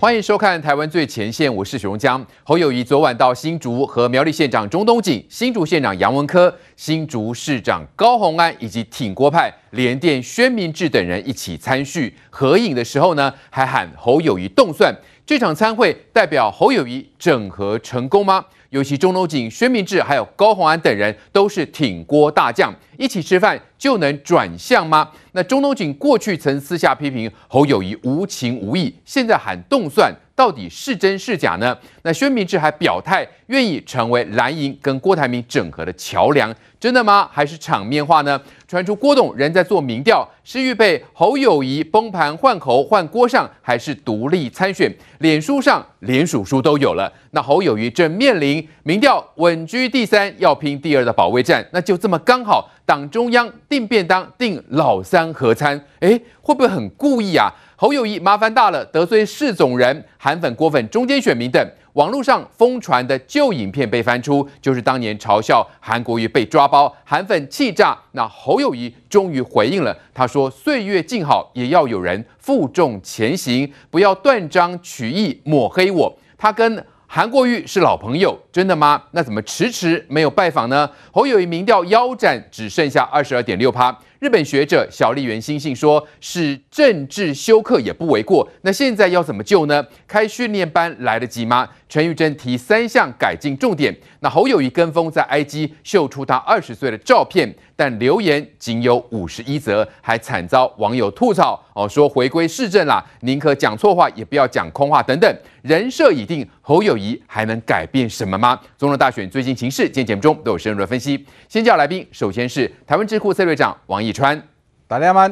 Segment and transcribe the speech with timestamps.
[0.00, 2.24] 欢迎收看《台湾最前线》，我是许荣江。
[2.44, 14.94] 侯友谊昨晚到新竹和苗栗县长钟东锦、新竹县长杨文科、新竹市长高鸿安以及挺郭派联电宣明志等人一起参叙合影的时候呢，还喊侯友谊动算。
[15.26, 18.44] 这场参会代表侯友谊整合成功吗？
[18.70, 25.10] 尤其钟东锦、薛明志还有高洪安等人都是挺郭大将，一起吃饭就能转向吗？
[25.32, 31.76] 那钟东锦过去曾私下批评侯友谊无情无义，现在喊动算，到底是真是假呢？
[32.02, 37.28] 那宣明志还表态愿意成为蓝营跟郭台铭整合的桥梁，真的吗？
[37.32, 38.40] 还是场面话呢？
[38.68, 44.88] 传出郭董仍在做民调，是预备侯友谊崩盘换侯换郭上，还是独立参选？
[45.18, 47.12] 脸书上连署书都有了。
[47.32, 52.70] 那侯友谊正面临民调稳居第三，要拼第二的保卫战，那就这么刚好。
[52.86, 57.52] 党中央定便当，定老三合餐，诶，会不会很故意啊？
[57.80, 61.64] 侯友宜麻烦大了，得罪市总人、韩粉、郭粉、中间选民等。
[61.92, 67.96] 网络上疯传的旧影片被翻出，就是当年嘲笑韩国瑜被抓包，韩粉气炸。
[68.12, 79.00] 那侯友宜终于回应了，他说：“岁月静好，也要有人负重前行，不要断章取义抹黑我。”他跟韩国瑜是老朋友，真的吗？
[79.12, 80.90] 那怎么迟迟没有拜访呢？
[81.12, 83.96] 侯友宜民调腰斩，只剩下二十二点六趴。
[84.20, 88.48] 日本学者小笠原新幸说，是政治休克也不为过。
[88.62, 89.86] 那现在要怎么救呢？
[90.08, 91.68] 开训练班来得及吗？
[91.88, 93.96] 陈玉珍提三项改进重点。
[94.18, 105.40] 那侯友谊跟风在 IG 秀出他二十岁的照片，但留言仅有五十一则，还惨遭网友吐槽哦，说回归市政啦，宁可讲错话也不要讲空话等等。
[105.62, 108.58] 人设已定，侯友谊还能改变什么吗？
[108.76, 111.24] 总统大选最近情势，今天节目中都有深入的分析。
[111.48, 114.42] 先叫来宾，首先是台湾智库策略长王义川，
[114.88, 115.28] 大家好。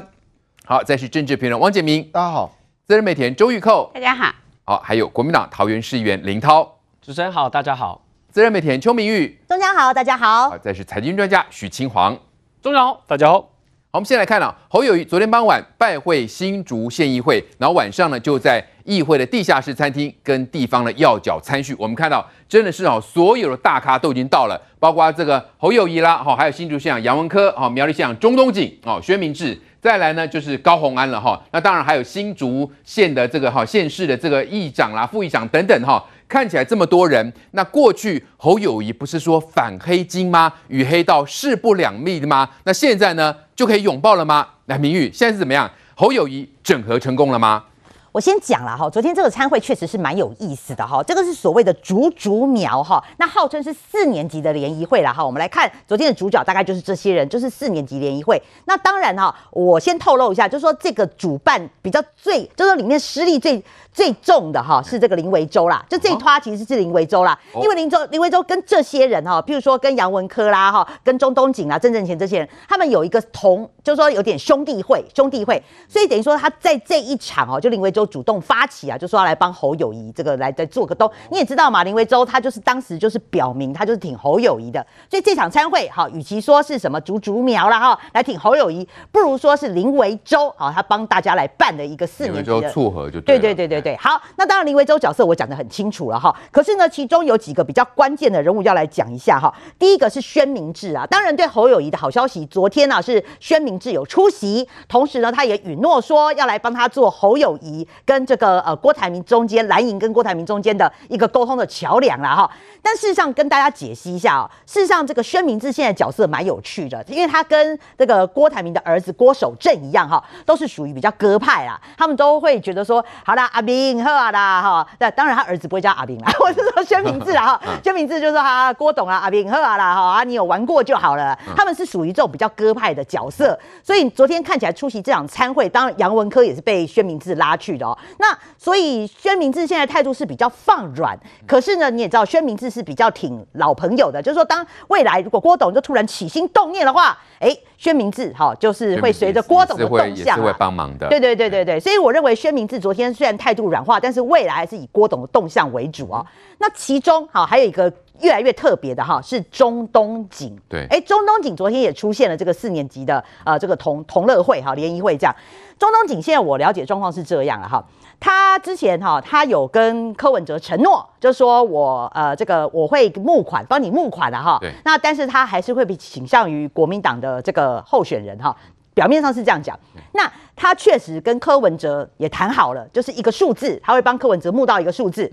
[0.64, 2.56] 好，再是政治评论汪建民，大家好。
[2.86, 4.32] 资深媒体人周玉蔻，大家好。
[4.62, 8.06] 好，还有国民党桃园市议员林涛，主持人好，大家好。
[8.30, 10.50] 资深媒体人邱明玉，中江好，大家好。
[10.50, 12.16] 好，再是财经专家许清煌，
[12.62, 13.40] 中江好，大家好。
[13.40, 13.50] 好，
[13.92, 21.74] 我们先来看啊，侯友谊昨天傍晚拜会新竹县议会，然后晚上呢就在议会的地下室餐厅跟地方的要角参叙。
[21.78, 31.40] 我们看到真的是哦，所有的大咖都已经到了，包括这个侯友谊啦，哈，还有新竹县长杨文科，哈，苗栗县长钟东锦，哦，宣明志，再来呢就是高虹安了哈。
[31.52, 36.04] 那当然还有新竹县的这个哈县市的这个议长啦、副议长等等哈。
[36.28, 40.52] 看起来这么多人，那过去侯友宜不是说反黑金吗？
[40.68, 42.48] 与黑道势不两立的吗？
[42.64, 44.46] 那现在呢，就可以拥抱了吗？
[44.66, 45.70] 来，明玉，现在是怎么样？
[45.94, 47.64] 侯友宜整合成功了吗？
[48.12, 55.22] 我先讲了哈，昨天这个参会确实是蛮有意思的哈，这个是所谓的竹竹苗哈，那号称是四年级的联谊会了哈。
[55.22, 58.42] 我们来看昨天的主角，大概就是这些人，就是四年级联谊会。
[58.64, 63.62] 那当然哈，我先透露一下，就是说这个主办比较最，就是说里面实力最
[63.96, 65.84] 最重的哈，是这个林维洲啦。
[65.88, 78.04] 就这一趴其实是林维洲啦，因为林州林维洲跟这些人哈，譬如说跟杨文科啦哈，跟中东锦啊、郑正贤这些人，他们有一个同，就是说有点兄弟会，兄弟会，所以等于说他在这一场哦，就林维洲。
[78.06, 93.96] 主动发起啊，就说要来帮侯友谊这个来再做个东，你也知道嘛，林维洲他就是当时就是表明他就是挺侯友谊的，所以这场参会哈，与其说是什么竹竹苗啦哈，来挺侯友谊，不如说是林维洲啊，他帮大家来办的一个四年级的撮合就对，对对对对对。
[93.98, 99.54] 好，那当然林维洲角色我讲得很清楚了哈，可是呢，其中有几个比较关键的人物要来讲一下哈。
[99.78, 107.86] 第一个是宣明智啊，当然对侯友谊的好消息，昨天呢、啊、是宣明智有出席，同时呢他也允诺说要来帮他做侯友谊。
[108.04, 112.50] 跟这个呃郭台铭中间蓝营跟郭台铭中间的一个沟通的桥梁啦哈，
[112.82, 137.96] 但事实上跟大家解析一下哦，事实上这个宣明智现在角色蛮有趣的，因为他跟这个郭台铭的儿子郭守正一样哈，都是属于比较鸽派啦，他们都会觉得说，好啦，阿斌明好啊啦哈，那当然他儿子不会叫阿炳啦， 我是说宣明志啦哈，宣明志就是说哈郭董啊阿炳好啊啦哈啊你有玩过就好了，他们是属于这种比较鸽派的角色，所以昨天看起来出席这场参会，当然杨文科也是被宣明志拉去的哦。
[138.18, 138.26] 那
[138.66, 151.08] 所以宣明志现在态度是比较放软，可是呢，你也知道宣明志是比较挺老朋友的，就是说，当未来如果郭董就突然起心动念的话，哎，宣明志哈就是会随着郭董的动向，也是会帮忙的。
[151.08, 156.26] 对对对对对，所以我认为宣明志昨天虽然态度软化，但是未来还是以郭董的动向为主哦。
[156.58, 165.32] 那其中哈还有一个越来越特别的哈是中东锦，对，哎，中东锦昨天也出现了这个四年级的呃这个同同乐会哈联谊会这样。
[165.78, 167.86] 中东锦现在我了解状况是这样了哈。
[168.18, 174.58] 他之前哈，他有跟柯文哲承诺，就是说我呃这个我会募款，帮你募款的哈。
[174.60, 174.72] 对。
[174.84, 178.56] 那但是他还是会比倾向于国民党的这个候选人哈。
[178.94, 179.78] 表面上是这样讲。
[180.12, 185.30] 那他确实跟柯文哲也谈好了，就是一个数字，他会帮柯文哲募到一个数字，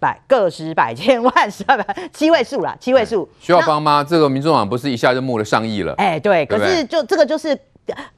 [0.00, 4.02] 百个十百千万十万百七位数啦，七位数需要帮吗？
[4.02, 5.94] 这个民众党不是一下就募了上亿了？
[5.98, 7.56] 哎，对，可是就这个就是。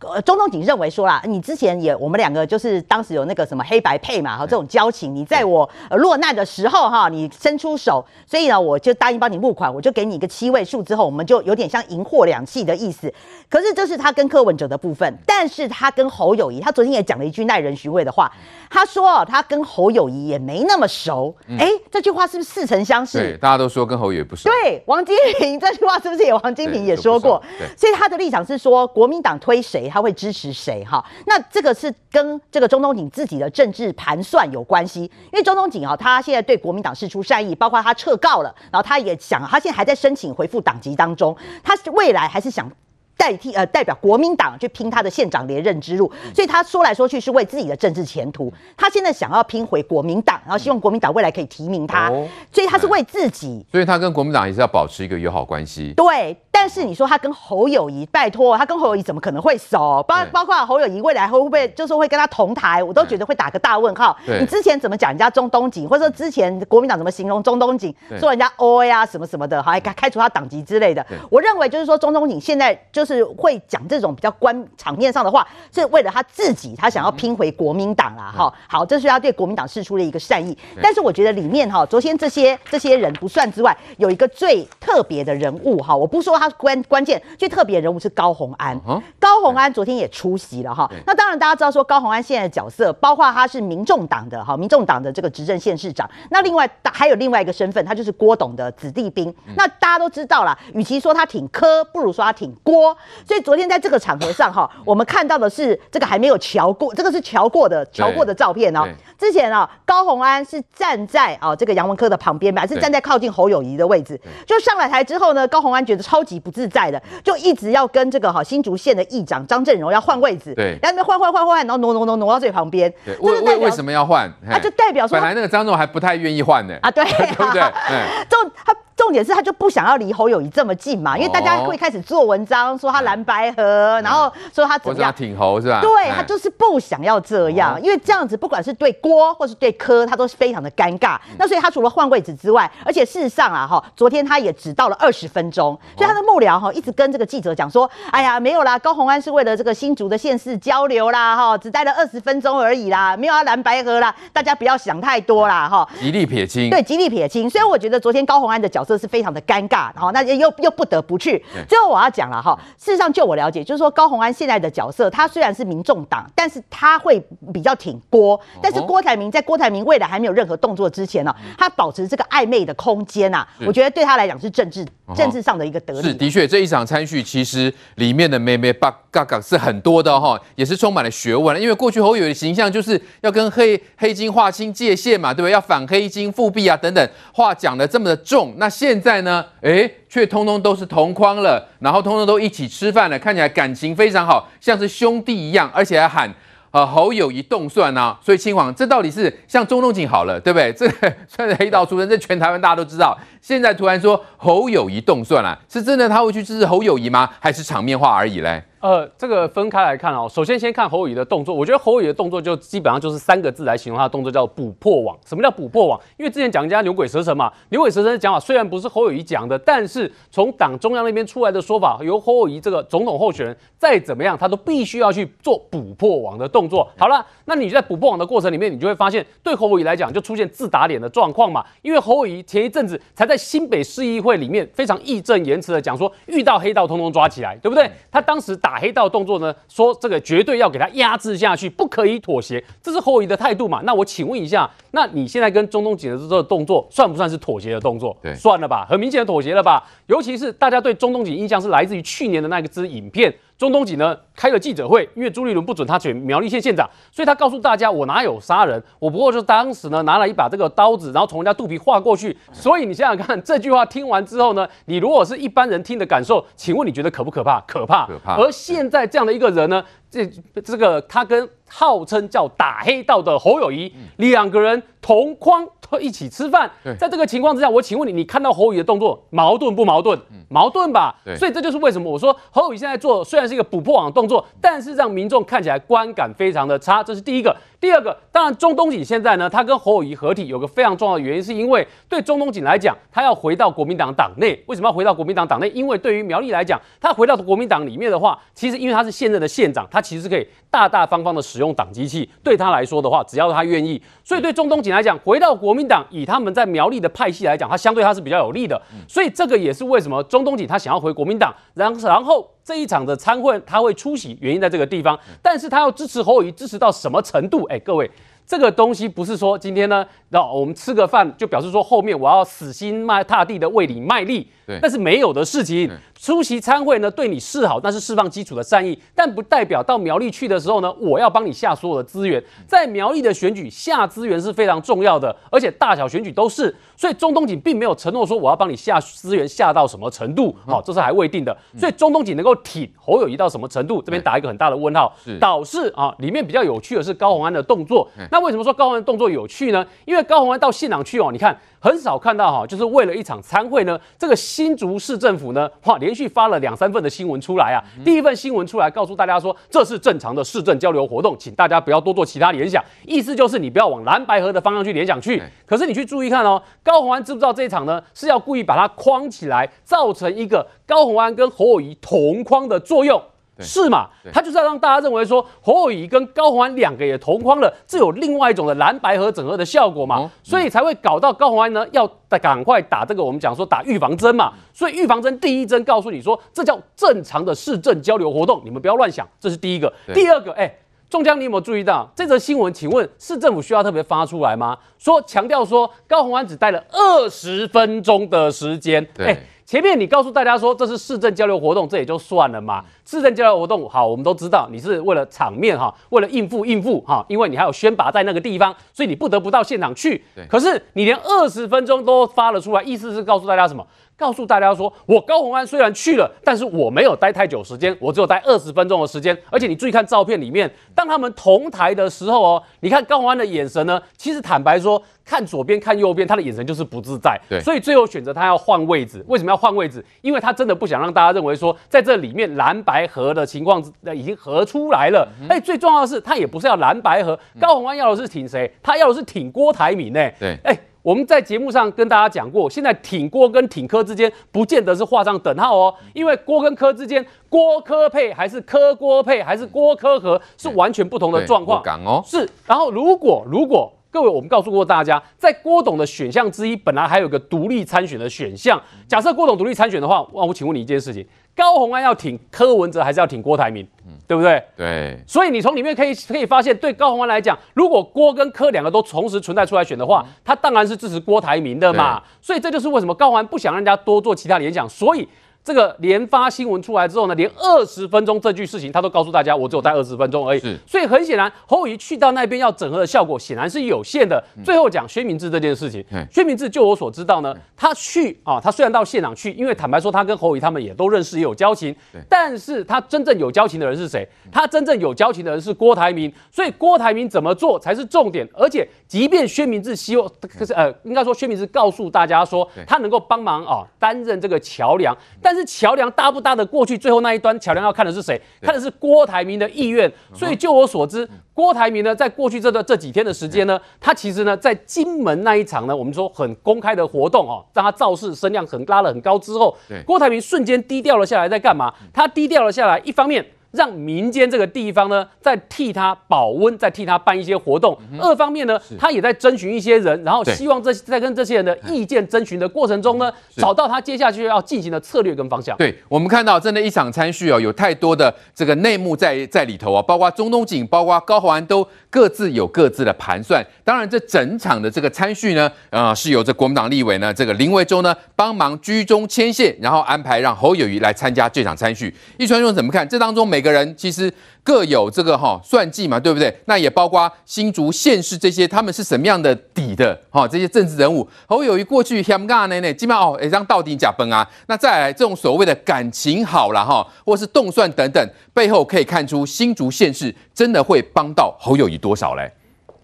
[0.01, 13.13] 呃，钟东锦认为说啦，你之前也我们两个就是当时有那个什么黑白配嘛，哈，这种交情，你在我落难的时候哈，你伸出手，所以呢，我就答应帮你募款，我就给你一个七位数，之后我们就有点像银货两讫的意思。
[13.51, 18.33] 可是这是他跟柯文哲的部分，但是他跟侯友谊，他昨天也讲了一句耐人寻味的话，
[18.71, 21.35] 他说他跟侯友谊也没那么熟。
[21.59, 23.19] 哎、嗯，这句话是不是似曾相识？
[23.19, 24.49] 对，大家都说跟侯友宜不熟。
[24.49, 27.43] 对，王金平这句话是不是也王金平也说过？
[27.77, 29.58] 所以他的立场是说国民党推。
[29.61, 31.05] 谁他会支持谁哈？
[31.27, 42.71] 那这个是跟这个中东锦自己的政治盘算有关系，因为中东锦啊，他现在对国民党释出善意，包括他撤告了，然后他也想，他现在还在申请回复党籍当中，他是未来还是想。
[43.19, 48.51] 代替呃代表国民党去拼他的县长连任之路，所以他说来说去是为自己的政治前途。
[48.77, 52.09] 他现在想要拼回国民党，然后希望国民党未来可以提名他，
[52.53, 53.67] 所以他是为自己。
[53.73, 55.93] 所以他跟国民党也是要保持一个友好关系。
[55.97, 60.01] 对，但是你说他跟侯友谊，拜托，他跟侯友谊怎么可能会熟？
[60.07, 62.83] 包包括侯友谊未来会不会就是会跟他同台？
[62.83, 64.17] 我都觉得会打个大问号。
[64.27, 71.05] 你之前怎么讲人家中东锦，或者说之前国民党怎么形容中东锦，说人家 O 呀什么什么的，还开开除他党籍之类的。
[71.29, 73.08] 我认为就是说中东锦现在就是。
[73.09, 78.53] 是会讲这种比较官场面上的话，是为了他自己，他想要拼回国民党啦，哈、嗯。
[78.69, 80.57] 好，这是他对国民党释出了一个善意。
[80.83, 88.79] 但是我觉得里面哈，昨天这些这些人不算之外，有一个最特别的人物哈，我不说他关关键，最特别的人物是高虹安。
[88.87, 90.91] 嗯、高虹安昨天也出席了哈。
[91.07, 96.09] 那当然大家知道说高虹安现在的角色，包括他是民众党的哈，民众党的这个执政县市长。
[96.31, 99.29] 那另外还有另外一个身份，他就是郭董的子弟兵。
[99.47, 102.97] 嗯、那大家都知道啦，与其说他挺柯，不如说他挺郭。
[103.27, 108.87] 所以昨天在这个场合上哈，我们看到的是这个还没有瞧过，这个是瞧过的瞧过的照片哦。
[109.19, 114.19] 之前啊，高虹安是站在啊这个杨文科的旁边，还是站在靠近侯友谊的位置。
[114.47, 120.55] 就上了台之后呢，高虹安觉得超级不自在的，就一直要跟这个哈新竹县的议长张振荣要换位置。
[120.55, 122.93] 对，然后那边换换换换，然后挪挪挪挪到最旁边。
[123.05, 124.29] 对，为为为什么要换？
[124.49, 126.77] 啊，就代表说本来那个张总还不太愿意换呢。
[126.83, 127.63] 啊，对， 对不对？
[128.29, 128.75] 就他。
[128.99, 135.81] 重点是他就不想要离侯友谊这么近嘛，因为大家会开始做文章说他蓝白合，然后说他怎么样挺侯是吧？
[135.81, 141.17] 对，他就是不想要这样，因为这样子不管是对郭或是对柯，他都是非常的尴尬。
[141.39, 155.89] 那所以他除了换位置之外，而且事实上啊哈，昨天他也只到了二十分钟，所以他的幕僚哈一直跟这个记者讲说，哎呀没有啦，高虹安是为了这个新竹的县市交流啦哈，只待了二十分钟而已啦，没有要蓝白河啦，大家不要想太多啦哈。
[156.01, 157.49] 极力撇清，对，极力撇清。
[157.49, 158.99] 所以我觉得昨天高虹安的角色。
[158.99, 161.45] 这是非常的尴尬，好，那又又不得不去。
[161.69, 174.83] 最后我要讲了哈，事实上就我了解，就是说高虹安现在的角色，他虽然是民众党，但是他会比较挺郭，但是郭台铭在郭台铭未来还没有任何动作之前呢，他保持这个暧昧的空间呐，我觉得对他来讲是政治
[175.15, 176.09] 政治上的一个得利。
[176.09, 181.61] 是的确，这一场参叙其实里面的妹妹八嘎嘎是很多的哈，也是充满了学问。
[181.61, 185.53] 因为过去侯友的形象就是要跟黑黑金划清界限嘛，对不对？
[185.53, 188.78] 要反黑金复辟啊等等话讲的这么的重，那。
[188.79, 196.33] 现在呢，哎，却通通都是同框了，然后通通都一起吃饭了，看起来感情非常好，像是兄弟一样，而且还喊
[196.71, 198.17] 呃侯友宜冻蒜啊。
[198.23, 200.73] 所以亲王，这到底是像中东锦好了，对不对？
[200.73, 200.89] 这
[201.27, 203.19] 算是黑道出身，这全台湾大家都知道。
[203.41, 207.31] 现在突然说侯友谊动算了，是真的他会去支持侯友谊吗？
[207.41, 208.63] 还是场面话而已嘞？
[208.81, 210.29] 呃，这个分开来看哦。
[210.31, 215.19] 首先，先看侯友谊的动作，我觉得侯友谊的动作就基本上就是三个字来形容他的动作，叫“补破网”。
[215.27, 216.01] 什么叫补破网？
[216.17, 226.89] 因为之前讲人家牛鬼蛇神嘛，牛鬼蛇神的讲法虽然不是侯友谊讲的，但是从党中央那边出来的说法，由侯友谊这个总统候选人再怎么样，他都必须要去做补破网的动作。
[226.97, 231.65] 好了，那你在补破网的过程里面，你就会发现，对侯友谊来讲，就出现自打脸的状况嘛。
[231.83, 237.89] 因为侯友谊前一阵子才在新北市议会里面非常义正言辞的讲说，遇到黑道通通抓起来，对不对？
[238.11, 238.79] 他当时打。
[238.79, 239.53] 黑道动作呢？
[239.69, 243.81] 说这个绝对要给他压制下去，不可以妥协，这是侯友宜的态度嘛？
[243.83, 248.17] 那我请问一下，那你现在跟中东锦的这个动作，算不算是妥协的动作？
[248.23, 249.83] 对，算了吧，很明显的妥协了吧？
[250.07, 253.35] 尤其是大家对中东锦印象是来自于去年的那个支影片。
[253.59, 262.37] 钟东锦呢开了记者会，因为朱立伦不准他选苗栗县县长，所以他告诉大家，我哪有杀人，我不过就是当时呢拿了一把这个刀子，然后从人家肚皮划过去。
[262.53, 267.61] 所以你想想看，这句话听完之后呢，你如果是一般人听的感受，请问你觉得可不可怕？
[267.67, 268.37] 可怕，可怕。
[268.37, 270.27] 而现在这样的一个人呢，这
[270.63, 275.69] 这个他跟号称叫打黑道的侯友宜两个人同框
[276.01, 280.19] 一起吃饭，在这个情况之下，我请问你，你看到侯友宜的动作矛盾不矛盾？
[280.49, 281.15] 矛盾吧。
[281.37, 287.03] 所以这就是为什么我说侯友宜现在做虽然是一个补破网的动作，但是让民众看起来观感非常的差。
[287.03, 287.55] 这是第一个。
[287.81, 294.61] 第二个，当然钟东锦现在呢，他跟侯友宜合体有个非常重要的原因，是因为对钟东锦来讲，他要回到国民党党内。
[294.67, 295.69] 为什么要回到国民党党内？
[295.71, 302.29] 因为对于苗栗来讲，他回到国民党里面的话，其实因为他是现任的县长，他其实可以大大方方的使用党机器。
[302.43, 308.81] 对他来说的话，只要他愿意，所以对钟东锦来讲，回到国民党，以他们在苗栗的派系来讲，他相对他是比较有利的。
[309.07, 312.45] 所以这个也是为什么钟东锦他想要回国民党，然然后。
[312.69, 317.65] 这一场的参会他会出席，原因在这个地方，但是他要支持侯友宜，支持到什么程度？
[317.65, 318.11] 哎，各位，
[318.47, 325.91] 这个东西不是说今天呢，让我们吃个饭就表示说后面我要死心迈踏地的为你卖力，对，那是没有的事情。
[326.21, 332.43] 出席参会呢，对你示好，那是释放基础的善意，但不代表到苗栗去的时候呢，我要帮你下所有的资源。
[332.67, 336.75] 在苗栗的选举下资源是非常重要的，而且大小选举都是。
[336.97, 341.57] 所以中东锦并没有承诺说我要帮你下资源下到什么程度，好，这是还未定的。
[341.79, 345.17] 所以中东锦能够挺侯友谊到什么程度，这边打一个很大的问号。
[345.41, 348.07] 导致啊，里面比较有趣的是高虹安的动作。
[348.31, 349.87] 那为什么说高虹安的动作有趣呢？
[350.05, 351.57] 因为高虹安到现场去哦，你看。
[351.81, 357.79] 很少看到哈，就是为了一场参会呢，这个新竹市政府呢，哇，连续发了两三份的新闻出来啊。
[358.05, 365.41] 第一份新闻出来告诉大家说，这是正常的市政交流活动，请大家不要多做其他联想，意思就是你不要往蓝白河的方向去联想去。
[365.65, 373.23] 可是你去注意看哦，高鸿安知不知道这一场呢是要故意把它框起来，造成一个高鸿安跟侯友谊同框的作用？
[373.61, 374.09] 是嘛？
[374.33, 380.31] 他就是要让大家认为说侯友宜跟高虹安两个也同框了，这有另外一种的蓝白合整合的效果嘛？
[380.43, 382.07] 所以才会搞到高虹安呢要
[382.41, 384.53] 赶快打这个我们讲说打预防针嘛。
[384.73, 389.27] 所以预防针第一针告诉你说，这叫正常的市政交流活动，你们不要乱想。
[389.41, 389.93] 这是第一个。
[390.15, 390.73] 第二个，哎，
[391.11, 392.73] 中江，你有没有注意到这则新闻？
[392.73, 394.79] 请问市政府需要特别发出来吗？
[394.99, 399.37] 说强调说高虹安只待了二十分钟的时间，哎。
[399.69, 402.83] 前面你告诉大家说这是市政交流活动，这也就算了嘛。
[403.05, 410.25] 市政交流活动好，我们都知道你是为了场面哈，为了应付应付哈，因为你还有宣拔在那个地方，所以你不得不到现场去。
[410.49, 413.87] 可是你连二十分钟都发了出来，意思是告诉大家什么？
[414.19, 419.37] 告诉大家说，我高虹安虽然去了，但是我没有待太久时间，我只有待二十分钟的时间。
[419.49, 427.41] 而且你注意看照片里面，当他们同台的时候哦， 你看高虹安的眼神呢，其实坦白说，看左边看右边，他的眼神就是不自在。
[427.49, 429.25] 对，所以最后选择他要换位置。
[429.29, 430.05] 为什么要换位置？
[430.21, 433.81] 因为他真的不想让大家认为说，在这里面蓝白合的情况
[434.13, 435.29] 已经合出来了。
[435.49, 438.69] 哎，最重要的是，他也不是要蓝白合，高虹安要的是挺谁？
[438.83, 440.31] 他要的是挺郭台铭呢。
[440.41, 440.77] 对，哎。
[441.03, 451.83] 我们在节目上跟大家讲过，现在挺郭跟挺柯之间不见得是画上等号哦，因为郭跟柯之间，郭柯配还是柯郭配还是郭柯合，是完全不同的状况。
[452.05, 452.49] 哦，是。
[452.67, 458.81] 然后如果如果各位，我们告诉过大家，在郭董的选项之一，本来还有个独立参选的选项。
[459.07, 461.27] 假设郭董独立参选的话，那我请问你一件事情。
[461.55, 463.87] 高虹安要挺柯文哲还是要挺郭台铭？
[464.07, 464.63] 嗯，对不对？
[464.77, 465.19] 对。
[465.27, 472.23] 所以你从里面可以可以发现，对高虹安来讲，如果郭跟柯两个都同时存在出来选的话，他当然是支持郭台铭的嘛。
[472.41, 475.29] 所以这就是为什么高虹安不想让人家多做其他联想，所以。
[475.69, 480.59] 这个连发新闻出来之后呢，连二十分钟这句事情他都告诉大家，我只有待二十分钟而已。
[480.59, 484.43] 是，所以很显然，侯友宜去到那边要整合的效果显然是有限的。
[484.65, 491.95] 最后讲薛明志这件事情，薛明志就我所知道呢，他去啊，他虽然到现场去，因为坦白说他跟侯友宜他们也都认识，也有交情。
[492.31, 494.27] 但是他真正有交情的人是谁？
[494.51, 496.33] 他真正有交情的人是郭台铭。
[496.51, 498.49] 所以郭台铭怎么做才是重点。
[498.55, 500.27] 而且，即便薛明志希望，
[500.59, 505.58] 可是呃，应该说薛明志告诉大家说，他能够帮忙啊，担任这个桥梁，但是。
[505.59, 506.97] 是桥梁搭不搭得过去？
[506.97, 508.41] 最后那一端桥梁要看的是谁？
[508.63, 510.11] 看的是郭台铭的意愿。
[510.33, 521.93] 所以就我所知，郭台铭呢，在过去这段这几天的时间呢，他其实呢，在金门那一场呢，我们说很公开的活动哦，让他造势声量很拉了很高之后，郭台铭瞬间低调了下来，在干嘛？
[522.13, 523.45] 他低调了下来，一方面。
[523.71, 527.97] 让民间这个地方呢，在替他保温，在替他办一些活动。
[528.13, 535.77] 嗯、二方面呢，他也在征询一些人，然后希望这在跟这些人的意见征询的过程中呢，找到他接下去要进行的策略跟方向。
[535.77, 543.65] 对，我们看到真的一场参叙哦，有太多的这个内幕在在里头啊，包括中东锦，包括高虹安都各自有各自的盘算。
[543.85, 552.15] 当然，这整场的这个参叙呢，呃，是由这国民党立委呢，这个林维洲呢帮忙居中牵线，然后安排让侯友谊来参加这场参叙。
[552.39, 553.07] 一传兄怎么看？
[553.09, 553.69] 这当中每个。
[553.69, 556.55] 人其实各有这个哈算计嘛，对不对？
[556.67, 564.49] 那也包括新竹县市这些，他们是什么样的底的哈、这些政治人物侯友谊过去香港呢呢，基本上哦，让到底假崩啊。
[564.69, 572.51] 那再来这种所谓的感情好了哈，或是动算等等，背后可以看出新竹县市真的会帮到侯友谊多少嘞？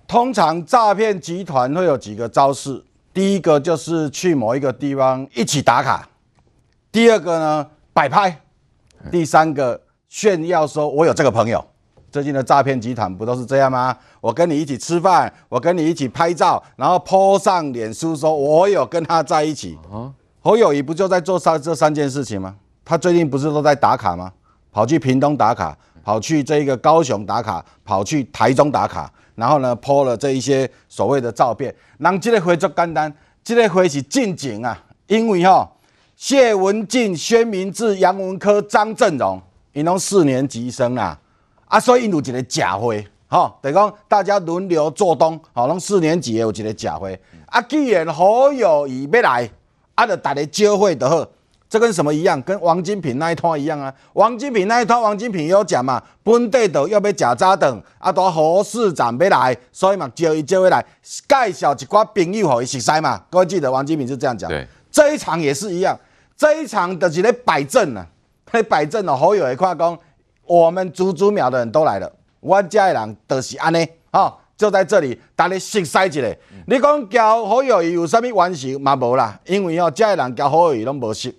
[0.06, 2.82] 通常诈骗集团会有几个招式，
[3.12, 6.08] 第一个就是去某一个地方一起打卡，
[6.90, 8.40] 第二个呢摆拍，
[9.10, 9.80] 第三个
[10.14, 11.62] 炫耀说我有这个朋友。
[12.08, 13.96] 最近的诈骗集团不都是这样吗？
[14.20, 19.76] 我跟你一起吃饭，我跟你一起拍照，然后 po 上脸书说我有跟他在一起。
[20.40, 22.54] 侯友宜不就在做三这三件事情吗？
[22.84, 24.32] 他最近不是都在打卡吗？
[24.70, 31.74] 跑去屏东打卡，跑去这个高雄打卡，跑去台中打卡，然后呢 po 了这一些所谓的照片。
[31.98, 35.68] 让这个回就简单，这个回是进警啊，因为哈
[36.14, 39.42] 谢文进、薛明志、杨文科、张振荣，
[39.74, 41.18] 一共四年级生啊。
[41.66, 47.20] 啊，所以因有一个假会，吼，等于讲大家轮流做东，吼，拢四年级的有一个假会。
[47.46, 49.50] 啊，既然好友宜要来，
[49.94, 51.26] 啊，就大家招会就好。
[51.66, 52.40] 这跟什么一样？
[52.42, 53.92] 跟王金平那一套一样啊。
[54.12, 63.20] 王金平那一套，王金平也有讲嘛，本地的要要假扎等，啊，都何市长要来，所以嘛，招伊招回来，介绍一寡朋友互伊熟悉嘛。
[63.28, 64.48] 各位记得，王金平是这样讲。
[64.48, 65.98] 对，这一场也是一样，
[66.36, 68.06] 这一场就是咧摆阵呢，
[68.54, 69.98] 咧摆正哦，侯友宜看讲。
[70.46, 76.20] 我们祖祖庙的人都来了，我家的人都是安尼，哈，就在这里，大家熟悉一下。
[76.52, 78.94] 嗯、你讲交侯友谊有啥物关系嘛？
[78.94, 81.32] 无啦，因为哦，家的人交侯友谊拢无熟，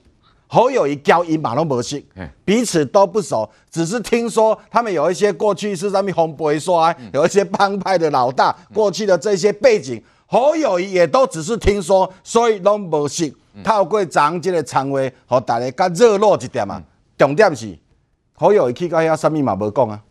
[0.48, 2.02] 侯友谊交伊嘛拢无熟，
[2.44, 13.32] 彼此都不熟，只是听说他们有一些过去是啥物红白刷，有一些帮派的老大，过去的这些背景，好友谊也都只是听说，所以拢无熟。
[13.64, 16.82] 透过长这个场话，和大家较热络一点嘛，
[17.18, 17.78] 重点是。
[18.34, 20.02] 好友宜去到遐，啥物嘛无讲啊？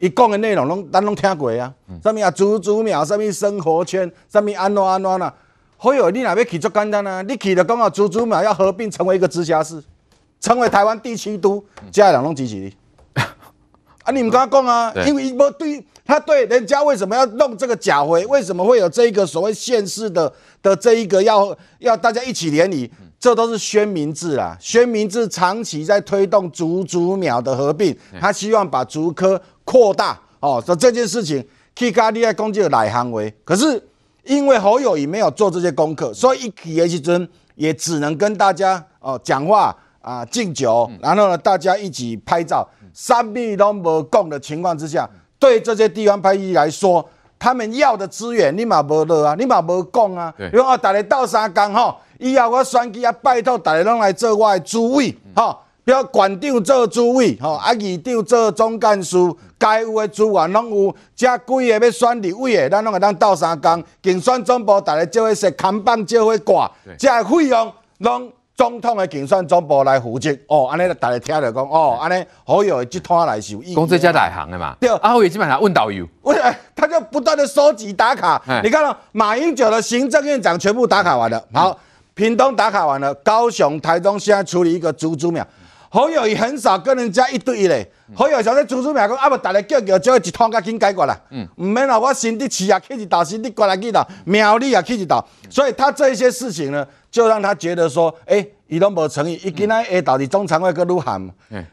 [0.00, 1.72] 伊讲的内容拢咱拢听过啊。
[2.02, 2.30] 啥物啊？
[2.30, 5.32] 祖祖庙，啥物生活圈，啥物安怎安怎啦？
[5.76, 7.22] 好友宜你若要去足简单啊？
[7.22, 9.82] 你去了讲啊，祖祖庙要合并成为一个直辖市，
[10.40, 12.74] 成为台湾第七都，家人拢支持你。
[14.02, 14.92] 啊，你唔敢讲啊？
[15.06, 18.26] 因为伊无对，他对人家为什么要弄这个假回？
[18.26, 22.90] 为什么会有这一个所谓县市的的这一个要要大家一起联谊？
[23.24, 30.62] 这都是宣明智啦，宣明智长期在推动竹竹苗的合并，他希望把竹科扩大哦。
[30.66, 31.42] 说这件事情
[31.74, 33.82] ，，K 咖喱爱攻击的来行为，可是
[34.24, 45.08] 因为侯友宜没有做这些功课，所以一起的时阵也只能跟大家哦讲话啊敬酒，然后呢大家一起拍照，三米都没共的情况之下，
[45.38, 47.02] 对这些地方派系来说，
[47.38, 51.96] 他们要的资源你嘛无了啊，你嘛无讲啊，因为哦大家到三工哈。
[52.18, 59.16] 以后我选举啊，拜托大家拢来做我的主委，哈，不要馆长做主委，吼，啊，议长做总干事，
[59.58, 76.06] 该有的资源拢有，遮几个要选立委的，咱拢会当斗三工，竞选总部大家就会设扛棒，就会挂，这费用拢总统的竞选总部来负责，哦，安尼大家听着讲，哦，安尼好有集团来受益，公这家来行的嘛，对，啊，侯友宜基本上问导游，
[76.74, 81.76] 他就不断的收集打卡，你看到马英九的行政院长全部打卡完了，好。
[82.14, 85.46] 屏东打卡完了，高雄、台东现在处理一个竹竹苗。
[85.90, 87.88] 侯友宜很少跟人家一对一嘞。
[88.14, 91.16] 侯友宜在竹竹苗讲，啊不，大家叫叫，就一通甲紧解决啦。
[91.30, 95.24] 嗯，唔免啦，我新的市也去一道，新的过来去一道，苗栗也去一道。
[95.50, 99.34] 所以他这一些事情呢，就让他觉得说，哎、欸，伊拢无诚意。
[99.44, 101.28] 伊今仔下到底中常会搁愈喊，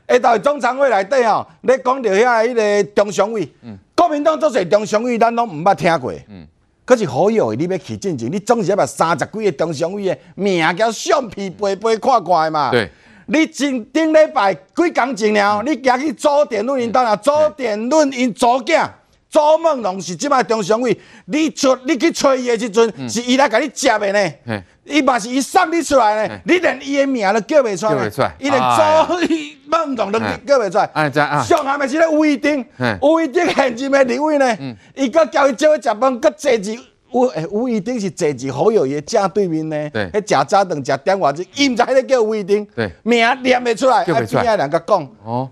[0.08, 6.12] 下到底中常会内底哦，你讲到遐迄个中常委，嗯，国民党做些中常委，咱拢唔捌听过。
[6.30, 6.48] 嗯。
[6.92, 12.70] 可是好友宜，你要去进前，你总是要把三十几个中常委的名交相片背背看看的嘛。
[12.70, 12.92] 对，
[13.28, 18.86] 你前顶礼拜几工前了，你行去周点论因当啊，周点论因左囝
[19.30, 24.62] 周梦龙是即摆中常委，你出你去找伊的时阵，是伊来甲你接的呢。
[24.84, 29.36] 伊嘛是伊送你出来呢，你连伊的名都叫袂出来，伊连周
[29.68, 30.90] 梦龙都叫袂出来。
[30.94, 32.66] 哎，真啊，上下面是咧吴怡丁，
[33.02, 34.58] 吴怡丁现任的立委呢，
[34.96, 36.72] 伊阁叫伊招去食饭，阁坐住
[37.12, 39.90] 吴诶吴怡丁是坐住好友宜正对面呢。
[39.92, 42.68] 对，迄食早顿食电话就伊毋知迄个叫吴怡丁，
[43.04, 44.42] 名念袂出来，叫袂出来。
[44.42, 45.50] 啊，边两个讲哦，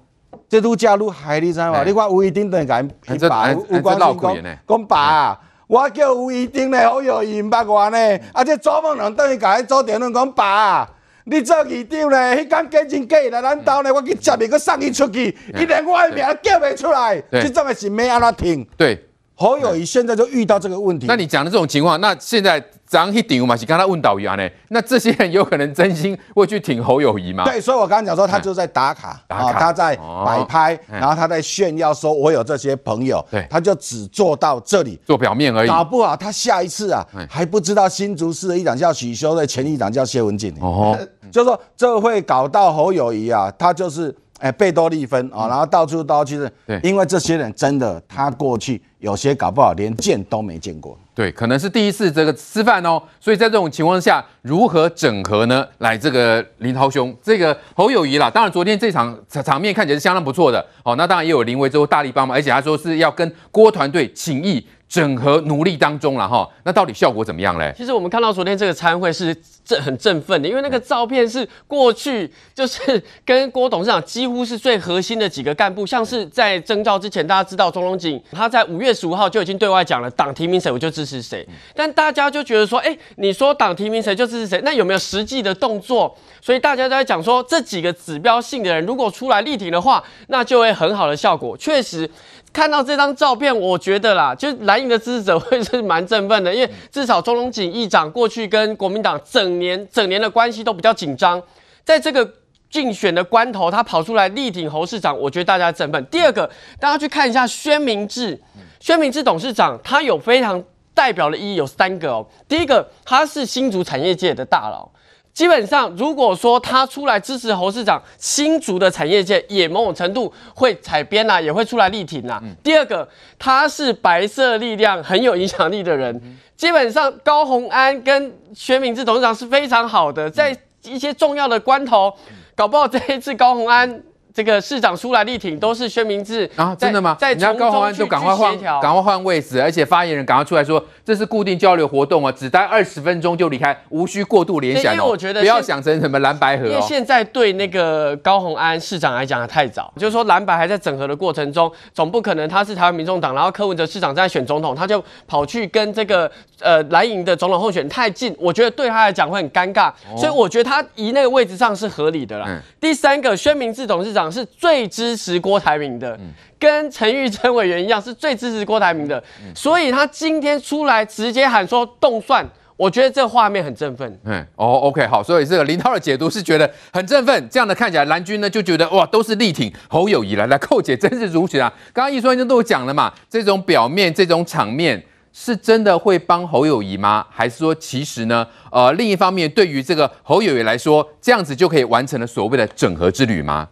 [0.50, 1.84] 这愈食愈害你知无？
[1.86, 5.40] 你看吴怡丁等于甲伊爸吴吴冠中讲讲爸。
[5.70, 8.44] 我叫吴怡丁咧，好有伊毋捌我呢，啊！
[8.44, 10.90] 这左梦龙等于甲伊做电话讲爸，
[11.26, 12.18] 你做议长咧？
[12.38, 18.68] 迄间假真假来咱兜咧，我去接伊，佮送伊出去，伊连我的名叫袂出来，这种的是要安怎停？
[18.76, 19.09] 对，
[19.40, 21.06] 侯友谊现在就遇到这个问题。
[21.08, 24.46] 那你讲的这种情况，那现在张一顶嘛，是刚才问导员呢？
[24.68, 27.46] 那这些人有可能真心会去挺侯友谊吗？
[27.46, 33.26] 对，所以我刚刚讲说，他就在打卡，打卡，他在摆拍，然后他在炫耀说，我有这些朋友。
[33.32, 35.70] 对，他就只做到这里，做表面而已。
[35.70, 40.54] 搞不好他下一次啊，还不知道新竹市的议长叫许修的前议长叫谢文锦。
[40.60, 41.00] 哦，
[41.32, 44.14] 就是说这会搞到侯友谊啊，他就是。
[44.40, 55.68] 哎，贝多利芬啊，然后到处都去，对，因为这些人真的，他过去有些搞不好连见都没见过，对，可能是第一次这个吃饭哦，所以在这种情况下，如何整合呢？
[55.80, 64.66] 来，这个林涛兄，这个侯友谊啦，当然昨天这场场面看起来是相当不错的，哦，那当然也有林维洲大力帮忙，而且他说是要跟郭团队请益。
[64.90, 67.72] 整合努力当中了哈，那到底效果怎么样嘞？
[67.78, 86.18] 其实我们看到昨天这个参会是振很振奋的，因为那个照片是过去就是跟郭董事长几乎是最核心的几个干部，像是在征召之前，大家知道钟荣景他在五月十五号就已经对外讲了，党提名谁我就支持谁，但大家就觉得说，哎，你说党提名谁就支持谁，那有没有实际的动作？
[86.42, 91.56] 所以大家都在讲说，这几个指标性的人如果出来力挺的话，那就会很好的效果。
[91.56, 92.10] 确实。
[92.52, 101.42] 看到这张照片，我觉得啦，就蓝营的支持者会是蛮振奋的，因为至少钟荣景议长过去跟国民党整年整年的关系都比较紧张，
[101.84, 102.28] 在这个
[102.70, 106.04] 竞选的关头，他跑出来力挺侯市长，我觉得大家振奋。
[106.06, 108.40] 第二个，大家去看一下宣明智，
[108.80, 112.26] 宣明智董事长，他有非常代表的意义，有三个哦。
[112.48, 114.90] 第一个，他是新竹产业界的大佬。
[115.34, 122.40] 基本上，如果说他出来支持侯市长，新竹的产业界也某种程度会采编啦，也会出来力挺啦。
[122.44, 132.14] 嗯、第二个，他是白色力量很有影响力的人，嗯、基本上高鸿安跟薛明志董事长是非常好的，在一些重要的关头，
[132.56, 134.04] 搞不好这一次高鸿安。
[134.34, 137.18] 这个市长出来力挺都是薛明志啊，真的吗？
[137.20, 144.94] 在人家高虹安就赶快换，赶快换位置，而且发言人赶快出来说，这是固定交流活动啊，只待二十分钟就离开，无需过度联想。
[144.94, 162.48] 因为我觉得不要想成什么蓝白合，因为现在对那个高虹安市长来讲的太早，就是说蓝白还在整合的过程中，总不可能他是台湾民众党，然后柯文哲市长在选总统，他就跑去跟这个呃蓝营的总统候选人太近，我觉得对他来讲会很尴尬，所以我觉得他移那个位置上是合理的啦。
[162.80, 164.29] 第三个，薛明志董事长。
[164.32, 166.20] 是最支持郭台铭的，
[166.60, 169.24] 跟陈玉珍委员一样，是最支持郭台铭的，
[169.56, 172.46] 所以他今天出来直接喊说动算，
[172.78, 174.20] 我觉得这画面很振奋。
[174.24, 181.74] 嗯，哦，OK，好，所以这个林涛的解读是觉得很振奋，这样的看起来蓝军呢就觉得哇，都是力挺侯友谊来来，寇姐真是如此啊！
[181.94, 187.26] 刚刚一说就都讲了嘛，这种表面这种场面是真的会帮侯友谊吗？
[187.30, 188.46] 还是说其实呢？
[188.72, 193.68] 呃，另一方面，对于这个侯友谊来说，这样子就可以完成了所谓的整合之旅吗？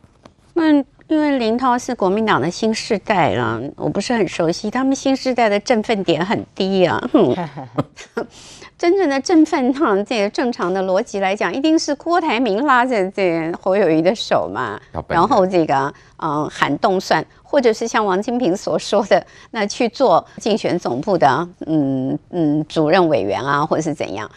[0.58, 0.74] 那
[1.08, 7.02] 因为林涛是国民党的新世代啦，我不是很熟悉，他们新世代的振奋点很低啊。
[8.78, 24.30] 真正的振奋哈，这个正常的逻辑来讲，一定是郭台铭拉着这侯友宜的手嘛，然后这个嗯喊动算，或者是像王金平所说的，那去做竞选总部的嗯嗯主任委员啊，或者是怎样。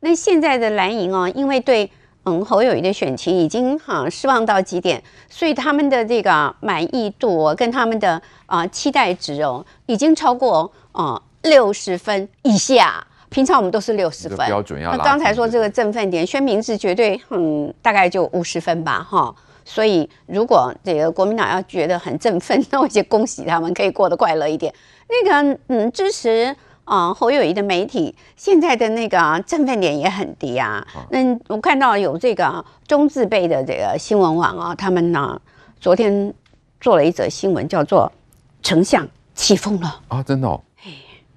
[0.00, 1.90] 那现在的蓝营啊，因为对。
[2.24, 13.02] 嗯，侯友谊的选情已经哈、啊、失望到极点，所以他们的这个满意度、哦、跟他们的啊期待值哦，已经超过啊六十分以下。
[13.30, 14.90] 平常我们都是六十分标准要。
[14.90, 19.34] 那刚才说这个振奋点，宣明是绝对嗯大概就五十分吧哈。
[19.64, 24.72] 所以如果这个国民党要觉得很振奋，那我就恭喜他们可以过得快乐一点。
[25.08, 26.54] 那个嗯支持。
[26.88, 30.84] 啊，侯友谊的媒体现在的那个振奋点也很低啊。
[31.10, 35.38] 那我看到有这个中字辈的这个新闻网啊，他们呢
[35.78, 36.32] 昨天
[36.80, 38.10] 做了一则新闻，叫做
[38.62, 40.58] “丞相起风了”啊，真的哦。
[40.82, 40.90] 哎，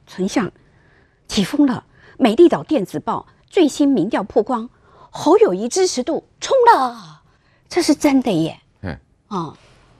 [0.07, 0.49] 丞相
[1.27, 1.83] 起风了。
[2.17, 4.69] 美丽岛电子报最新民调曝光，
[5.09, 7.21] 侯友谊支持度冲了，
[7.67, 8.57] 这是真的耶。
[8.83, 9.53] 嗯啊，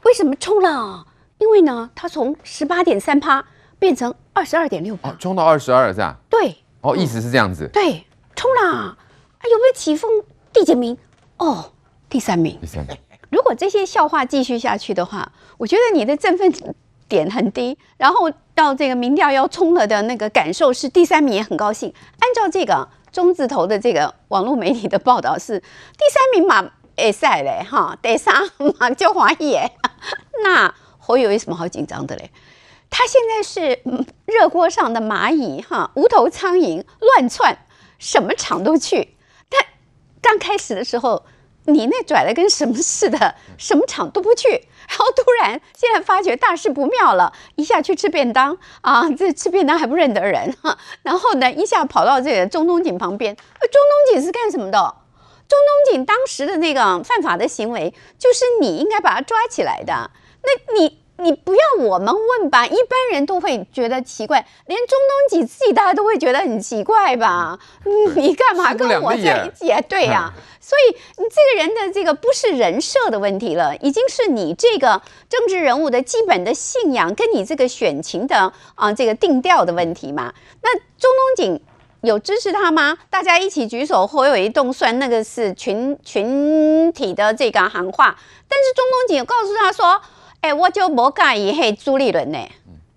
[0.04, 1.06] 为什么冲了？
[1.40, 3.44] 因为呢，他从十八点三趴。
[3.82, 6.15] 变成二十二点六八，冲到二十二是吧？
[6.30, 7.67] 对，哦，意思是这样子。
[7.74, 8.70] 对，冲啦！
[8.70, 8.96] 啊，
[9.44, 10.08] 有没有起风？
[10.54, 10.96] 第几名？
[11.38, 11.72] 哦，
[12.08, 12.60] 第三名。
[12.62, 12.96] 第三名。
[13.32, 16.54] 如果这些笑话继续下去的话，我觉得你的振奋
[17.10, 21.91] 点很低，然后到这个民调要冲了的那个感受是第三名也很高兴。
[22.20, 28.36] 按照这个中字头的这个网络媒体的报道是第三名嘛，哎赛嘞哈，第三
[28.80, 29.72] 嘛就怀疑哎，
[30.46, 32.30] 那侯友有什么好紧张的嘞？
[32.93, 33.82] 他现在是
[34.25, 37.58] 热锅上的蚂蚁哈，无头苍蝇乱窜，
[37.97, 39.15] 什么场都去。
[39.49, 39.58] 他
[40.21, 41.25] 刚开始的时候，
[41.65, 44.49] 你那拽的跟什么似的，什么厂都不去，
[44.89, 54.77] 然后突然现在发觉大事不妙了，一下去吃便当啊，这吃便当还不认得人哈，然后呢，一下跑到这个中东锦旁边，中东锦是干什么的？
[55.47, 60.12] 中东锦当时的那个犯法的行为，就是你应该把他抓起来的，
[60.43, 61.01] 那你。
[61.21, 64.97] 你不要我们问吧，一般人都会觉得奇怪，连中
[65.29, 67.60] 东几自己大家都会觉得很奇怪吧？
[67.86, 69.79] 嗯，你干嘛 跟我在一起啊？
[69.88, 80.34] 对呀、啊，所以你这个人的这个不是人设的问题了，已经是你这个政治人物的基本的信仰跟你这个选情的啊这个定调的问题嘛。
[80.63, 81.62] 那中东锦
[82.01, 82.97] 有支持他吗？
[83.12, 88.17] 大家一起举手，或有一动算，那个是群群体的这个喊话，
[88.49, 90.01] 但是中东锦告诉他说。
[90.41, 92.39] 哎、欸，我就不介意嘿朱立伦呢。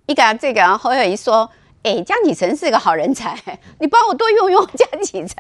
[0.07, 1.49] 一个这个侯友宜说，
[1.83, 3.39] 哎、欸，江启臣是个好人才，
[3.79, 5.37] 你帮我多用用江启臣。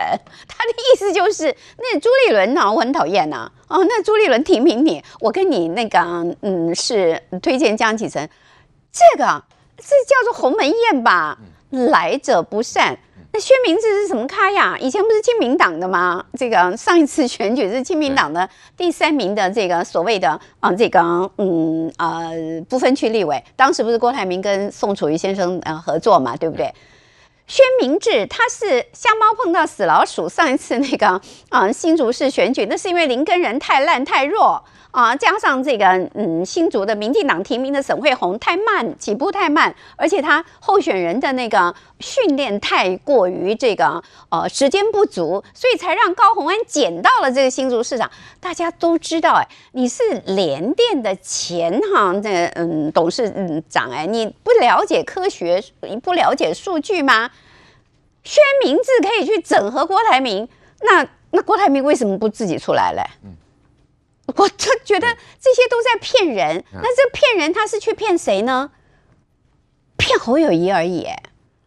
[0.46, 1.44] 他的意思就是，
[1.78, 3.50] 那朱立伦呢，我很讨厌呐。
[3.68, 5.98] 哦，那朱立伦提名你，我跟你那个，
[6.42, 8.28] 嗯，是推荐江启臣。
[8.92, 9.42] 这个
[9.78, 11.38] 这叫做鸿门宴吧？
[11.70, 12.98] 来者不善。
[13.34, 14.78] 那薛明志是什么咖呀？
[14.80, 16.24] 以前不是亲民党的吗？
[16.38, 21.00] 这个上一次选举是亲民党的第三名的这个所谓的啊，这个
[21.38, 22.30] 嗯呃
[22.68, 26.72] 不分区立委，当时不是郭台铭跟宋楚瑜先生呃合作嘛，对不对？
[27.48, 34.64] 薛明志他是瞎猫碰到死老鼠，上一次那个啊新竹市选举，那是因为林根人太烂太弱。
[34.94, 48.08] 啊，加上这个，嗯，新竹的民进党提名的沈慧红太慢，起步太慢，而且他候选人的那个训练太过于这个，呃，时间不足，所以才让高虹安捡到了这个新竹市长。
[48.38, 53.28] 大家都知道，哎，你是联电的前行的，嗯，董事
[53.68, 57.32] 长，哎，你不了解科学，你不了解数据吗？
[58.22, 60.48] 宣明志可以去整合郭台铭，
[60.82, 63.02] 那那郭台铭为什么不自己出来嘞？
[63.24, 63.34] 嗯
[64.26, 65.06] 我就觉得
[65.40, 66.64] 这些都在骗人。
[66.72, 68.70] 那这骗人，他是去骗谁呢？
[69.96, 71.06] 骗侯友谊而已，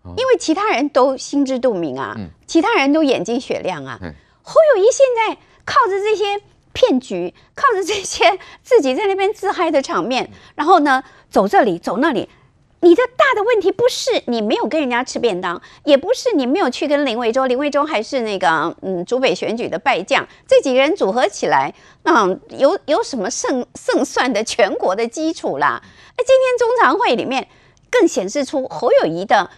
[0.03, 2.15] 因为其他人都心知肚明啊，
[2.45, 3.99] 其他人都眼睛雪亮啊。
[4.41, 6.41] 侯友谊现在靠着这些
[6.73, 12.29] 骗局，靠着这些自己在那边自嗨的场面，然后呢，走这里走那里。
[12.81, 25.81] 你的大的问题不是你没有跟人家吃便当，也不是你没有去跟林维洲，林维洲还是那个嗯，主北选举的败将，这几个人组合起来，嗯，有有什么胜胜算的全国的基础啦？
[26.15, 27.47] 哎，今天中常会里面
[27.89, 29.49] 更显示出侯友谊的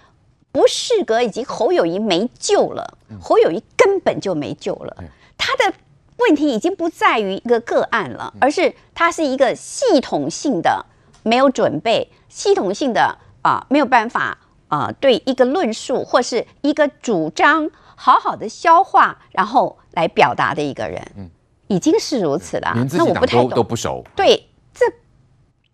[0.52, 5.04] 不适格，以及侯友谊没救了，侯友谊根本就没救了，
[5.38, 5.74] 他的
[6.18, 10.86] 问题已经不在于一个个案了，而是他是一个系统性的
[11.24, 12.12] 没有准备。
[12.28, 21.30] 系统性的啊、呃，没有办法啊、呃，对一个论述或是一个主张好好的消化，然后来表达的一个人，嗯，
[21.68, 22.74] 已经是如此了。
[22.94, 24.04] 那我不太懂，都不熟。
[24.16, 24.86] 对，这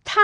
[0.04, 0.22] 他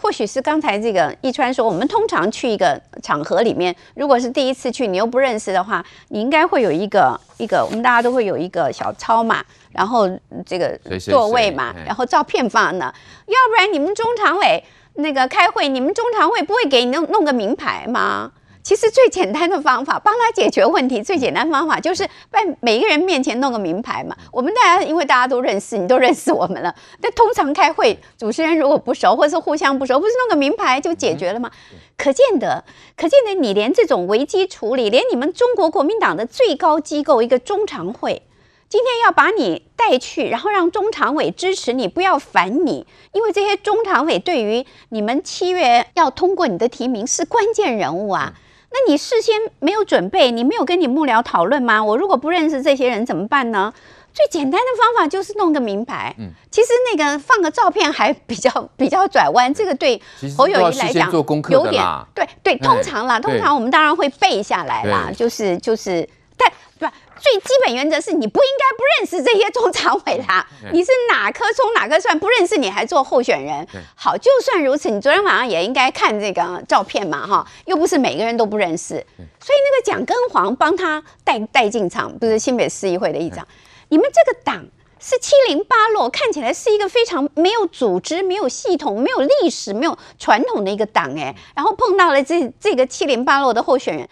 [0.00, 10.08] 或许是刚才这个一川说，我们通常去一个场合里面，如果是第一次去，你又不认识的话，你应该会有一个一个，我们大家都会有一个小抄嘛，然后
[10.46, 12.86] 这个座位嘛，然后照片放那，
[13.26, 14.62] 要不然你们中常委。
[15.00, 18.32] 那个开会，你们中常委不会给你弄弄个名牌吗？
[18.68, 24.14] 其实最简单的方法，帮他解决问题，最简单的方法就是在每一个人面前弄个名牌嘛。
[24.30, 26.74] 我们大家因为大家都认识，你都认识我们了。
[27.00, 31.50] 但通常开会，主持人如果不熟，或是互相不熟，不是弄个名牌就解决了吗？
[31.96, 32.62] 可见得，
[32.94, 38.20] 可见得，你连这种危机处理，连你们中国国民党的最高机构一个中常会。
[38.68, 48.34] 今天要把你带去，然后让中常委支持你，不要烦你，因为这些中常委对于你们七月要通过你的提名是关键人物啊。
[48.70, 51.82] 那你事先没有准备，你没有跟你幕僚讨论吗？
[51.82, 53.72] 我如果不认识这些人怎么办呢？
[54.12, 56.12] 最简单的方法就是弄个名牌。
[56.18, 60.00] 嗯，其实那个放个照片还比较 比较转弯，这个对
[60.36, 61.10] 侯友宜来讲
[61.50, 62.56] 有点对对。
[62.58, 66.94] 通常啦，通常我们当然会背下来啦，就是就是，但对吧？
[67.20, 70.46] 最基本原则是你不应该不认识这些中常委啦。
[70.72, 73.66] 你是哪颗葱哪科算不认识你还做候选人？
[73.94, 78.94] 好，就算如此，你昨天晚上也应该看这个照片嘛，哈，又不是每个人都不认识。
[79.16, 83.46] 所以那个蒋根黄帮他带带进场，不是新北市议会的议长。
[83.88, 84.64] 你们这个党
[85.00, 94.08] 是七零八落，看起来是一个非常没有组织、没有系统、没有历史、没有传统的一个党，哎，然后碰到了这这个七零八落的候选人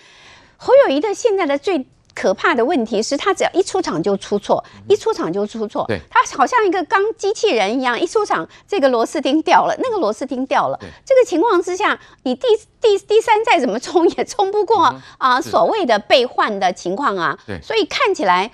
[0.57, 1.87] 侯友宜的现在的最。
[2.17, 5.87] 可怕的问题是他只要一出场就出错，一出场就出错。
[6.09, 10.79] 他好像一个钢机器人一样，一出场这个螺丝钉掉了，那个螺丝钉掉了。
[11.05, 12.47] 这个情况之下，你第
[12.81, 17.39] 第第三再怎么冲 也冲不过啊所谓的被换的情况啊。
[17.63, 18.51] 所以看起来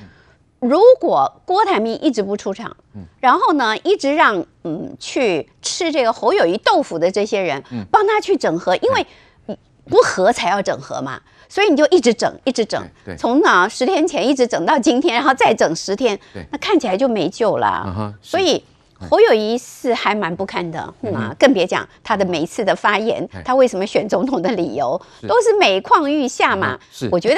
[0.59, 9.07] 如果郭台铭一直不出场，嗯，然后呢，一直让嗯去吃这个侯友谊豆腐的这些人，嗯，帮他去整合，因为
[9.85, 11.21] 不合才要整合嘛，
[11.53, 18.65] 所以你就一直整，一直整，对，从哪十天前一直整到今天，然后再整十天，对，那看起来就没救了，所以。
[19.11, 26.79] 侯友谊是还蛮不堪的，嗯啊，更别讲他的每一次的发言，他为什么选总统的理由都是每况愈下嘛。
[26.91, 27.37] 是，我觉得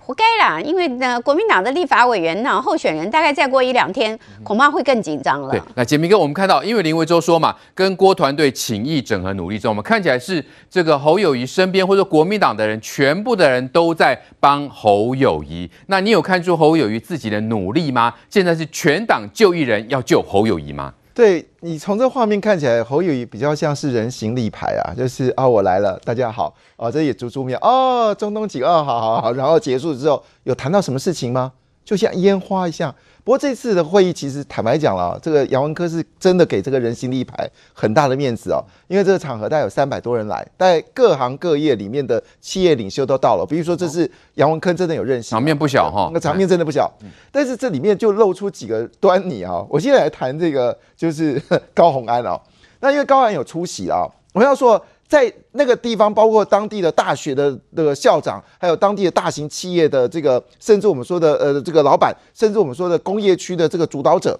[0.00, 5.50] 活该啦，因为呢，国民党的立法委员呢，候选人大概再过一两天，恐怕会更紧张了。
[5.50, 15.70] 对，那杰明哥，我们看到，因为林维洲说嘛，跟郭团队情谊整合努力中，我们看起来是这个侯友谊身边或者国民党的人，全部的人都在帮侯友谊。
[15.86, 18.12] 那你有看出侯友谊自己的努力吗？
[18.28, 20.92] 现在是全党就一人要救侯友谊吗？
[21.16, 31.54] 对，你从这画面看起来，侯友宜比较像是人形立牌啊，就是啊，我来了，大家好，啊，这也足足庙哦，中东锦哦，好好好，然后结束之后有谈到什么事情吗？
[31.86, 32.94] 就像烟花一样。
[33.24, 43.46] 不过这次的会议，其实坦白讲了，这个杨文科是真的给这个人形立牌很大的面子哦，因为这个场合大概有三百多人来，在各行各业里面的企业领袖都到了。
[43.48, 46.92] 比如说，这是杨文科真的有认识，场面不小哈，那场面真的不小。
[47.32, 49.64] 但是这里面就露出几个端倪啊。
[49.68, 51.40] 我现在来谈这个，就是
[51.74, 52.40] 高虹安哦。
[52.80, 54.84] 那因为高虹安有出席啊，我要说。
[55.08, 64.38] 在那个地方，包括当地的大学的那个校长，还有当地的大型企业的这个，甚至我们说的呃这个老板，甚至我们说的工业区的这个主导者，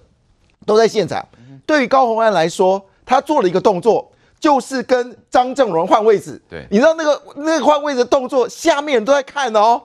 [0.65, 1.25] 都在现场。
[1.65, 6.41] 对于高虹安来说，他做了一个动作，就是跟张正荣换位置。
[6.49, 9.81] 对，你知道那个那个换位置的动作，下面人都在看哦。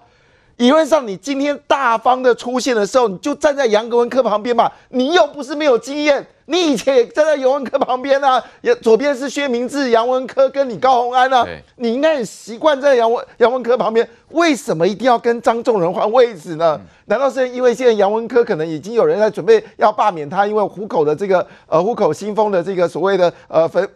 [0.58, 4.72] 理论上，你今天大方的出现的时候，你就站在杨格文科旁边嘛。
[4.90, 6.26] 你又不是没有经验。
[6.52, 16.80] 你以前也站在尤文科旁边啊，也左边是薛明志、杨文科跟你高虹安啊，你应该很习惯在杨文杨文科旁边，为什么一定要跟张仲仁换位置呢？
[17.06, 23.88] 难道是因为现在杨文科可能已经有人在准备要罢免他，因为虎口的这个呃虎口新丰的这个所谓的呃分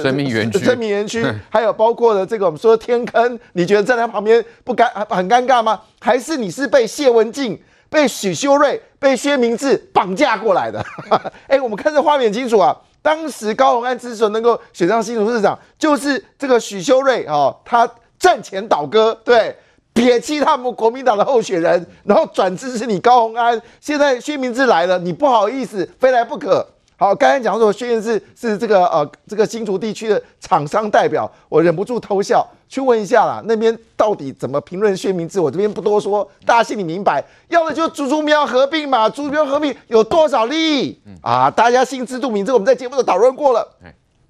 [0.00, 5.80] 生命园区，生命园区， 还有包括的这个我们说的天坑，你觉得站在旁边不尴很尴尬吗？
[6.00, 7.60] 还是你是被谢文静？
[7.90, 10.82] 被许修睿、被薛明志绑架过来的，
[11.46, 12.74] 哎，我们看这画面清楚啊。
[13.02, 17.86] 当时高虹安之所以能够选上新竹市长，就是这个许修睿啊，他
[18.18, 19.54] 战前倒戈，对，
[19.92, 23.60] 撇弃他们国民党的候选人，然后转支持你高虹安。
[23.78, 26.66] 现在薛明志来了，你不好意思，非来不可。
[26.96, 35.38] 好，刚才讲说薛明志是这个呃这个新竹地区的厂商代表，我忍不住偷笑，去问一下啦，那边到底怎么评论薛明志？
[35.38, 37.24] 我这边不多说，大家心里明白。
[37.46, 41.48] 要的就是竹竹苗合并嘛，竹竹苗合并有多少利益啊？
[41.48, 43.64] 大家心知肚明，这我们在节目都讨论过了。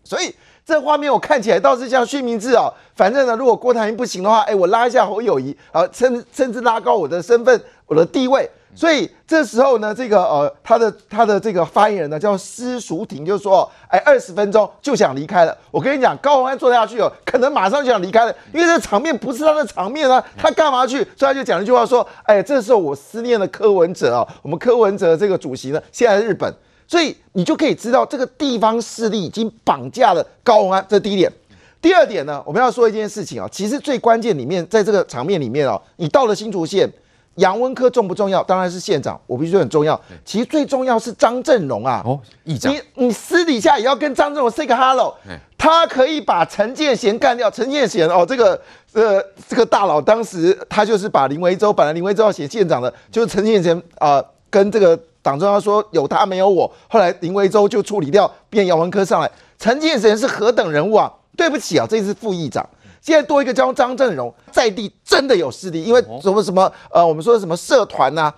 [0.04, 0.30] 所以
[0.62, 2.70] 这画面我看起来倒是像薛明志哦。
[2.94, 8.46] 反正呢，如果郭台铭不行的话，哎，我拉一下侯友谊，啊，甚甚至拉高我的身份，我的地位。
[8.76, 15.56] 所以这时候呢，这个呃，他的他的这个发言人呢叫施淑婷，就说，哎，二十分钟就想离开了。
[15.70, 20.96] 我跟你讲，高鸿安坐下去哦，可能马上就想离开了，因为这场面不是他的场面啊，他干嘛去？
[21.16, 26.52] 所以他就讲了一句话说，哎，这时候我思念了柯文哲啊，我们柯文哲这个主席呢，现在在日本，
[26.88, 31.32] 所以你就可以知道这个地方势力已经绑架了高鸿安，这是第一点。
[31.80, 36.90] 第二点呢，我们要说一件事情啊，其实最关键里面，在这个场面里面哦，你到了新竹县。
[37.36, 38.42] 杨文科重不重要？
[38.42, 40.00] 当然是县长，我必须说很重要。
[40.24, 45.14] 其实最重要是张正荣啊，哦，议长，你你私底下也要跟张正荣 say 个 hello。
[45.56, 47.50] 他可以把陈建贤干掉。
[47.50, 48.60] 陈建贤哦，这个
[48.92, 56.70] 呃这个大佬，当时他就是把林维洲，本来林维洲要选县长的，就是陈建贤啊，跟这个党中央说有他没有我。
[56.86, 59.30] 后来林维洲就处理掉，变杨文科上来。
[59.58, 61.10] 陈建贤是何等人物啊？
[61.36, 62.68] 对不起啊，这是副议长。
[63.04, 68.34] 现在多一个叫张振荣，在地真的有势力，因为什么什么呃，我们说什么社团呐、啊，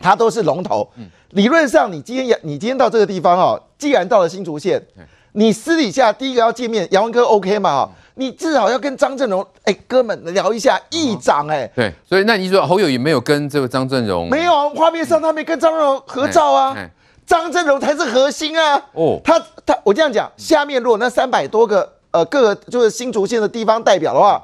[0.00, 0.88] 他都是龙头。
[1.32, 4.82] 理论上，你今天你今天到这个地方哦，既然到了新竹县，
[5.32, 7.90] 你私底下第一个要见面，杨文科 OK 嘛？
[8.14, 11.70] 你至少要跟张振荣哎哥们聊一下议长哎。
[11.76, 14.30] 对，所以那你说侯友谊没有跟这个张振荣？
[14.30, 16.74] 没有，画面上他没跟张振荣合照啊。
[17.26, 18.82] 张振荣才是核心啊。
[18.94, 21.92] 哦，他他我这样讲，下面如果那三百多个。
[22.12, 24.42] 呃，各个就是新竹县的地方代表的话，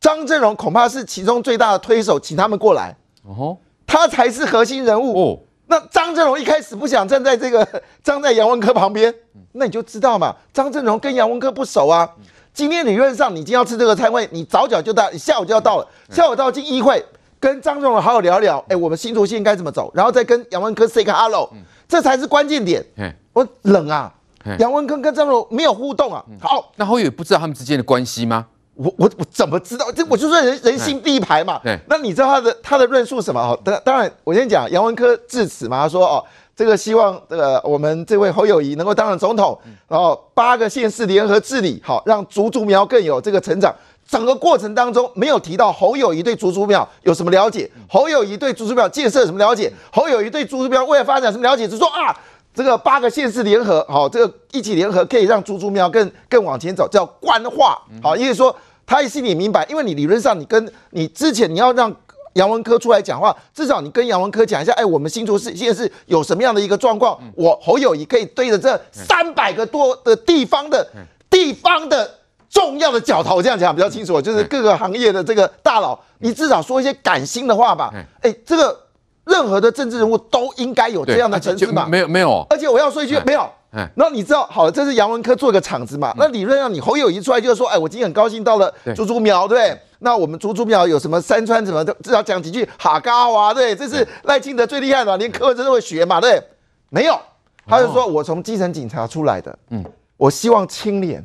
[0.00, 2.94] 张正荣恐怕是其中最大的推手，请他们过来，
[3.24, 5.18] 哦，他才是核心人物。
[5.18, 7.66] 哦，那张正荣一开始不想站在这个
[8.04, 9.12] 站在杨文科旁边，
[9.52, 12.08] 那你就知道嘛，张正荣跟杨文科不熟啊。
[12.52, 17.04] 今天理论上，你今天要吃这个餐会，你早早就到，你下午就要到了，下午到进议会，
[17.40, 21.48] 跟张正荣好好聊聊，哎，我们新竹县该怎么走，然后再跟杨文科 say 个 hello，
[21.88, 22.84] 这才是关键点。
[23.32, 24.12] 我冷啊。
[24.58, 26.24] 杨文科跟张荣没有互动啊。
[26.40, 28.46] 好，那侯友宜不知道他们之间的关系吗？
[28.74, 29.90] 我我我怎么知道？
[29.90, 31.60] 这我就说人人心立牌嘛。
[31.64, 33.40] 对，那你知道他的他的论述什么？
[33.40, 39.58] 哦，当当然，我先讲杨文科致辞嘛，他说哦，这个希望这个我们这位侯友谊能够当上总统，
[39.88, 43.74] 然后八个县市联合治理，好让竹竹苗更有这个成长。
[44.06, 52.16] 整个过程当中没有提到侯友谊对竹竹苗有什么了解，侯友谊对竹竹苗建设有什么了解，侯友谊对竹竹苗未来发展什么了解，只说啊。
[52.58, 58.54] 这个八个县市联合，好，这个一起联合可以让竹竹苗更更往前走，叫官化，好，因为说
[58.84, 61.94] 他心里明白，因为你理论上你跟你之前你要让
[62.32, 70.84] 杨文科出来讲话，至少你跟杨文科讲一下，哎，我们新竹市现在是有什么样的一个状况，我侯友谊可以对着这三百个多的地方的
[71.30, 72.10] 地方的
[72.50, 78.87] 重要的角头，这样讲比较清楚，就是各个行业的这个大佬，你至少说一些感心的话吧，哎，这个。
[79.28, 81.86] 任何的政治人物都应该有这样的层次嘛？
[81.86, 83.48] 没有没有，而且我要说一句，没有。
[83.94, 86.14] 那你知道，好了，这是杨文科做个场子嘛？
[86.16, 89.78] 那理论上你侯友宜出来就是说，哎，我今天很高兴到了竹竹苗，对。
[90.00, 96.42] 那我们竹竹苗有什么山川什么的，至少讲几句哈嘎哇，对，这是赖清德最厉害的，连柯文哲都会学嘛，对。
[96.88, 97.20] 没有，
[97.66, 99.84] 他就说我从基层警察出来的，嗯，
[100.16, 101.22] 我希望清廉。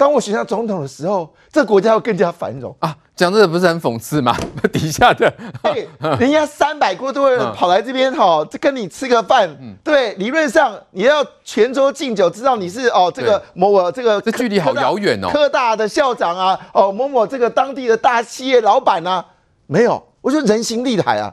[0.00, 2.96] 当我选上总统的时候，这国家会更加繁荣啊。
[3.14, 4.34] 讲这个不是很讽刺吗？
[4.72, 5.30] 底下的，
[5.60, 5.86] 哎，
[6.18, 15.28] 人家三百多多人跑来这边哈，跟你吃个饭，对，理论上你要全州敬酒，知道你是哦这个某某这个，这距离好遥远哦。
[15.30, 19.22] 科大的校长啊，哦某某这个当地的大企业老板啊，
[19.66, 21.30] 没有，我说人形立牌啊，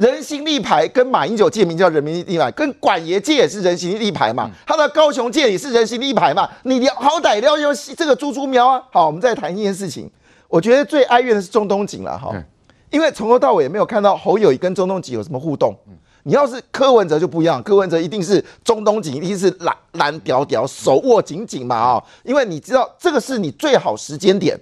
[0.00, 8.82] 人形立牌跟马英九借名叫人民立牌，跟管爷借也是人形立牌嘛，他的高雄借也是人形立牌嘛，你好歹要用这个猪猪苗啊。
[8.90, 10.10] 好，我们再谈一件事情。
[10.48, 12.34] 我觉得最哀怨的是中东锦了哈，
[12.88, 15.76] 因为从头到尾也没有看到侯友谊跟中东锦有什么互动。
[16.22, 24.58] 你要是柯文哲就不一样，柯文哲一定是中东锦一定是蓝蓝屌屌，手握紧紧嘛啊，因为你知道这个是你最好时间点，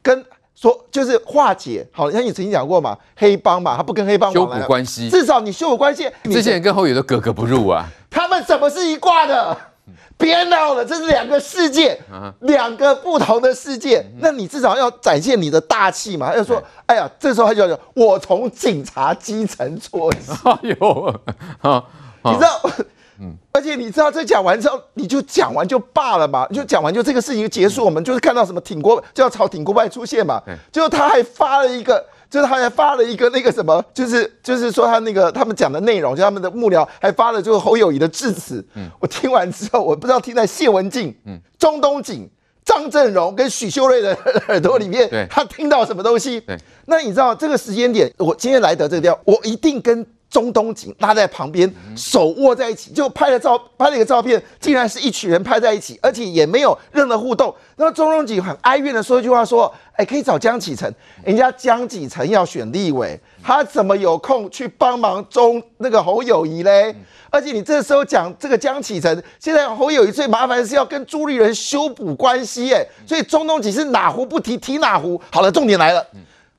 [0.00, 0.24] 跟
[0.56, 1.86] 说就是化解。
[1.92, 6.10] 好像你曾经讲过嘛，黑帮嘛，他不跟黑帮修补关系，至少你修补关系。
[6.24, 9.56] 这些人跟侯友都格格不入啊，他们怎么是一挂的？
[10.18, 12.00] 别闹了，这是两个世界，
[12.40, 14.04] 两个不同的世界。
[14.18, 16.34] 那你至少要展现你的大气嘛？
[16.34, 20.32] 要说，哎呀，这时候他就说，我从警察基层做起。
[20.42, 21.20] 哎呦，
[22.24, 22.70] 你知道，
[23.52, 27.84] 而且你知道，这讲完之后，你就讲完就罢了嘛，就讲完就这个事情就结束。
[27.84, 32.04] 我们就是看到什么挺国就要朝挺国派出现嘛，结果他还发了一个。
[32.28, 38.62] 就是他还发了一个那个什么，就是就是说他那个他们讲的内容，就他们的幕僚还发了就是侯友谊的致辞。
[38.74, 42.28] 嗯，我听完之后，我不知道听在谢文静、嗯，钟东锦、
[42.64, 44.12] 张振荣跟许秀瑞的
[44.48, 46.40] 耳朵里面，他听到什么东西？
[46.40, 50.04] 对，那你知道这个时间点，我今天来得这个地方，我一定跟。
[50.28, 57.54] 钟东锦拉在旁边，手握在一起，就拍了照，拍了一个照片，竟然是一群人拍在一起，而且也没有任何互动。
[57.76, 60.92] 那么中东锦很哀怨的说一句话，说：“哎，可以找江启臣，
[61.24, 66.94] 人家江启臣要选立委，他怎么有空去帮忙中那个侯友谊嘞？
[67.30, 75.20] 而且你这时候讲这个江启臣，现在侯友谊最麻烦的是要跟朱立伦修补关系，哎，所以中东锦是哪壶不提提哪壶。
[75.30, 76.04] 好了，重点来了。”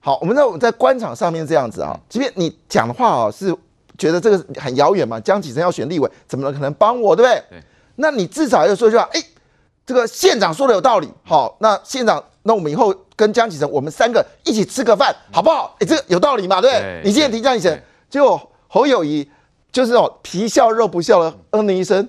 [0.07, 3.53] 好，我们在我们在官场上面这样子啊，即便你讲的话啊是
[3.97, 7.43] 觉得这个很遥远嘛，江启臣要选立委，怎么可能帮我，对不对？
[7.49, 7.63] 对。
[7.97, 9.21] 那你至少要说一句话，哎，
[9.85, 11.09] 这个县长说的有道理。
[11.25, 15.75] 好，那县长，那我们以后跟江启臣，我们三个一起吃个饭，好不好？
[15.81, 17.01] 哎，这个有道理嘛，对不对？
[17.03, 19.29] 你现在提江启臣，结果侯友谊
[19.73, 22.07] 就是那种皮笑肉不笑的嗯了一声，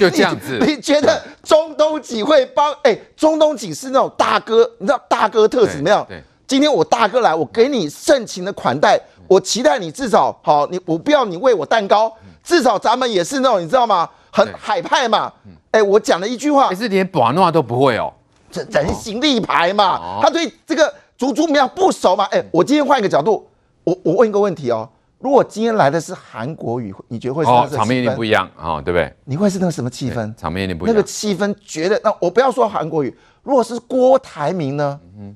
[0.00, 0.58] 就这样子。
[0.62, 2.72] 你，你觉得中东几会帮？
[2.84, 6.02] 哎，中东几是那种大哥，你知道大哥特质怎么样？
[6.08, 6.16] 对。
[6.16, 12.12] 对今天我大哥来，我给你盛情的款待，我期待你至少好，你我不要你喂我蛋糕，
[12.44, 14.08] 至少咱们也是那种你知道吗？
[14.30, 15.32] 很海派嘛。
[15.72, 18.12] 哎，我讲了一句话，可是连把诺都不会哦，
[18.50, 22.24] 这人形立牌嘛，他对这个竹竹苗不熟嘛。
[22.26, 23.48] 哎，我今天换一个角度，
[23.82, 24.88] 我我问一个问题哦，
[25.18, 29.12] 如果今天来的是韩国语，你觉得会是哦，场面有点不一样啊，对不对？
[29.24, 30.32] 你会是那个什么气氛？
[30.36, 35.00] 场面有点不一样，那个气氛觉得，那我不要说韩国语，如果是郭台铭呢？
[35.18, 35.34] 嗯。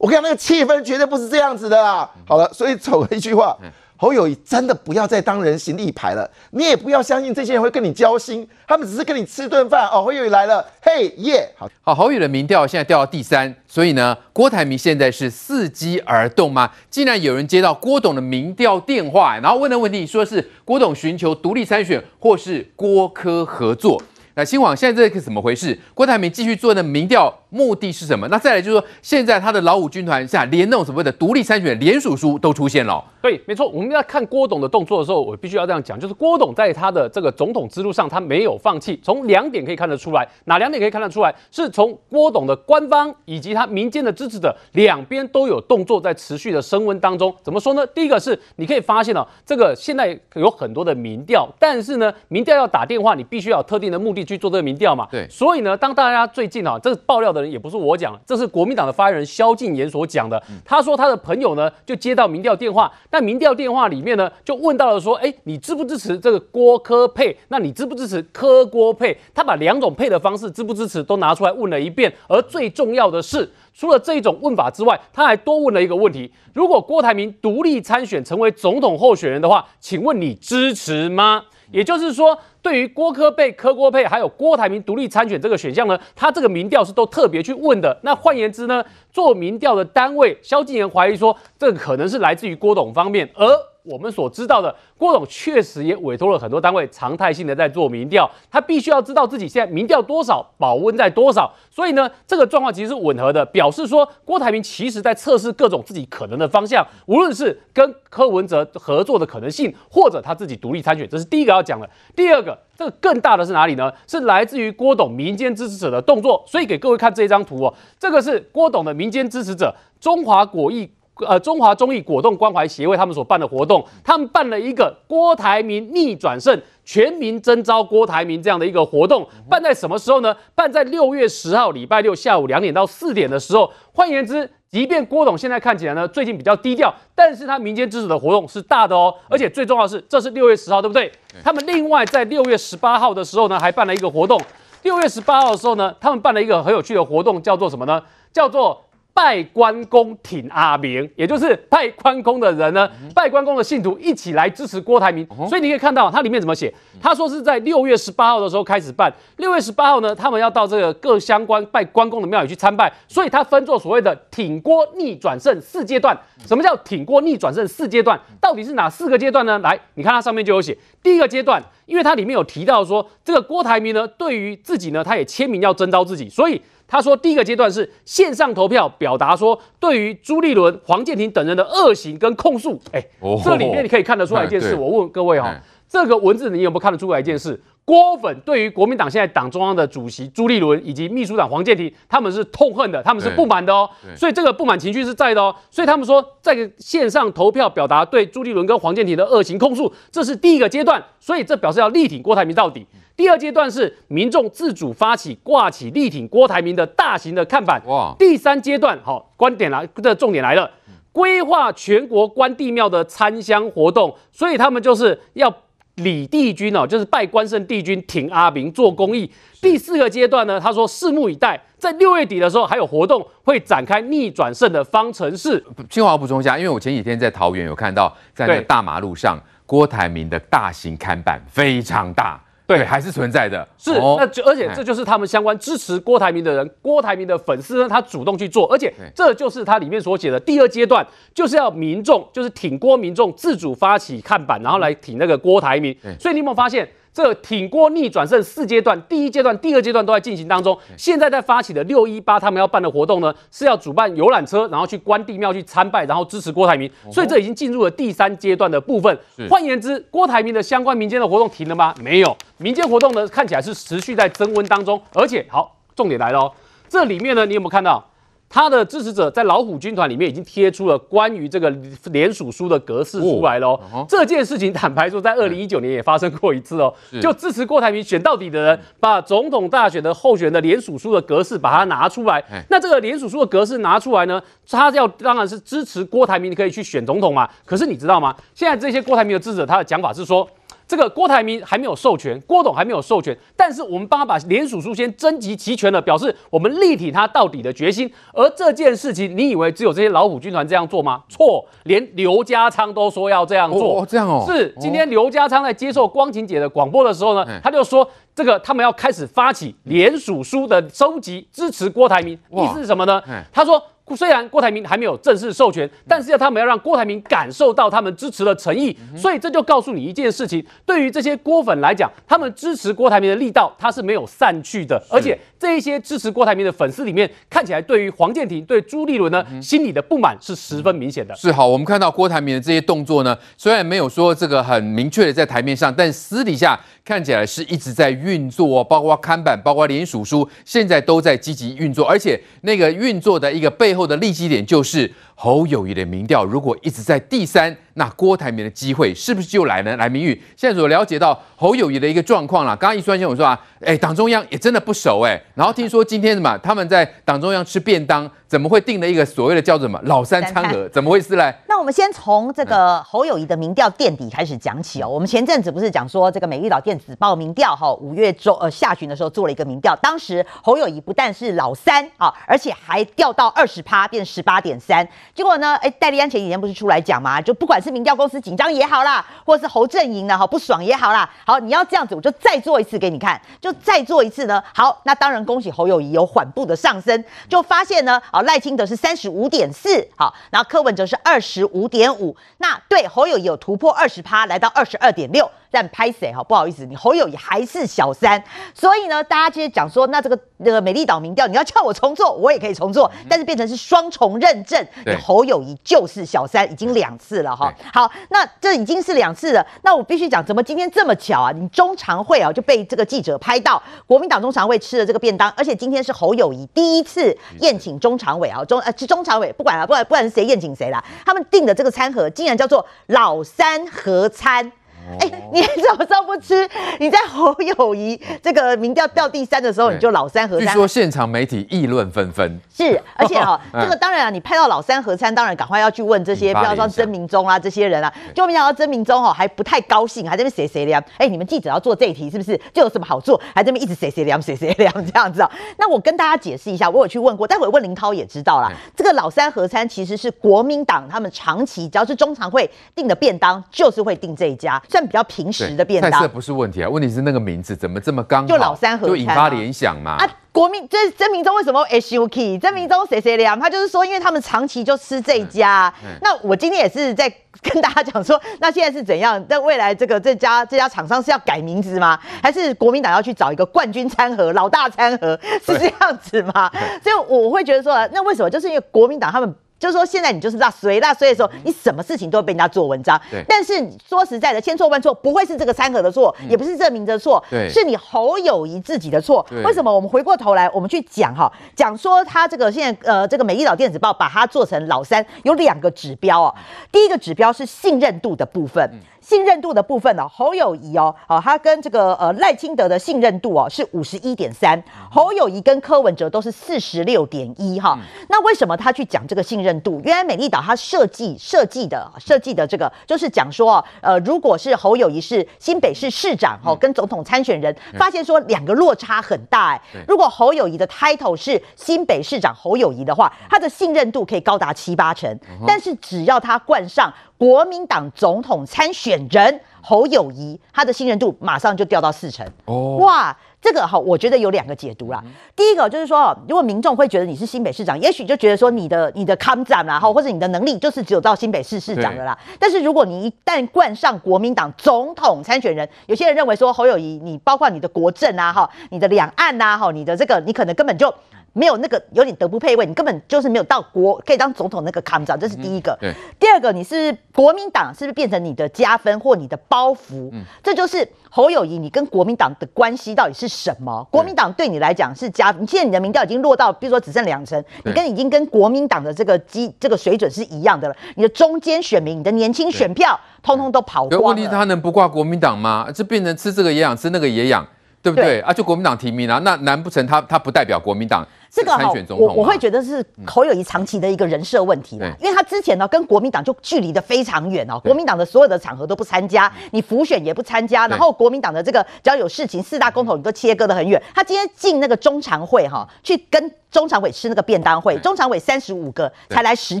[0.00, 2.10] 我跟你讲，那个气氛绝对不是这样子的啦。
[2.26, 3.54] 好了，所以走了一句话，
[3.98, 6.28] 侯友谊真的不要再当人形立牌了。
[6.52, 10.02] 你也不要相信这些人会跟你交心，他们只是跟你吃顿饭哦。
[10.02, 11.46] 侯友谊来了，嘿耶！
[11.54, 16.70] 好好，侯友宜的民调现在掉到第三，所以呢，郭台铭现在是伺机而动吗？
[16.88, 24.00] 竟然有人接到郭董的民调电话，然后问的问题说是郭董寻求独立参选，或是郭柯合作。
[24.40, 25.78] 那新网现在这个怎么回事？
[25.92, 28.26] 郭台铭继续做的民调目的是什么？
[28.28, 33.04] 那再来就是说，现在他的老五军团下连那种所谓的独立参选联署书都出现了。
[33.22, 38.98] 对，没错，我们要看郭董的动作的时候，我必须要这样讲，就是郭董在他的这个总统之路上，他没有放弃。
[39.02, 41.34] 从两点可以看得出来，哪两点可以看得出来？
[41.50, 47.34] 是从郭董的官方以及他民间的支持者两边都有动作在持续的升温当中。
[47.42, 47.86] 怎么说呢？
[47.88, 55.06] 第一个是你可以发现哦，这个现在有很多的民调，但是呢，民调要打电话，你必须要有特定的目的去做这个民调嘛。
[55.10, 60.42] 对，所以呢，当大家最近啊，这个爆料的人也不是我讲，这是国民党的发言人萧敬言所讲的。
[60.64, 67.36] 他说他的朋友呢就接到民调电话，但民调电话里面呢就问到了说，哎，你支不支持这个郭科配？
[67.48, 69.16] 那你支不支持柯郭配？
[69.34, 72.12] 他把两种配的方式支不支持都拿出来问了一遍。
[72.28, 81.44] 而最重要的是，除了这一种问法之外，他还多问了一个问题：如果郭台铭独立参选成为总统候选人的话，请问你支持吗？
[81.70, 87.98] 也就是说，对于郭柯配、柯郭佩，还有郭台铭独立参选这个选项呢，他这个民调是都特别去问的。
[88.02, 93.46] 那换言之呢，做民调的单位，萧敬言怀疑说，这个可能是来自于郭董方面，而。
[93.82, 111.88] 我们所知道的，郭董确实也委托了很多单位，常态性的在做民调，他必须要知道自己现在民调多少，保温在多少，所以呢，这个状况其实是吻合的，表示说郭台铭其实在测试各种自己可能的方向，无论是跟柯文哲合作的可能性，或者他自己独立参选，这是第一个要讲的。
[112.14, 113.92] 第二个，这个更大的是哪里呢？
[114.06, 120.90] 是来自于郭董民间支持者的动作，所以给各位看这一张图哦，这个是郭董的民间支持者，中华果艺。
[121.26, 130.36] 呃，中华综艺果冻关怀协会他们所办的活动，他们办了一个郭台铭逆转胜，全民征召郭台铭这样的一个活动，办在什么时候呢？
[130.54, 133.70] 办在六月十号礼拜六下午两点到四点的时候。
[133.92, 139.14] 换言之，即便郭董现在看起来呢，最近比较低调，但是他民间支持的活动是大的哦。
[139.28, 141.10] 而且最重要的是，这是六月十号，对不对？
[141.44, 144.40] 他们另外在六月十八号的时候呢，还办了一个活动。
[144.82, 148.02] 六月十八号的时候呢，他们办了一个很有趣的活动，叫做什么呢？
[148.32, 148.82] 叫做。
[149.22, 155.26] 拜关公挺阿明，也就是拜关公的人呢，拜关公的信徒一起来支持郭台铭。
[155.46, 156.72] 所以你可以看到，它里面怎么写？
[157.02, 166.18] 他说是在六月十八号的时候开始办，六月十八号呢，他们要到这个各相关拜关公的庙宇去参拜，所以他分作所谓的挺郭逆转胜四阶段。
[166.46, 168.18] 什么叫挺郭逆转胜四阶段？
[168.40, 169.58] 到底是哪四个阶段呢？
[169.58, 176.62] 来，你看它上面就有写，第一个阶段，因为它里面有提到说，这个郭台铭呢，对于自己呢，他也签名要征召自己，所以。
[176.92, 182.80] 他说，第一个阶段是线上投票，表达说对于朱立伦、黄建庭等人的恶行跟控诉。
[182.90, 183.00] 哎，
[183.44, 184.74] 这里面你可以看得出来一件事。
[184.74, 185.54] 我问各位哈，
[185.88, 187.56] 这个文字你有没有看得出来一件事？
[187.84, 193.88] 郭粉对于国民党现在党中央的主席朱立伦以及秘书长黄健庭，他们是痛恨的，他们是不满的哦。
[194.16, 195.54] 所以这个不满情绪是在的哦。
[195.70, 201.02] 所以他们说，在线上投票表达对朱立伦跟黄健庭的恶行控诉，这是第一个阶段。
[201.18, 202.86] 所以这表示要力挺郭台铭到底。
[203.16, 207.82] 第二阶段是民众自主发起挂起力挺郭台铭的大型的看板。
[207.86, 208.14] 哇！
[208.18, 210.70] 第三阶段，好，观点来，这重点来了，
[211.12, 215.54] 规划全国关帝庙的参香活动，所以他们就是要
[216.02, 219.30] 礼帝君哦，就是拜关圣帝君，挺阿明做公益。
[219.60, 225.62] 第四个阶段呢，他说拭目以待，在六月底的时候还有活动会展开逆转胜的方程式。
[225.88, 232.42] 清华补充一下，因为我前几天在桃园有看到，在那个大马路上郭台铭的大型看板非常大。
[232.76, 245.96] 对，还是存在的，是，那就而且这就是他们相关支持郭台铭的人，郭台铭的粉丝呢，他主动去做，而且这就是他里面所写的第二阶段，就是要民众，就是挺郭民众自主发起看板，然后来挺那个郭台铭。
[246.18, 246.88] 所以你有没有发现？
[247.12, 250.78] 这挺过逆转胜四阶段，第一阶段、第二阶段都在进行当中。
[250.96, 256.90] 现在在发起的六一八，他们要办的活动呢，是要主办游览车，然后去关帝庙去参拜，然后支持郭台铭。
[257.12, 259.18] 所以这已经进入了第三阶段的部分。
[259.48, 261.94] 换言之，郭台铭的相关民间的活动停了吗？
[262.00, 265.00] 没有，民间活动呢，看起来是持续在增温当中。
[265.14, 266.52] 而且，好，重点来了哦，
[266.88, 268.09] 这里面呢，你有没有看到？
[268.52, 271.70] 他的支持者在老虎军团里面已经贴出了关于这个
[272.06, 273.68] 联署书的格式出来了。
[273.68, 274.06] 哦哦。
[274.08, 276.92] 这件事情坦白说，在二零一九年也发生过一次哦。
[277.22, 282.44] 就支持郭台铭选到底的人，把总统大选的候选人的联署书的格式把它拿出来。
[282.68, 287.48] 那这个联署书的格式拿出来呢，他要当然是支持郭台铭，你可以去选总统嘛。
[287.64, 288.36] 可是你知道吗？
[288.52, 290.46] 现在这些郭台铭的支持者，他的讲法是说。
[290.90, 298.12] 这个郭台铭还没有授权，郭董还没有授权，但是我们帮他把联署书先征集齐全了，表示我们力挺他到底的决心。
[298.32, 301.22] 而这件事情，你以为只有这些老虎军团这样做吗？
[301.28, 304.00] 错，连刘家昌都说要这样做。
[304.00, 304.44] 哦，这样哦。
[304.48, 312.36] 是，今天刘家昌在接受光晴姐的广播的时候呢，他就说这个他们要开始发起联署书的收集，支持郭台铭。
[312.50, 313.22] 意思是什么呢？
[313.52, 313.80] 他说。
[314.16, 331.34] 虽然郭台铭还没有正式授权，但是要他们要让郭台铭感受到他们支持的诚意，所以这就告诉你一件事情：对于这些郭粉来讲，他们支持郭台铭的力道他是没有散去的，而且这一些支持郭台铭的粉丝里面，看起来对于黄建庭、对朱立伦呢，心里的不满是十分明显的。
[331.34, 336.78] 是好，我们看到郭台铭的这些动作呢，虽然没有说这个很明确的在台面上，但私底下
[337.10, 345.12] 看起来是一直在运作，包括看板，包括联署书，现在都在积极运作，而且那个运作的一个背后的利基点就是。
[345.42, 349.96] 侯友谊的民调如果一直在第三，那郭台铭的机会是不是就来呢？
[349.96, 352.76] 来，明玉现在所了解到侯友谊的一个状况了。
[352.76, 355.40] 刚刚一宣先我说啊，哎，党中央也真的不熟哎。
[355.54, 360.86] 然后听说今天什么，他们在党中央吃便当，怎么会定了一个所谓的叫做什么老三餐盒？
[360.90, 361.54] 怎么回事嘞？
[361.80, 365.08] 那我们先从这个侯友谊的民调垫底开始讲起哦。
[365.08, 375.08] 我们前阵子不是讲说这个美丽岛电子报民调哈，五月中呃下旬的时候做了一个民调，当时侯友谊不但是老三啊，而且还掉到二十趴，变十八点三。
[375.34, 375.74] 结果呢？
[375.76, 377.40] 哎，戴立安前几天不是出来讲嘛？
[377.40, 384.62] 就不管是民调公司紧张也好啦，或是侯阵营呢，哈不爽也好啦，好，你要这样子，我就再做一次给你看，就再做一次呢。
[384.74, 395.50] 好，那当然恭喜侯友谊有缓步的上升，就发现呢，啊赖清德是三十五点四，好，然后柯文哲是二十五点五，那对侯友有突破二十趴，来到二十二点六。
[395.70, 396.42] 但拍谁哈？
[396.42, 398.42] 不好意思，你侯友谊还是小三，
[398.74, 407.72] 所以呢，大家其实讲说，那这个那个美丽岛民调，你要叫我重做，我也可以重做，但是变成是双重认证，你侯友谊就是小三，已经两次了哈。
[407.92, 411.52] 好，那这已经是两次了，那我必须讲，怎么今天这么巧啊？
[411.52, 424.72] 你中常会啊就被这个记者拍到，国民党中常会吃了这个便当，而且今天是侯友谊第一次宴请中常委啊，中呃中常委不管了，不管不管是谁宴请谁啦，他们订的这个餐盒竟然叫做老三合餐。
[425.18, 426.68] 哎、欸，你早上不吃？
[426.98, 430.68] 你在侯友谊这个民调掉第三的时候，你就老三合餐。
[430.68, 432.60] 据说现场媒体议论纷纷。
[432.72, 441.02] 是， 而且哈、哦，这个当然啊，你拍到老三合餐，当然赶快要去问这些，不要说曾明忠啊这些人啊，就没想到曾明忠哦还不太高兴，还在那边谁谁凉。
[441.18, 442.56] 哎，你们记者要做这一题是不是？
[442.72, 443.40] 就有什么好做？
[443.54, 445.56] 还在那边一直谁谁凉谁谁凉这样子啊、哦？
[445.78, 448.70] 那我跟大家解释一下，我有去问过，待会问林涛也知道啦。
[448.96, 454.80] 这个老三合餐其实是国民党他们长期只要是中常会订的便当，就是会订这一家。
[455.06, 460.12] 比较平时的便当，菜色不是问题啊，问题是那个名字怎么这么刚好，就老三合就引发联想嘛。
[460.12, 462.60] 啊，国民这曾明忠为什么 SUK？
[462.60, 463.58] 曾明忠谁谁凉？
[463.58, 465.92] 他就是说，因为他们长期就吃这一家。
[466.02, 467.32] 嗯嗯、那我今天也是在
[467.62, 469.44] 跟大家讲说， 那现在是怎样？
[469.48, 472.18] 那未来这个这家这家厂商是要改名字吗？
[472.42, 476.70] 还是国民党要去找一个冠军餐盒、老大餐盒是这样子吗？
[477.02, 478.50] 所以我会觉得说，那为什么？
[478.50, 479.54] 就是因为国民党他们。
[479.80, 483.20] 就是说，现在你就是那谁那谁的时候，你什么事情都会被人家做文章。
[483.30, 483.42] 对。
[483.48, 483.72] 但是
[484.08, 489.44] 说实在的，千错万错不会是这个餐盒的错，也不是证明的错，对，是你侯友谊自己的错。
[489.64, 489.90] 为什么？
[489.92, 496.54] 我们回过头来，我们去讲哈，讲说他这个现在呃，这个美丽岛电子报把它做成老三，有两个指标哦。
[496.92, 498.88] 第一个指标是信任度的部分。
[499.20, 507.98] 信任度的部分呢，侯友谊哦，好，他跟这个呃赖清德的信任度哦是五十一点三，侯友谊跟柯文哲都是四十六点一哈。
[508.28, 510.00] 那为什么他去讲这个信任度？
[510.04, 519.80] 原来美丽岛他设计设计的设计的这个就是讲说，呃，如果是侯友谊是新北市市长哦，跟总统参选人，发现说两个落差很大哎。
[520.08, 527.12] 如果侯友谊的 title 是新北市长侯友谊的话，他的信任度可以高达七八成，但是只要他冠上。
[527.40, 532.46] 国民党总统参选人侯友谊，他的信任度马上就掉到四成。
[532.66, 535.24] 哦，哇，这个哈，我觉得有两个解读啦。
[535.56, 542.38] 第一个就是说，如果民众会觉得你是新北市长，也许就觉得说你的你的抗战啦，哈，或者你的能力就是只有到新北市市长的啦。
[542.58, 551.10] 但是如果你一旦冠上国民党总统参选人，有些人认为说侯友谊，你包括你的国政啊，哈，你的两岸呐，哈，你的这个，你可能根本就。
[551.52, 555.96] 没有那个有点德不配位，你根本就是没有到国可以当总统那个坎长，这是第一个。
[556.00, 556.14] 对。
[556.38, 560.30] 第二个，你是国民党，是不是变成你的加分或你的包袱？
[560.32, 560.44] 嗯。
[560.62, 564.06] 这就是侯友谊，你跟国民党的关系到底是什么？
[564.10, 570.96] 国民党对你来讲是加分，现在你的民调已经落到，比如说只剩两成，你跟已经跟国民党的这个基这个水准是一样的了。
[571.16, 574.26] 你的中间选民，你的年轻选票，通通都跑光了。
[574.28, 575.88] 问题是他能不挂国民党吗？
[575.92, 577.66] 这变成吃这个也养，吃那个也养，
[578.02, 578.24] 对不对？
[578.24, 581.26] 对啊，就国民党提名啊，那难不成他他不代表国民党？
[581.52, 599.80] 这个哈，我我会觉得是侯友谊长期的一个人设问题啦，因为他之前呢跟国民党就距离的非常远哦，国民党的所有的场合都不参加，你辅选也不参加，然后国民党的这个只要有事情四大公投你都切割的很远，他今天进那个中常会哈，去跟中常委吃那个便当会，中常委三十五个才来十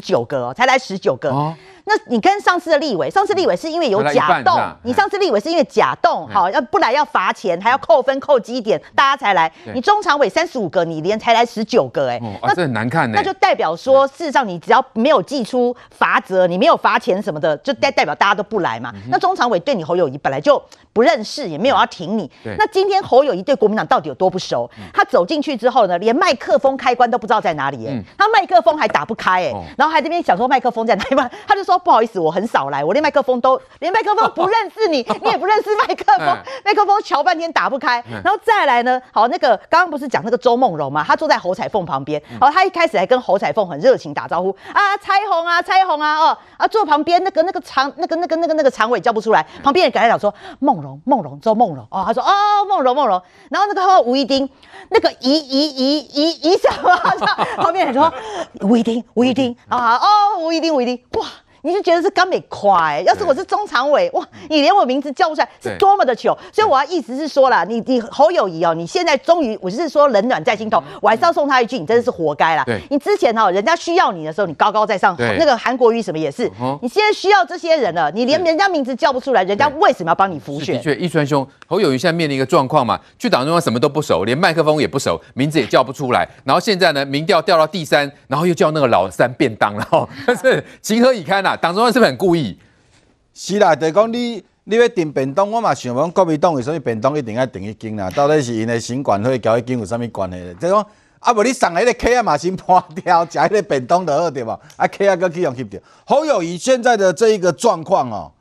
[0.00, 1.30] 九个哦，才来十九个。
[1.84, 9.52] 那你跟上次的立委，上次立委是因为有假动，你上次立委是因为假动，好要不来要罚钱，还要扣分扣积点，大家才来。
[9.72, 11.60] 你中常委三十五个，你连才来十。
[11.60, 13.22] 十九个、欸，哎、哦，啊，这很难看呢、欸。
[13.22, 18.90] 那就代表说，事实上你只要没有祭出罚则，你没有罚钱什么的，就代代表大家都不来嘛。
[18.94, 20.62] 嗯、那中常委对你侯友谊本来就
[20.94, 22.30] 不认识，也没有要挺你。
[22.56, 24.70] 那今天侯友谊对国民党到底有多不熟？
[24.78, 52.32] 嗯、他走进去之后呢，连麦克风开关都不知道在哪里、欸，哎、嗯，他麦克风还打不开、欸，哎、哦，然后还这边想说麦克风在哪里嘛，他就说不好意思，我很少来，我连麦克风都连麦克风不认识你， 你也不认识麦克风，麦克风瞧半天打不开，然后再来呢，好，那个刚刚不是讲那个周梦蓉嘛，他坐在侯彩凤旁边，然后他一开始还跟侯彩凤很热情打招呼啊，彩虹啊，彩虹啊，哦，啊坐旁边那个那个常那个那个那个那个常委叫不出来，旁边人赶快讲说梦蓉梦蓉周梦蓉哦，他说哦
[52.68, 54.50] 梦蓉梦蓉，然后那个吴一丁
[54.88, 56.96] 那个一一一一一什么，
[57.58, 58.12] 旁边人说
[58.62, 60.06] 吴一丁吴一丁啊哦
[60.40, 61.26] 吴一丁吴一丁哇。
[61.62, 66.36] 你就觉得是刚美快，要是我是中常委，哇，你连我名字叫不出来，是多么的糗。
[66.52, 72.64] 所以我要意思是说了，你你侯友谊哦，你现在终于，我就是说冷暖在心头，我还是要送他一句，你真的是活该啦。
[72.88, 76.50] 你之前哦，人家需要你的时候，你高高在上，那个韩国瑜什么也是，
[76.80, 80.76] 你现在需要这些人了，你连人家名字叫不出来，人家为什么要帮你辅选？
[80.76, 91.49] 的确，一川兄，侯友谊现在面临一个状况嘛，去党中央什么都不熟，连麦克风也不熟，名字也叫不出来，然后现在呢，民调掉到第三，然后又叫那个老三便当了，哈，但 是情何以堪呐？
[91.56, 92.16] 党中央是不是很？
[92.16, 92.58] 故意
[93.32, 98.10] 是啦，就是讲你你要订便当，我嘛想讲国民党为什么便当一定要订一斤啦？
[98.10, 100.56] 到底是因为新冠会交一斤有啥物关系？
[100.60, 100.86] 即讲
[101.20, 104.58] 啊，无你送来迄个客啊嘛先破掉， 食迄个便当就好对吧？
[104.76, 105.80] 啊，客啊搁去用去掉。
[106.06, 108.32] 侯友谊现在的这一个状况哦，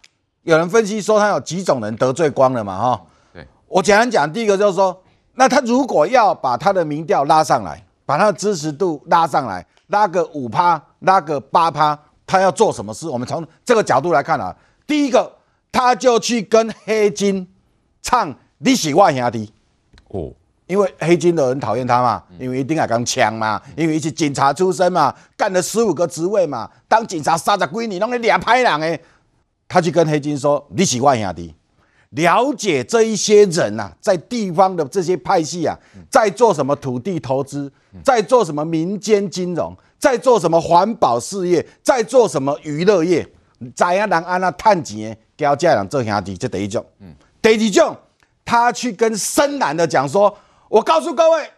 [0.43, 2.77] 有人分析说他有几种人得罪光了嘛？
[2.77, 3.01] 哈、哦，
[3.33, 5.01] 对我简单讲，第一个就是说，
[5.35, 11.97] 那他如果要把他的民调拉上来，把他的支持度拉上来，拉个五趴，拉个八趴。
[12.29, 13.09] 他要做什么事？
[13.09, 14.55] 我们从这个角度来看啊，
[14.85, 15.31] 第一个，
[15.71, 17.47] 他就去跟黑金
[18.03, 19.51] 唱“你是我兄弟”
[20.09, 20.31] 哦，
[20.67, 29.01] 因为黑金的人讨厌他嘛，因为一定要讲枪嘛，因为一是警察出身嘛，干了十五个职位嘛，当警察三十几年，拢在抓歹人诶。
[29.67, 31.55] 他去跟黑金说：“你是我兄弟。”
[32.11, 35.75] 了解这一些人啊，在地方的这些派系啊，
[36.11, 37.71] 在做什么土地投资，
[38.03, 39.75] 在做什么民间金融。
[39.99, 43.27] 在做什么环保事业，在做什么娱乐业，
[43.75, 46.85] 在啊人安那赚钱，交家人做兄弟，这第一种。
[46.99, 47.97] 嗯，第二种，
[48.45, 50.35] 他去跟深蓝的讲说
[50.69, 51.49] ：“我告诉各位，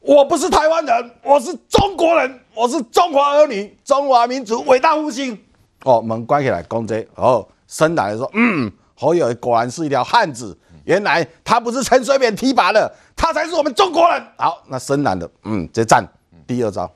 [0.00, 5.38] 我不是台湾人，我是中国人，我是中华儿女，中华民族伟大复兴。”
[5.84, 7.06] 哦，门关起来，公贼。
[7.14, 16.04] 哦，深蓝的说：“嗯，侯友果然是一条汉子，原来他不是陈水扁提拔的，他才是我们中国人。”好，那深蓝的，嗯，这战
[16.46, 16.90] 第二招。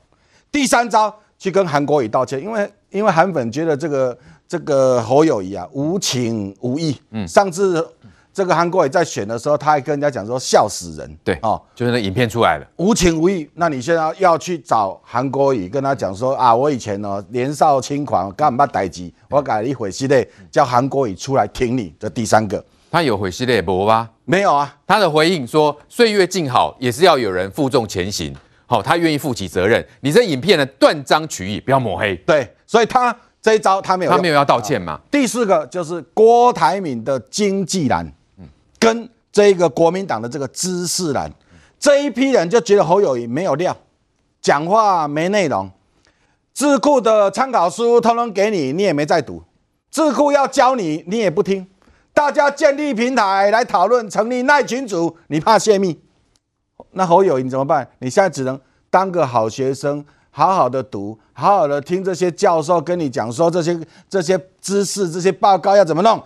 [0.51, 6.95] 第三招去跟韩国瑜道歉，因为因为韩粉觉得这个这个侯友宜啊无情无义。
[7.11, 7.87] 嗯，上次
[8.33, 11.17] 这个韩国瑜在选的时候，他还跟人家讲说笑死人。
[11.23, 13.49] 对哦，就是那影片出来了，无情无义。
[13.55, 21.93] 那你现在要去找韩国瑜跟他讲说啊，我以前呢年少轻狂，干嘛代志，我改了一回系列，叫韩国瑜出来挺你。
[21.97, 24.09] 这第三个，他有回系列不吧？
[24.25, 28.35] 没有啊，他的回应说岁月静好，也是要有人负重前行。
[28.71, 29.85] 好，他愿意负起责任。
[29.99, 32.15] 你这影片呢，断章取义，不要抹黑。
[32.25, 34.97] 对，所以他这一招他没有，他没有要道歉嘛。
[35.11, 38.09] 第四个就是郭台铭的经济蓝，
[38.79, 41.29] 跟这个国民党的这个知识蓝，
[41.77, 43.75] 这一批人就觉得侯友谊没有料，
[44.41, 45.69] 讲话没内容，
[46.53, 49.43] 智库的参考书通通给你，你也没在读，
[49.91, 51.67] 智库要教你，你也不听，
[52.13, 55.99] 大家建立平台来讨论，成立赖群组，你怕泄密。
[56.93, 57.87] 那侯友宜怎么办？
[57.99, 63.79] 你现在只能当个好学生，好好的读，好好的听这些教授跟你讲说这些
[64.09, 66.21] 这些知识、这些报告要怎么弄，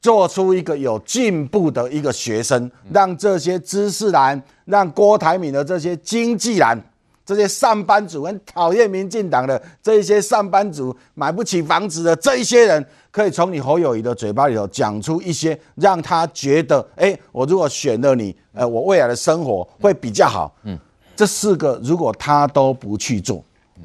[0.00, 6.80] 做出一个有进步的一个学生，让这些知识男，让郭台铭的这些经济蓝，
[7.24, 12.84] 这些上班族很讨厌民进党的这一些上班族，买不起房子的这一些人。
[13.12, 20.54] 可以从你侯友宜的嘴巴里头讲出一些让他觉得，哎，我如果选了你，呃，我未来的生活会比较好。
[20.64, 20.78] 嗯，
[21.16, 23.42] 这四个如果他都不去做，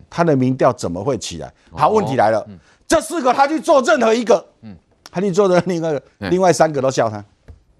[0.09, 1.51] 他的民调怎么会起来？
[1.71, 2.45] 好，问题来了，
[2.87, 4.75] 这四个他去做任何一个，嗯，
[5.11, 7.23] 他去做的另外另外三个都笑他。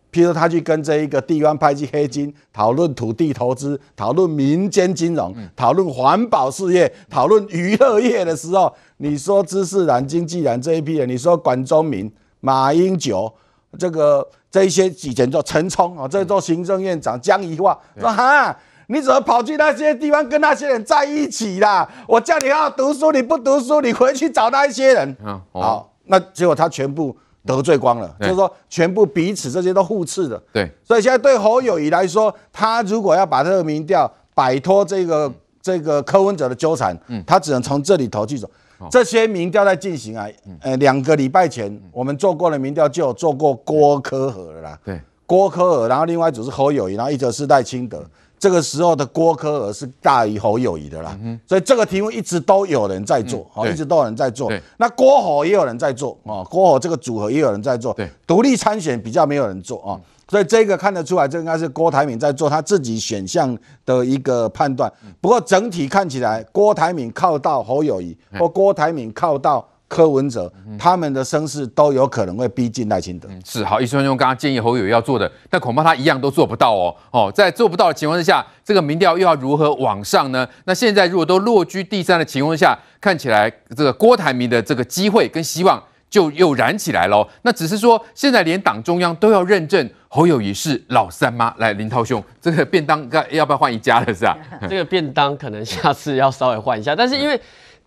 [0.10, 12.10] 譬如他去跟这一个地方派系黑金 讨论土地投资、讨论民间金融、讨论环保事业、讨论娱乐业的时候，你说知识蓝、经济蓝这一批人，你说管中闵、
[12.40, 13.32] 马英九，
[13.80, 18.56] 这个这一些以前叫陈冲啊，这做行政院长江宜桦说哈，
[18.88, 21.90] 你怎么跑去那些地方跟那些人在一起啦？
[22.08, 25.16] 我叫你好好读书，你不读书，你回去找那一些人。
[25.54, 27.18] 好，那结果他全部。
[27.46, 30.38] 得罪光了，就是说全部彼此这些都互斥的。
[30.52, 38.50] 对，所以现在对侯友谊来说，他如果要把这个民调摆脱这个这个柯文哲的纠缠，嗯，他只能从这里头去走。
[38.92, 40.28] 这些民调在进行啊，
[40.62, 48.06] 呃，两个礼拜前我们做过的民调就有做过郭科和了啦，对，郭科和，然后另外一组是侯友谊，然后一组是赖清德。
[48.40, 51.18] 这个时候的郭科尔是大于侯友谊的啦，
[51.48, 54.54] 所以这个题目一直都有人在做，一直都有人在做。
[54.78, 57.98] 那郭侯也有人在做啊，郭侯这个组合也有人在做。
[58.28, 60.00] 独立参选比较没有人做啊，
[60.30, 64.92] 所以这个看得出来，这应该是郭台铭在做他自己选项的一个判断。
[65.22, 69.68] 不过整体看起来，郭台铭靠到侯友谊，或郭台铭靠到。
[69.90, 73.30] 柯文哲他们的声势都有可能会逼近赖清德。
[73.46, 76.94] 是好，一川兄刚刚建议侯友宜要做的，但恐怕他一样都做不到哦。
[77.10, 80.46] 哦，在做不到的情况之下，这个民调又要如何往上呢？
[80.66, 87.28] 那现在如果都落居第三的情况下，看起来这个郭台铭的这个机会跟希望就又燃起来了。
[87.42, 91.54] 那只是说，现在连党中央都要认证侯友谊是老三妈。
[91.58, 94.14] 来，林涛兄，这个便当该要不要换一家了？
[94.14, 94.38] 是吧？
[94.70, 97.40] 这个便当可能下次要稍微换一下，但是因为。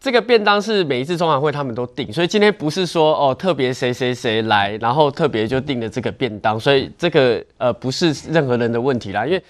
[0.02, 9.26] 这个便当是每一次中常会他们都订，所以今天不是说哦特别谁谁谁来，然后特别就订了这个便当，所以这个呃不是任何人的问题啦。
[9.26, 9.42] 因为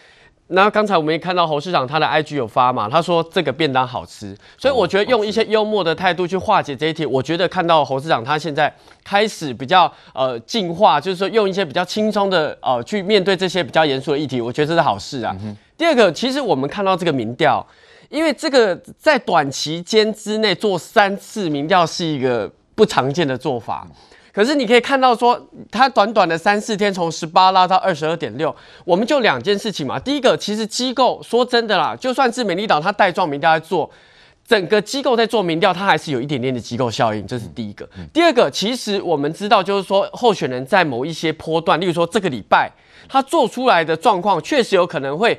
[0.50, 8.72] 那刚才我们也看到侯市长他的 IG 有发嘛，他说这个便当好吃，所以我觉得用一些幽默的态度去化解这一题，我觉得看到侯市长他现在
[9.04, 15.36] 开始比较呃进化，就是说用一些比较轻松的呃去面对这些比较严肃的议题，我觉得这是好事啊。
[15.42, 17.66] 嗯、第二个，其实我们看到这个民调。
[18.08, 23.86] 因为这个在短期间之内做三次民调是一个不常见的做法，
[24.32, 28.54] 可是你可以看到说，它短短的三四天从十八拉到二十二点六，
[28.84, 29.98] 我们就两件事情嘛。
[29.98, 33.90] 第一个，其实机构说真的啦，就算是美丽岛它带状民调在做，
[34.46, 37.88] 整个机构在做民调，它还是有一点点的机构效应，这是第一个。
[38.12, 42.70] 第二个，其实我们知道就是说，候选人在某一些波段，例如说这个礼拜
[43.08, 45.38] 他做出来的状况，确实有可能会。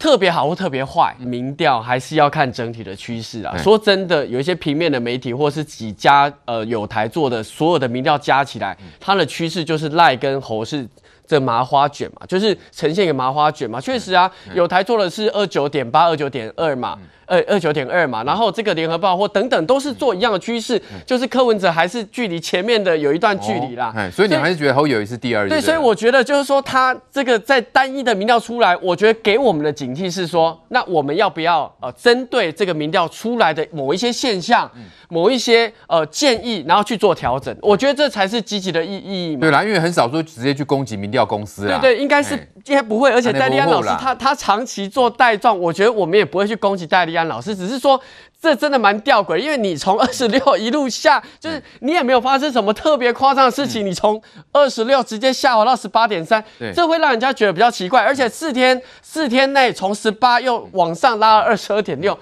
[0.00, 3.54] 特别好或特别坏，民调还是要看整体的趋势啊。
[3.58, 10.88] 说真的，有一些平面的媒体或是几家呃有台做的所有的民调加起来，它的趋势就是赖跟侯是
[11.26, 13.78] 这麻花卷嘛，就是呈现一个麻花卷嘛。
[13.78, 16.98] 确实啊，有台做的是二九点八、二九点二嘛。
[17.30, 23.94] 二二九点二嘛，然后这个联合报或等等都是做一样的趋势，就是柯文哲还是距离前面的有一段距离啦。
[24.12, 25.48] 所以你还是觉得侯友宜是第二？
[25.48, 34.68] 对，所以我觉得就是说他这个在单一的民调出来，我觉得给我们的警惕是说，那我们要不要呃针对这个民调出来的某一些现象，
[35.08, 37.56] 某一些呃建议，然后去做调整？
[37.62, 39.42] 我觉得这才是积极的意意义嘛。
[39.42, 41.78] 对啦，因为很少说直接去攻击民调公司啊。
[41.80, 47.19] 对对，应该是应该不会，而且戴利安老师他他长期做带状，我觉得我们也不会去攻击戴利安。
[47.28, 48.00] 老师只是说，
[48.40, 54.20] 这真的蛮吊诡，因为你从二十六 一路下，就是你也没有发生什么特别夸张的事情，你从
[54.52, 56.42] 二十六直接下滑到十八点三，
[56.74, 58.02] 这会让人家觉得比较奇怪。
[58.02, 62.18] 而且四天四天内从十八又往上拉了二十二点六，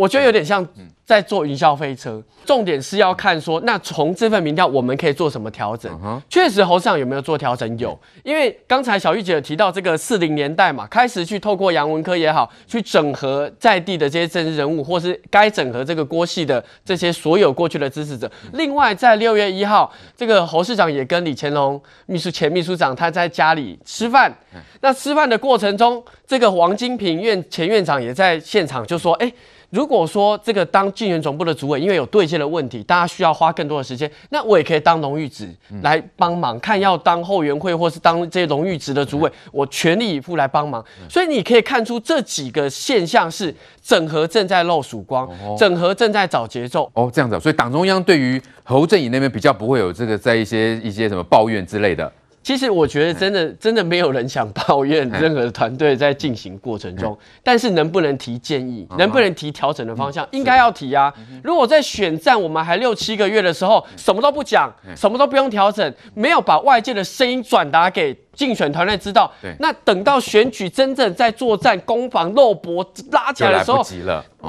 [0.00, 0.66] 我觉得有点像。
[1.10, 5.90] 在做云霄飞车，重点是要看说，那从这份民调我们可以做什么调整？
[6.28, 7.78] 确实，侯市长有没有做调整？
[7.80, 18.30] 有，因为刚才小玉姐有提到这个四零年代嘛，开始去透过杨文科也好，去整合在地的这些政治人物，或是该整合这个郭系的这些所有过去的支持者。
[18.52, 24.32] 另外，在六月一号，这个侯市长也跟李乾隆秘书前秘书长他在家里吃饭，
[24.80, 29.32] 那吃饭的过程中，这个王金平院前院长也在现场就说：“哎。”
[29.70, 35.48] 如果说这个当竞选总部的主委，因为有对接的问题，大家需要花更多的时间，那我也可以当荣誉职
[35.82, 36.58] 来帮忙。
[36.60, 40.84] 看要当后援会或是当这些荣誉职的主委，我全力以赴来帮忙。
[41.08, 46.90] 所以你可以看出这几个现象是整合正在露曙光，整合正在找节奏。
[46.94, 52.12] 哦，这样子，所以党中央对于侯振宇那边比较不会有这个在一些一些什么抱怨之类的。
[52.42, 61.12] 其实我觉得真的真的没有人想抱怨任何团队在进行过程中，但是能不能提建议，能不能提调整的方向，应该要提啊。
[61.44, 73.84] 如果在选战我们还六七个月的时候，什么都不讲，什么都不用调整，没有把外界的声音转达给竞选团队知道，那等到选举真正在作战攻防肉搏拉起来的时候，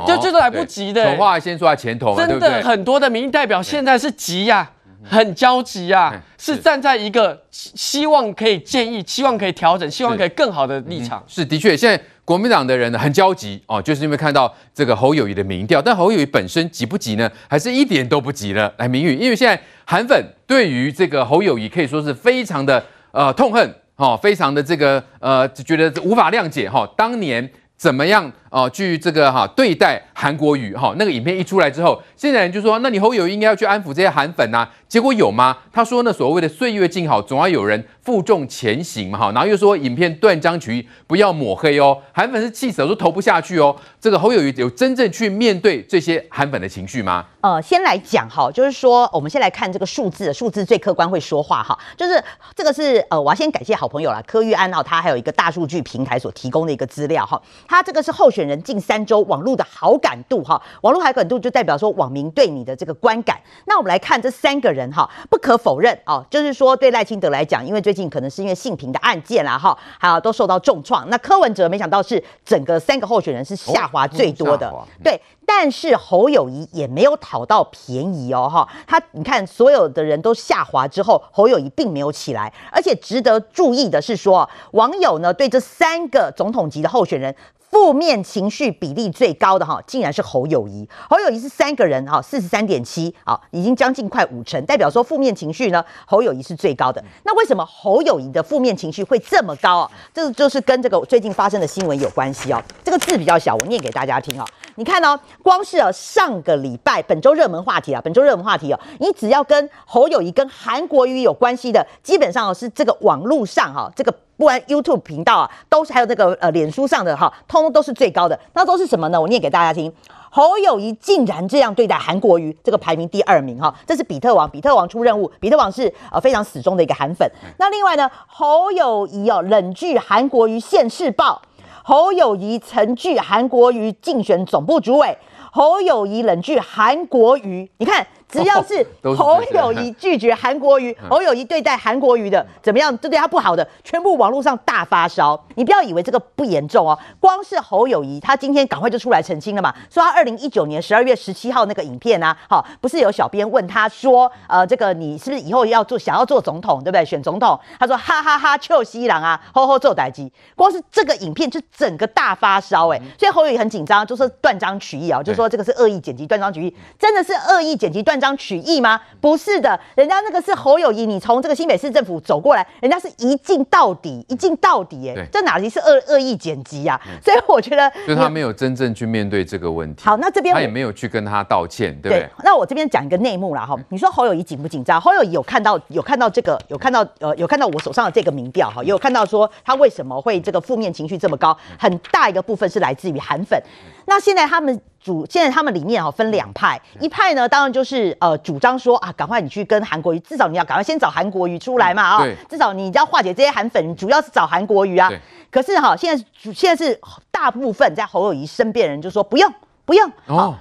[0.08, 1.04] 就就是来不及的。
[1.04, 4.72] 丑话先说在前头，真的很多的民意代表现在是急呀。
[5.04, 11.24] 很焦急啊，是站在一个希望可以建议、希望可以调整、希望可以更好的立场。
[11.28, 17.30] 是，的确，现在国民党的人呢很焦急哦，就是因为看到这个侯友谊的民调，但侯友谊本身急不急呢？
[17.50, 18.74] 还是一点都不急了？
[18.78, 35.58] 来，明宇，因为现在韩粉对于这个侯友谊可以说是非常的呃痛恨哦，非常的这个呃觉得无法谅解哈、哦，当年怎么样哦，去这个哈对待韩国瑜哈，那个影片一出来之后，现在人就说，那你侯友宜应该要去安抚这些韩粉呐、结果有吗？
[35.72, 43.74] 他说呢，所谓的岁月静好，总要有人负重前行嘛哈，然后又说影片断章取义，不要抹黑哦，韩粉是气死了，都投不下去哦。
[44.02, 47.26] 这个侯友宜有真正去面对这些韩粉的情绪吗？
[47.40, 52.22] 呃，先来讲哈，就是说我们先来看这个数字，数字最客观会说话哈，就是
[52.54, 58.41] 这个是呃，我要先感谢好朋友啦，柯玉安哦，他还有一个大数据平台所提供的一个资料哈，他这个是候选。
[58.42, 63.40] 选人近三周网络的好感度哈，网络好感度就代表说网民对你的这个观感。
[63.66, 71.08] 那我们来看这三个人哈，不可否认哦，就是说对赖清德来讲，因为最近可能是因为性平的案件啦哈，还有都受到重创。
[71.10, 74.74] 那柯文哲没想到是整个三个候选人是下滑最多的，
[75.04, 75.22] 对。
[75.54, 82.52] 但是侯友谊也没有讨到便宜哦哈，他你看所有的人都下滑之后，侯友谊并没有起来。
[82.72, 87.36] 而且值得注意的是说，网友呢对这三个总统级的候选人。
[87.72, 90.88] 负面情绪比例最高的哈，竟然是侯友宜。
[91.10, 97.02] 侯友宜是三个人哈，四十三点七啊，已经将近快五成，代表说负面情绪呢，侯友宜是最高的。
[97.24, 99.92] 那为什么侯友宜的负面情绪会这么高啊？
[100.14, 102.62] 这就是跟这个最近发生的新闻有关系哦。
[102.84, 104.46] 这个字比较小，我念给大家听哦。
[104.76, 114.14] 你看哦，光是上个礼拜本周热门话题啊，本周热门话题哦，你只要跟侯友宜跟韩国瑜有关系的，基本上是这个网络上哈，这个。
[114.42, 118.40] 不然 YouTube 频道啊，都是还有那个呃，脸书上的哈，通通都是最高的。
[118.56, 119.22] 那都是什么呢？
[119.22, 119.94] 我念给大家听。
[120.32, 127.32] 侯友谊竟然这样对待韩国瑜，这个排名第二名哈，这是比特王，比特王出任务，比特王是呃非常死忠的一个韩粉。
[127.60, 131.40] 那另外呢，侯友谊哦冷拒韩国瑜现世报，
[131.84, 135.16] 侯友谊曾拒韩国瑜竞选总部主委，
[135.52, 138.08] 侯友谊冷拒韩国瑜，你看。
[138.32, 138.86] 只要是
[139.18, 145.38] 侯友谊拒绝韩国瑜，侯友谊对待韩国瑜的怎么样，就对他不好的，全部网络上大发烧。
[145.56, 157.04] 你不要以为这个不严重哦，光是侯友谊，他今天赶快就出来澄清了嘛，说他二零一九年十二月十七号那个影片啊，好，不是有小编问他说，呃，这个你是不是以后要做想要做总统，对不对？
[157.04, 168.21] 选总统，他说哈哈哈，臭西郎啊，吼吼做代机，光是这个影片就整个大发烧哎，所以侯友谊很紧张，就说断章取义啊，就说这个是恶意剪辑，断章取义，真的是恶意剪辑断。
[168.22, 169.02] 张取义吗？
[169.20, 177.00] 不是的，人家那个是侯友谊，你从这个新北市政府走过来，人家是一镜到底，一镜到底，哎，这哪里是恶恶意剪辑呀？
[177.22, 180.06] 所以我觉得，就他没有真正去面对这个问题。
[180.06, 182.30] 好，那这边他也没有去跟他道歉，对不对？
[182.44, 185.02] 那我这边讲一个内幕啦，哈，你说侯友谊紧不紧张？
[185.02, 193.62] 侯友谊有看到有看到这个有看到呃有看到我手上的这个民调哈，也有看到说他为什么会这个负面情绪这么高，很大一个部分是来自于韩粉。
[194.06, 194.80] 那现在他们。
[195.04, 205.12] 主现在他们里面哈分两派，一派呢当然就是呃主张说啊，赶快你去跟韩国瑜，至少你要赶快先找韩国瑜出来嘛啊，至少你要化解这些韩粉，主要是找韩国瑜啊。
[205.50, 207.00] 可是哈，现在现在是
[207.32, 209.54] 大部分在侯友谊身边的人就说不用
[209.86, 210.56] 不用哦。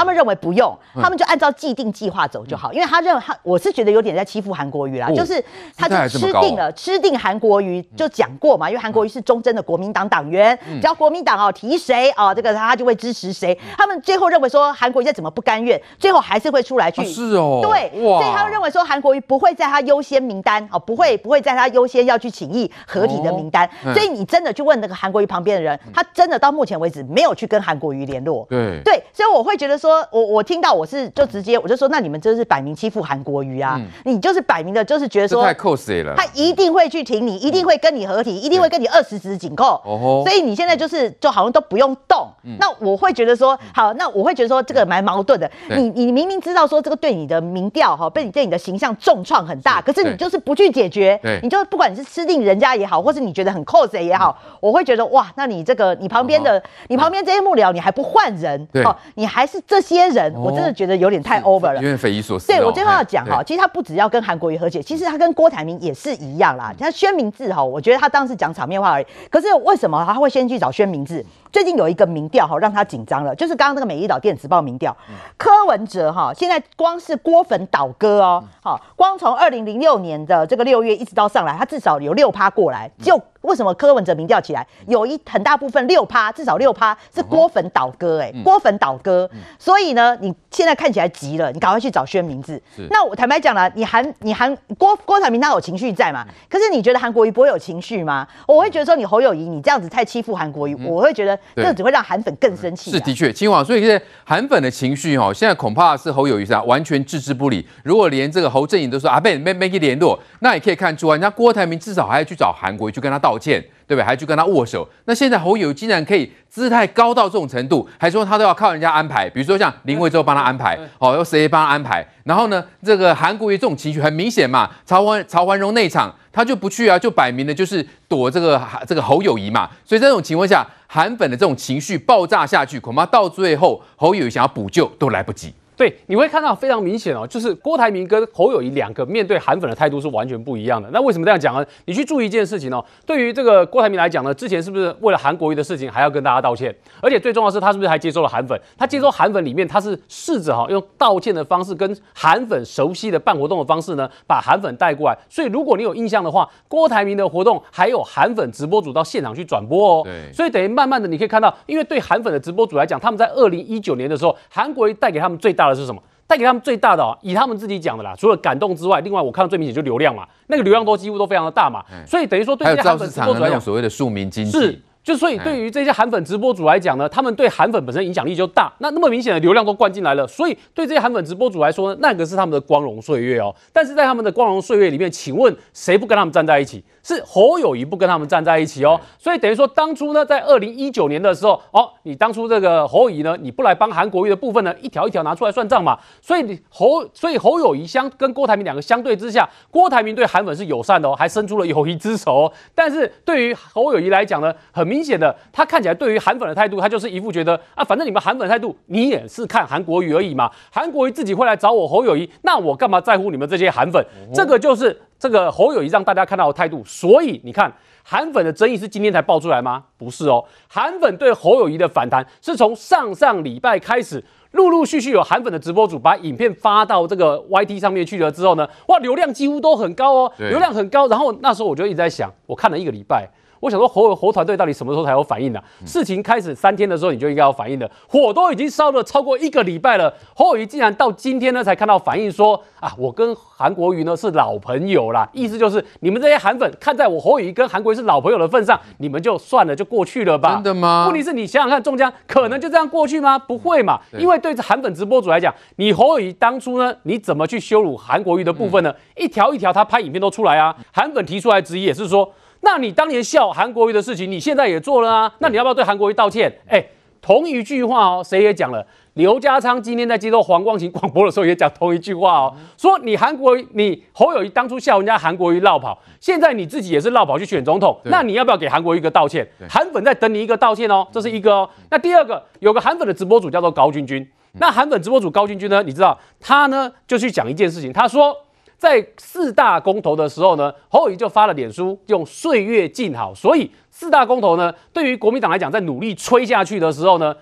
[0.00, 5.44] 他们认为不用，他们就按照既定计划走就好，因为他认为他，我是觉得有点在欺负韩国瑜啦，就是
[5.76, 13.54] 他就吃定了，吃定韩国瑜就讲过嘛，因为韩国瑜是忠贞的国民党党员，只要国民党哦提谁哦，这个他就会支持谁。
[13.76, 23.68] 他们最后认为说韩国瑜再怎么不甘愿，最后还是会出来去，是哦，对，所以他们认为说韩国瑜不会在他优先名单哦，不会不会在他优先要去请益合体的名单。
[23.92, 28.46] 所以你真的去问那个韩国瑜旁边的人，他真的到目前为止没有去跟韩国瑜联络。
[28.48, 28.80] 对。
[28.82, 29.89] 对，所以我会觉得说。
[29.90, 33.76] 说我我听到我是就直接我就说，那你们就是摆明欺负韩国瑜啊！
[33.78, 39.80] 嗯、你就是摆明的，就是觉得说太 cos 了，他一定会去挺你，一定会跟你合体，一定会跟你二十指紧扣。
[39.84, 42.28] 哦，所以你现在就是就好像都不用动。
[42.44, 45.50] 嗯、那我会觉得说，好，那我会觉得说这个蛮矛盾的。
[45.68, 58.68] 你你明明知道说这个对你的民调哈，被你对你的形象重创很大，可是你就是不去解决，你就不管你是吃定人家也好，或是你觉得很 cos 也好，我会觉得哇，那你这个你旁边的你旁边这些幕僚，你还不换人？
[58.84, 62.48] 哦，你还是这些人，我真的觉得有点太 over 了，有点匪夷所思。
[62.48, 66.74] 对，我最后要讲哈，其实他不只要跟韩国瑜和解，其实他跟郭台铭也是一样啦。
[66.76, 69.06] 他宣明智哈，我觉得他当时讲场面话而已。
[69.30, 71.24] 可是为什么他会先去找宣明智？
[71.52, 74.96] 最近有一个民调哈，让他紧张了，就是刚刚那个美丽岛电子报民调，
[75.36, 82.90] 柯文哲哈，现在光是郭粉倒戈哦，好，光从二零零六年的这个六月一直到上来，他至少有六趴过来。
[83.00, 89.28] 就为什么柯文哲民调起来有一很大部分六趴，至少六趴是郭粉倒戈哎，郭粉倒戈，
[89.58, 92.60] 所以呢，你现在看起来急了，你赶快去找宣明志。
[92.90, 96.26] 那我坦白讲了，你韩你韩郭郭台铭他有情绪在嘛？
[96.48, 98.26] 可是你觉得韩国瑜不会有情绪吗？
[98.46, 102.94] 我会觉得说你侯友谊你这样子太欺负韩国瑜，嗯、我会觉得这只会让韩粉更生气、啊。
[102.94, 107.66] 是的确，嶔煌，所以现在韩粉的情绪哈，现在恐怕是侯友谊是完全置之不理。
[107.82, 113.64] 如果连这个侯正颖都说啊，被没没给联络，那也可以看出啊，人家郭台铭至少还要去找韩国瑜去跟他道歉。
[113.90, 114.06] 对不对？
[114.06, 114.88] 还去跟他握手。
[115.06, 122.06] 那现在侯友竟然可以姿态高到这种程度，还说他都要靠人家安排，比如说像林为洲帮他安排，哦，要谁帮他安排？
[122.22, 129.68] 然后呢，这个韩国瑜这种情绪很明显嘛，曹环曹环荣那场他就不去啊，就摆明了就是躲这个这个侯友宜嘛。
[129.84, 135.52] 所以在这种情况下，韩粉的这种情绪爆炸下去，恐怕到最后侯友宜想要补救都来不及。
[135.80, 140.86] 对，你会看到非常明显哦，就是郭台铭跟侯友谊两个面对韩粉的态度是完全不一样的。
[140.92, 141.64] 那为什么这样讲呢？
[141.86, 146.70] 你去注意一件事情哦，对于这个郭台铭来讲呢，之前是不是为了韩国瑜的事情还要跟大家道歉？
[147.00, 148.60] 而且最重要的是，他是不是还接受了韩粉？
[148.76, 155.16] 他接受韩粉里面，他是试着哈用道歉的方式跟韩粉熟悉的办活动的方式呢，把韩粉带过来。
[155.30, 160.02] 所以如果你有印象的话，郭台铭的活动还有韩粉直播组到现场去转播哦。
[160.04, 160.30] 对。
[160.34, 166.02] 所以等于慢慢的你可以看到，因为对韩粉的直播组来讲，他们在二零一九年的时候，韩国瑜带给他们最大的是什么？
[166.26, 174.82] 带给他们最大的哦，以他们自己讲的啦，除了感动之外，另外我看到最明显就流量嘛，那个流量都几乎都非常的大嘛，所以等于说对这些韩粉直播主来讲，所谓的庶民经济是。
[175.02, 183.54] 就所以对于这些韩粉直播主来讲呢，他们对韩粉本身影响力就大，那那么明显的流量都灌进来了，所以对这些韩粉直播主来说呢，那个是他们的光荣岁月哦。
[183.72, 186.84] 但是在他们的光荣岁月里面，请问谁不跟他们站在一起？
[187.02, 189.00] 是侯友谊不跟他们站在一起哦。
[189.18, 195.98] 所以等于说当初呢，在二零一九年的时候，哦，你当初这个侯友谊呢，你不来帮韩国瑜的部分呢，一条一条拿出来算账嘛。
[196.20, 202.52] 所以你侯，所以侯友谊相跟郭台铭两个相对之下，郭台铭对韩粉是友善的哦，还伸出了友谊之手哦。
[202.74, 205.64] 但是对于侯友谊来讲呢，很明显的他。
[205.70, 210.50] 看起来对于韩粉的态度，他就是一副觉得啊，反正你们韩粉的态度，你也是看韩国瑜而已嘛。
[210.72, 214.04] 韩国瑜自己会来找我侯友谊，那我干嘛在乎你们这些韩粉？
[214.34, 216.82] 这个就是这个侯友谊让大家看到的态度。
[216.84, 217.72] 所以你看，
[218.02, 219.84] 韩粉的争议是今天才爆出来吗？
[219.96, 231.06] 不是哦，韩粉对侯友谊的反弹是从上上礼拜开始，陆陆续续有韩粉的直播主把影片发到这个 YT 上面去了之后呢，哇，流量几乎都很高哦，流量很高。
[231.06, 233.30] 然后那时候我就一直在想，我看了一个礼拜。
[233.60, 235.64] 我想说侯侯团队到底什么时候才有反应呢、啊？
[235.86, 250.54] 事情开始三天的时候你就应该有反应的，火都已经烧了超过一个礼拜了，侯友宜竟然到今天呢才看到反应说，啊，我跟韩国瑜呢是老朋友啦，意思就是你们这些韩粉看在我侯友宜跟韩国瑜是老朋友的份上，你们就算了，就过去了吧？
[250.54, 251.04] 真的吗？
[251.06, 253.38] 问题是你想想看，中江可能就这样过去吗？
[253.38, 258.94] 不会嘛，因为对着韩粉直播主来讲，你侯友宜当初呢，你怎么去羞辱韩国瑜的部分呢？
[259.16, 262.32] 一条一条他拍影片都出来啊，韩粉提出来质疑也是说。
[262.62, 265.34] 那你当年笑韩国瑜的事情，你现在也做了啊？
[265.38, 266.52] 那你要不要对韩国瑜道歉？
[266.66, 266.90] 哎、欸，
[267.20, 268.86] 同一句话哦，谁也讲了。
[269.14, 279.46] 刘家昌今天在接受黄光芹广播的时候也讲同一句话哦，说你韩国瑜，你侯友谊当初笑人家韩国瑜落跑，现在你自己也是落跑去选总统，那你要不要给韩国瑜一个道歉？
[279.68, 281.68] 韩粉在等你一个道歉哦，这是一个哦。
[281.90, 288.36] 那第二个，有个韩粉的直播主叫做高君君，那韩粉直播主高君君呢，你知道他呢就去讲一件事情，他说。
[288.80, 293.34] 在四大公投的时候呢，侯友谊就发了脸书，用岁月静好。
[293.34, 297.36] 所以四大公投呢，对于国民党来讲，在努力吹下去的时候呢，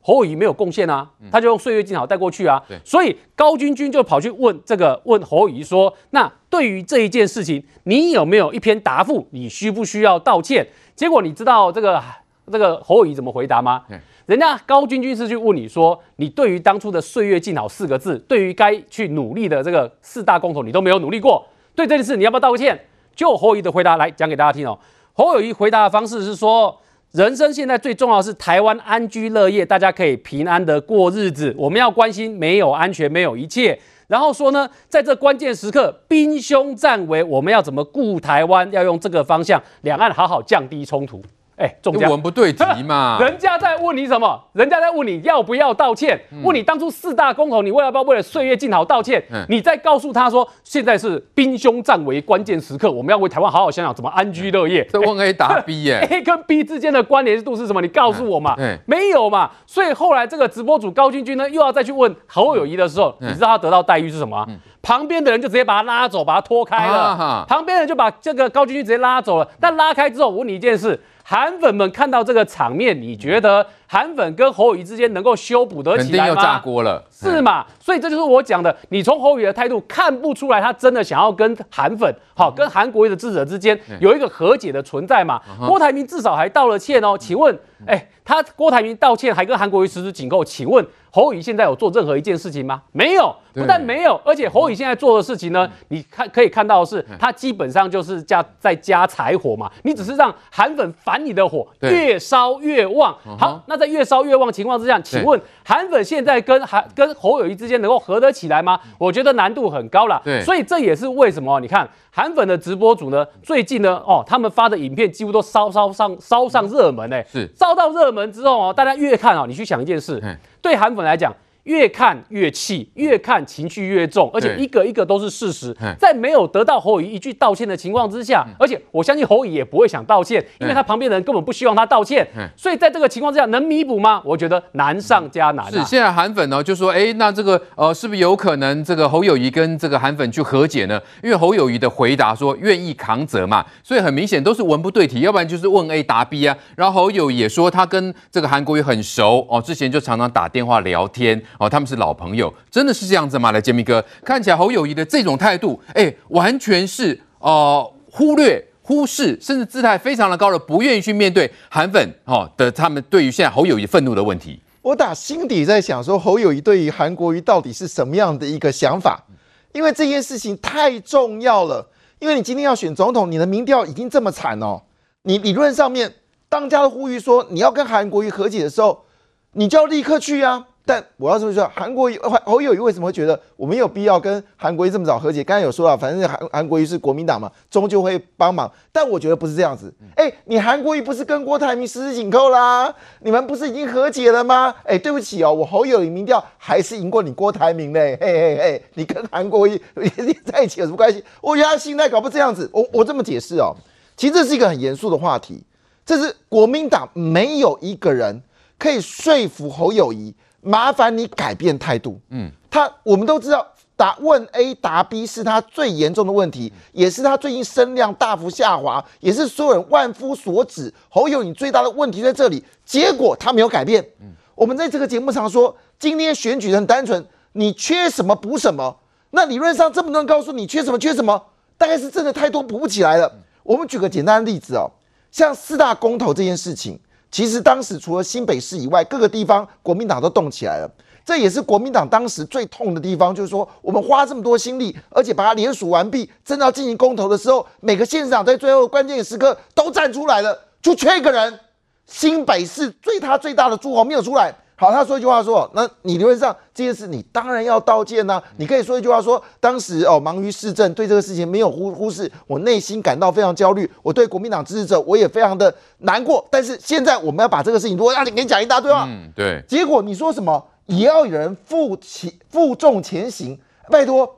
[0.00, 2.62] 侯友谊没有贡献啊，他就用岁月静好带过去啊。
[2.82, 9.28] 所以高君君就跑去问这个问侯友谊说：“那对于这一件事情，你有没有一篇答复？
[9.32, 12.02] 你需不需要道歉？”结果你知道这个
[12.50, 13.84] 这个侯友谊怎么回答吗？
[14.26, 22.78] 人家高君君是去问你说，你对于当初的“岁月静好”四个字，对于该去努力的这个四大公投，你都没有努力过，对这件事你要不要道歉？
[23.14, 24.78] 就侯友宜的回答来讲给大家听哦。
[25.12, 26.80] 侯友谊回答的方式是说，
[27.12, 31.54] 人生现在最重要是台湾安居乐业，大家可以平安的过日子。
[31.58, 33.78] 我们要关心没有安全，没有一切。
[34.06, 38.70] 然后说呢，在这关键时刻，兵凶战危，我们要怎么顾台湾？
[38.72, 41.22] 要用这个方向，两岸好好降低冲突。
[41.56, 43.16] 哎，中文不对题嘛？
[43.22, 44.42] 人家在问你什么？
[44.54, 46.20] 人家在问你要不要道歉？
[46.32, 49.22] 嗯、问你当初四大公投，你为了不要为了岁月静好道歉？
[49.30, 54.84] 嗯、你再告诉他说，现在是兵凶战危关键时刻，我们要为台湾好好想想怎么安居乐业。
[54.90, 57.80] 这问 A 答 B 耶， A 跟 B 之间的关联度是什么？
[57.80, 58.56] 你告诉我嘛？
[58.58, 59.50] 嗯、没有嘛？
[59.64, 64.44] 所以后来这个直播主高君君呢，又要再去问侯友谊的时候，嗯、你知道他得到待遇是什么？
[64.48, 67.46] 嗯、旁边的人就直接把他拉走，把他拖开了。
[67.48, 69.48] 旁边人就把这个高君君直接拉走了。
[69.60, 71.00] 但拉开之后，我问你一件事。
[71.26, 76.10] 韩粉们看到这个场面，你觉得韩粉跟侯友宜之间能够修补得起来吗？
[76.10, 77.64] 肯定要炸锅了，是嘛？
[77.78, 85.40] 所以这就是我讲的，你从侯友宜的态度看不出来，他真的想要跟韩粉，好，跟韩国瑜的智者之间有一个和解的存在嘛？
[85.68, 90.84] 郭台铭至少还道了歉哦，请问，哎，他郭台铭道歉还跟韩国瑜十指紧扣，请问？
[91.14, 92.82] 侯友宜现在有做任何一件事情吗？
[92.90, 99.70] 没有，不但没有，而且侯友宜现在做的事情呢，你看可以看到的是，他基本上就是加在加柴火嘛。
[99.84, 103.16] 你只是让韩粉烦你的火越烧越旺。
[103.38, 108.78] 好，那在越烧越旺情况之下，请问韩粉现在跟韩跟侯友谊之间能够合得起来吗？
[108.98, 110.20] 我觉得难度很高了。
[110.24, 120.22] 对，所以这也是为什么你看韩粉的直播组呢，最近呢，哦，他们发的影片几乎都烧烧上烧上热门哎，是烧到热门之后哦，大家越看哦，你去想一件事。
[120.60, 121.34] 对韩粉来讲。
[121.64, 125.76] 越看越气，越看情绪越重，而且一个一个都是事实。
[125.98, 132.26] 在没有得到侯友宜一句道歉的情况之下，而且我相信侯友宜也不会想道歉，因为他旁边的人根本不希望他道歉。
[132.56, 134.22] 所以在这个情况之下，能弥补吗？
[134.24, 135.70] 我觉得难上加难。
[135.70, 141.00] 是现在韩粉呢就说，哎，那这个呃是不是有可能这个侯友谊跟这个韩粉去和解呢？
[141.22, 146.56] 因为侯友谊的回答说愿意扛责嘛，所以很明显都是文不对题，要不然就是问 A 答 B 啊。
[146.76, 153.52] 然后侯友也说他跟这个韩国瑜很熟哦，之前就常常打电话聊天哦，他们是老朋友，真的是这样子吗？
[153.52, 164.60] 来，杰密哥，看起来侯友宜的这种态度，哎，完全是呃忽略、忽视，甚至姿态非常的高的，不愿意去面对韩粉哦的他们对于现在侯友宜愤怒的问题。
[164.82, 169.24] 我打心底在想说，侯友宜对于韩国瑜到底是什么样的一个想法？
[169.72, 171.88] 因为这件事情太重要了。
[172.20, 174.82] 因为你今天要选总统，你的民调已经这么惨哦，
[175.22, 176.14] 你理论上面
[176.48, 179.04] 当家的呼吁说你要跟韩国瑜和解的时候，
[179.52, 180.68] 你就要立刻去啊。
[180.86, 185.42] 但我要这么说，韩国瑜侯友宜为什么会觉得我没有必要跟韩国瑜这么早和解？
[185.42, 188.70] 刚才有说了，反正韩韩国瑜是国民党嘛，终究会帮忙。
[188.92, 189.90] 但我觉得不是这样子。
[190.14, 192.94] 哎，你韩国瑜不是跟郭台铭十指紧扣啦？
[193.20, 194.74] 你们不是已经和解了吗？
[194.84, 198.18] 哎，对不起哦，我侯友谊民调还是赢过你郭台铭嘞。
[198.20, 199.80] 嘿嘿嘿，你跟韩国瑜
[200.44, 201.24] 在一起有什么关系？
[201.40, 202.68] 我觉得他心态搞不这样子。
[202.70, 203.74] 我我这么解释哦，
[204.18, 205.64] 其实这是一个很严肃的话题。
[206.04, 208.42] 这是国民党没有一个人
[208.78, 210.34] 可以说服侯友宜。
[210.64, 212.18] 麻烦你改变态度。
[212.30, 220.92] 嗯，他我们都知道，答问 A 答 B 是他最严重的问题，也是他最近声量大幅下滑，也是所有人万夫所指。
[221.10, 224.02] 侯友你最大的问题在这里，结果他没有改变。
[224.20, 228.96] 嗯，我们在这个节目上说，今天选举很单纯，你缺什么补什么。
[229.30, 231.40] 那理论上这么多人告诉你缺什么缺什么，
[231.76, 233.30] 大概是真的太多补不起来了。
[233.62, 234.90] 我们举个简单的例子哦，
[235.30, 236.98] 像四大公投这件事情。
[237.34, 240.88] 其实当时除了新北市以外，各个地方国民党都动起来了。
[241.24, 251.58] 这也是国民党当时最痛的地方，就是说我们花这么多心力，而且把它联署完毕，真的要进行公投的时候，每个县长在最后关键时刻都站出来了，就缺一个人。
[252.06, 254.54] 新北市最他最大的诸侯没有出来。
[254.76, 258.42] 好，他说一句话说，那你理论上这件事你当然要道歉呐、啊。
[258.56, 266.44] 你可以说一句话说，当时哦忙于市政，对这个事情没有忽忽视，我内心感到非常焦虑，我对国民党支持者我也非常的难过。
[266.50, 273.56] 但是现在我们要把这个事情，如果让你给你讲一大堆话，嗯，对，结果你说什么也要有人负起负重前行，
[273.88, 274.28] 拜托，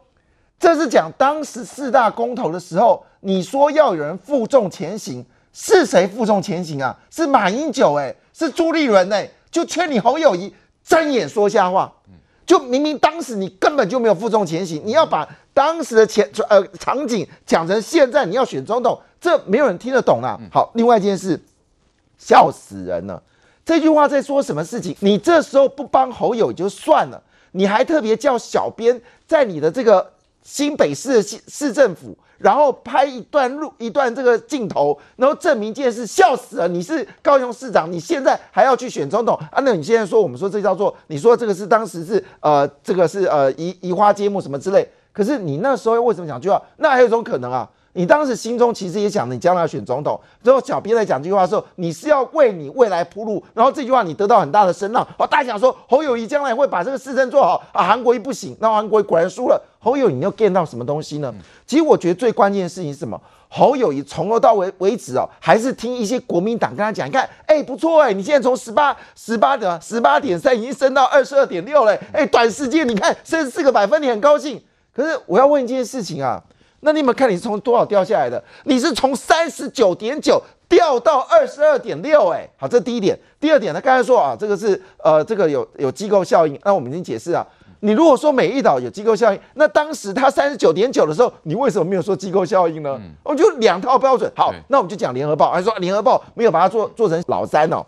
[0.61, 6.95] 这是讲当时四大公投的时候，你说要有人负重前行，是谁负重前行啊？
[7.11, 9.31] 是马英九哎、欸，是朱立伦哎、欸。
[9.57, 10.53] 就劝你侯友谊
[10.85, 11.91] 睁眼说瞎话，
[12.45, 20.39] 就明明当时你根本就没有负重前行，你要把当时的前呃场景讲成现在你要选总统，这没有人听得懂啦。
[20.53, 21.41] 好，另外一件事，
[22.19, 23.23] 笑死人了。
[23.65, 24.95] 这句话在说什么事情？
[25.01, 27.23] 你这时候不帮侯友宜就算了，
[27.53, 30.13] 你还特别叫小编在你的这个
[30.43, 32.15] 新北市的市市政府。
[32.39, 36.69] 然后拍一段录一段这个镜头，然后证明这件事，笑死了！
[36.69, 39.61] 你是高雄市长，你现在还要去选总统啊？
[39.63, 46.61] 那你现在说我们说这叫做，你说这个是当时是呃这个是呃移移花接木什么之类，可是你那时候为什么讲句话？
[46.77, 59.61] 那还有一种可能啊，你当时心中其实也想你将来要选总统，之后小编在讲这句话的时候，你是要为你未来铺路，然后这句话你得到很大的声浪，哦，大家想说侯友宜将来会把这个市政做好啊，韩国瑜不行，那韩国瑜果然输了。
[59.79, 61.33] 侯友宜，你又 get 到什么东西呢？
[61.67, 63.19] 其实我觉得最关键的事情是什么？
[63.49, 74.61] 侯友宜从头到尾为止哦，还是听一些国民党跟他讲，你看，哎、不错哎，你现在从十八十八点十八点三已经升到二十二点六了，哎、短时间你看升四个百分点，很高兴。
[74.93, 76.43] 可是我要问一件事情啊，
[76.81, 78.43] 那你有没有看你是从多少掉下来的？
[78.65, 83.19] 你是从三十九点九掉到二十二点六，哎，好，这第一点。
[83.41, 87.47] 第二点呢，刚才说啊，这个是呃，这个有有机构效应，那我们已经解释啊。
[87.81, 92.99] 你如果说美丽岛有机构效应，那当时它三十九点九的时候，你为什么没有说机构效应呢？
[93.23, 94.31] 我们就两套标准。
[94.35, 97.85] 好，那我们就讲联合报，还说联合报没有把它做做成老三哦。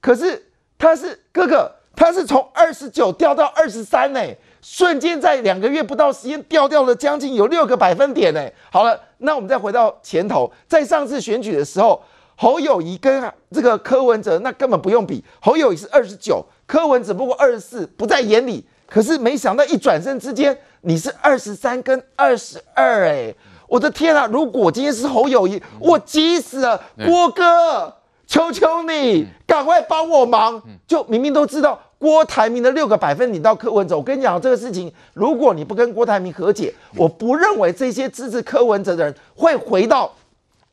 [0.00, 0.40] 可是
[0.78, 4.20] 他是哥哥，他是从二十九掉到二十三呢，
[4.66, 8.42] 瞬间在两个月不到时间掉掉了将近有六个百分点呢。
[8.72, 12.02] 好了，那我们再回到前头，在上次选举的时候，
[12.34, 18.64] 侯友谊跟这个柯文哲那根本不用比，侯友谊是二十九，柯文只不过二十四，不在眼里。
[18.88, 23.34] 可是没想到一转身之间，你是二十三跟二十二，哎，
[23.68, 24.26] 我的天啊！
[24.32, 27.96] 如果今天是侯友谊，我急死了，郭哥。
[28.26, 30.60] 求求你，赶快帮我忙！
[30.86, 40.12] 就明明都知道郭台铭的六个百分点到柯文哲，我跟你讲这个事情，如果你不跟郭台铭和解，我不认为这些支持柯文哲的人会回到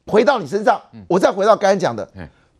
[0.07, 0.77] 回到你身上。
[1.07, 2.05] 我再回到刚才讲的，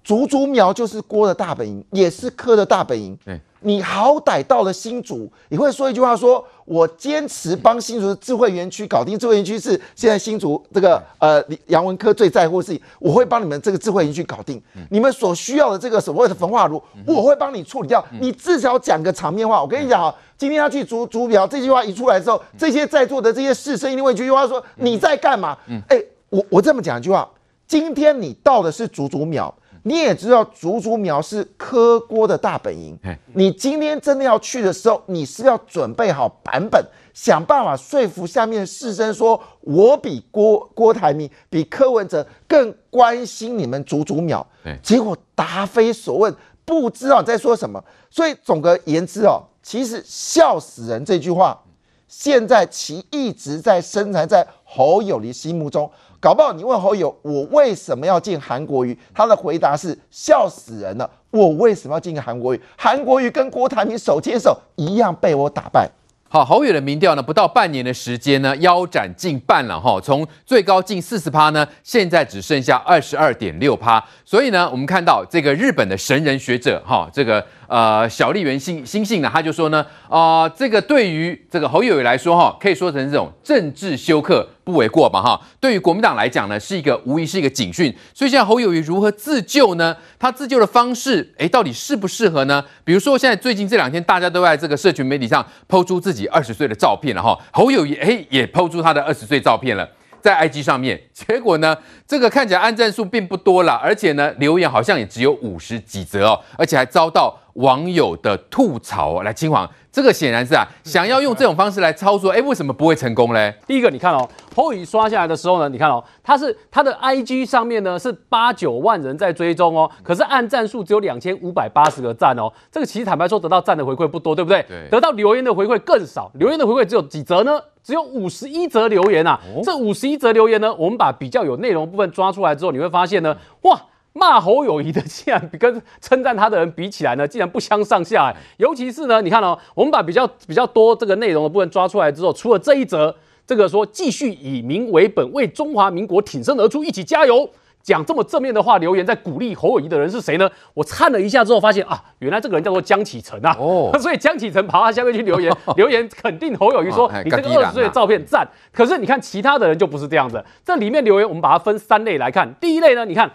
[0.06, 3.19] 竹竹苗就是郭的大本营，也是柯的大本营。
[3.61, 9.17] 你好歹到了新竹，你会说一句话说，说我坚持帮新竹的智慧园区搞定。
[9.17, 14.61] 智慧园区是现在新竹这个呃杨文科最在乎的事情，我会帮你们这个智慧园区搞定。
[14.89, 18.03] 你们所需要的这个所谓的焚化炉，我会帮你处理掉。
[18.19, 19.61] 你至少讲个场面话。
[19.61, 25.55] 我跟你讲啊，今天他去竹竹苗这句话一出来之后，这些在座的这些士绅一定会一句话说你在干嘛？
[25.88, 27.29] 哎，我我这么讲一句话，
[27.67, 29.53] 今天你到的是竹竹苗。
[29.84, 32.98] 你也知道竹竹苗是柯郭的大本营，
[33.34, 36.84] 你今天真的要去的时候，你是要准备好版本，
[37.14, 44.45] 想办法说服下面的士绅说，我比郭郭台铭、比柯文哲更关心你们竹竹苗。
[44.84, 47.84] 结果答非所问，不知道你在说什么。
[48.12, 51.60] 所以总而言之哦，其实笑死人这句话，
[52.08, 55.90] 现在其一直在深藏在侯友谊心目中。
[56.22, 58.95] 搞不好你问侯友，我为什么要进韩国瑜？
[59.11, 61.10] 他的回答是笑死人了。
[61.31, 62.61] 我为什么要见韩国瑜？
[62.77, 65.89] 韩国瑜跟郭台铭手牵手一样被我打败。
[66.30, 74.02] 好，侯友的民调呢，不到半年的时间呢，腰斩近半了哈，从最高近四十趴呢，现在只剩下二十二点六趴。
[74.23, 77.43] 所以呢，我们看到这个日本的神人学者哈，这个。
[77.72, 79.80] 呃，小笠原欣欣幸呢，他就说呢，
[80.10, 85.39] 啊、呃，这个对于这个侯友宜来说哈，可以说成这种政治休克不为过吧哈。
[85.59, 87.93] 对于国民党来讲呢，是一个无疑是一个警讯。
[88.13, 89.95] 所以现在侯友宜如何自救呢？
[90.19, 92.63] 他自救的方式，诶，到底适不适合呢？
[92.83, 97.38] 比如说现在最近这两天，大家都在这个社群媒体上抛出自己二十岁的照片了哈。
[97.51, 99.88] 侯友宜诶也抛出他的二十岁照片了。
[100.21, 101.75] 在 IG 上面，结果呢，
[102.07, 109.23] 这个看起来按赞数并不多啦，而且呢，留言好像也只有五十几则哦，而且还遭到网友的吐槽哦。
[109.23, 113.53] 来，嶔煌，这个显然是啊，想要用这种方式来操作，哎，为什么不会成功嘞？
[113.68, 124.65] 第一个，你看哦，侯友宜刷下来的时候呢，你看哦，他是他的 IG 上面呢是八九万人在追踪哦，可是按赞数只有两千五百八十个赞哦，这个其实坦白说得到赞的回馈不多，对不对？
[124.68, 124.88] 对。
[124.90, 127.61] 得到留言的回馈更少，留言的回馈只有几则呢？
[127.84, 129.40] 只有五十一则留言啊！
[129.64, 133.82] 这五十一则留言呢，我们把比较有内容部分抓出来之后，你会发现呢，哇，
[134.13, 138.35] 骂侯友谊的竟然跟称赞他的人比起来呢，竟然不相上下哎！
[138.57, 143.15] 尤其是呢，你看哦，我们把比较比较多这个内容的部分抓出来之后，除了这一则，
[143.47, 147.49] 这个说继续以民为本，为中华民国挺身而出，一起加油。
[147.83, 150.47] 讲这么正面的话，留言在鼓励侯友谊的人是谁呢？
[150.75, 153.55] 我看了一下之后，发现啊，原来这个人叫做江启程啊。
[153.57, 158.47] 哦， 所以江启程跑到下面去留言，留言肯定侯友谊说，你这个二十岁的照片赞。
[158.71, 160.43] 可是你看其他的人就不是这样子。
[160.63, 162.53] 这里面留言我们把它分三类来看。
[162.61, 163.31] 第一类呢，你看。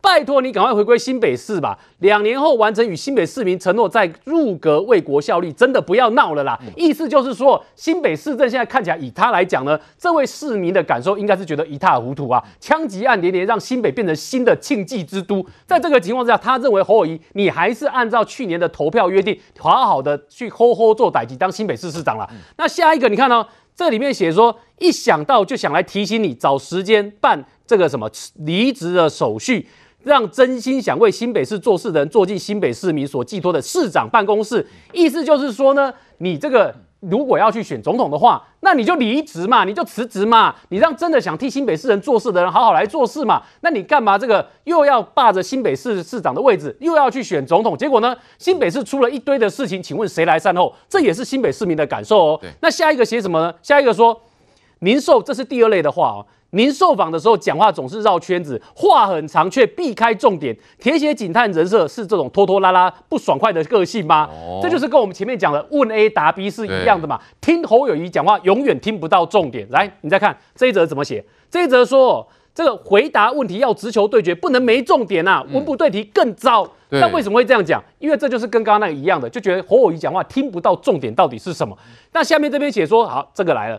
[0.00, 1.78] 拜托你赶快回归新北市吧！
[1.98, 6.58] 两年后完成与新北市民承诺，在入阁为国效力，真的不要闹了啦！
[6.76, 12.42] 意思就是说，新北市政现在看起来，以他来讲呢，这位市民的感受应该是觉得一塌糊涂啊！
[12.60, 15.44] 枪击案连连，让新北变成新的庆忌之都。
[15.66, 22.28] 在这个情况之下，他认为侯友谊，你还是按照去年的投票约定，好好的去吼吼做代志当新北市市长了。
[22.56, 23.46] 那下一个，你看呢、哦？
[23.76, 29.68] 这里面写说，一想到就想来提醒你，找时间办这个什么离职的手续。
[30.02, 43.42] 让真心想为新北市做事的人坐进新北市民所寄托的市长办公室，意思就是说呢，你这个如果要去选总统的话，那你就离职嘛，你就辞职嘛，你让真的想替新北市人做事的人好好来做事嘛。
[43.60, 47.76] 那你干嘛这个又要霸着新北市市长的位置，又要去选总统？
[47.76, 50.74] 结果呢，新北市出了一堆的事情，请问谁来善后？
[50.88, 52.40] 这也是新北市民的感受哦。
[52.60, 53.54] 那下一个写什么呢？
[53.62, 54.20] 下一个说，
[54.80, 56.26] 零售，这是第二类的话哦。
[56.50, 60.56] 您受访的时候讲话总是绕圈子，话很长却避开重点。
[60.78, 64.28] 铁血警探人设是这种拖拖拉拉、不爽快的个性吗？
[64.32, 67.20] 哦、这就是跟我们前面讲的问 A 答 B 是一样的嘛？
[67.40, 69.66] 听侯友谊讲话永远听不到重点。
[69.70, 71.22] 来，你再看这一则怎么写？
[71.50, 76.66] 这一则说这个回答问题要直球对决，不能没重点啊，文不对题更糟。
[76.88, 77.82] 那、嗯、为什么会这样讲？
[77.98, 81.76] 因为这就是跟刚刚那个一样的，就觉得侯友谊讲话听不到重点到底是什么。
[82.12, 83.78] 那下面这边写说，好，这个来了。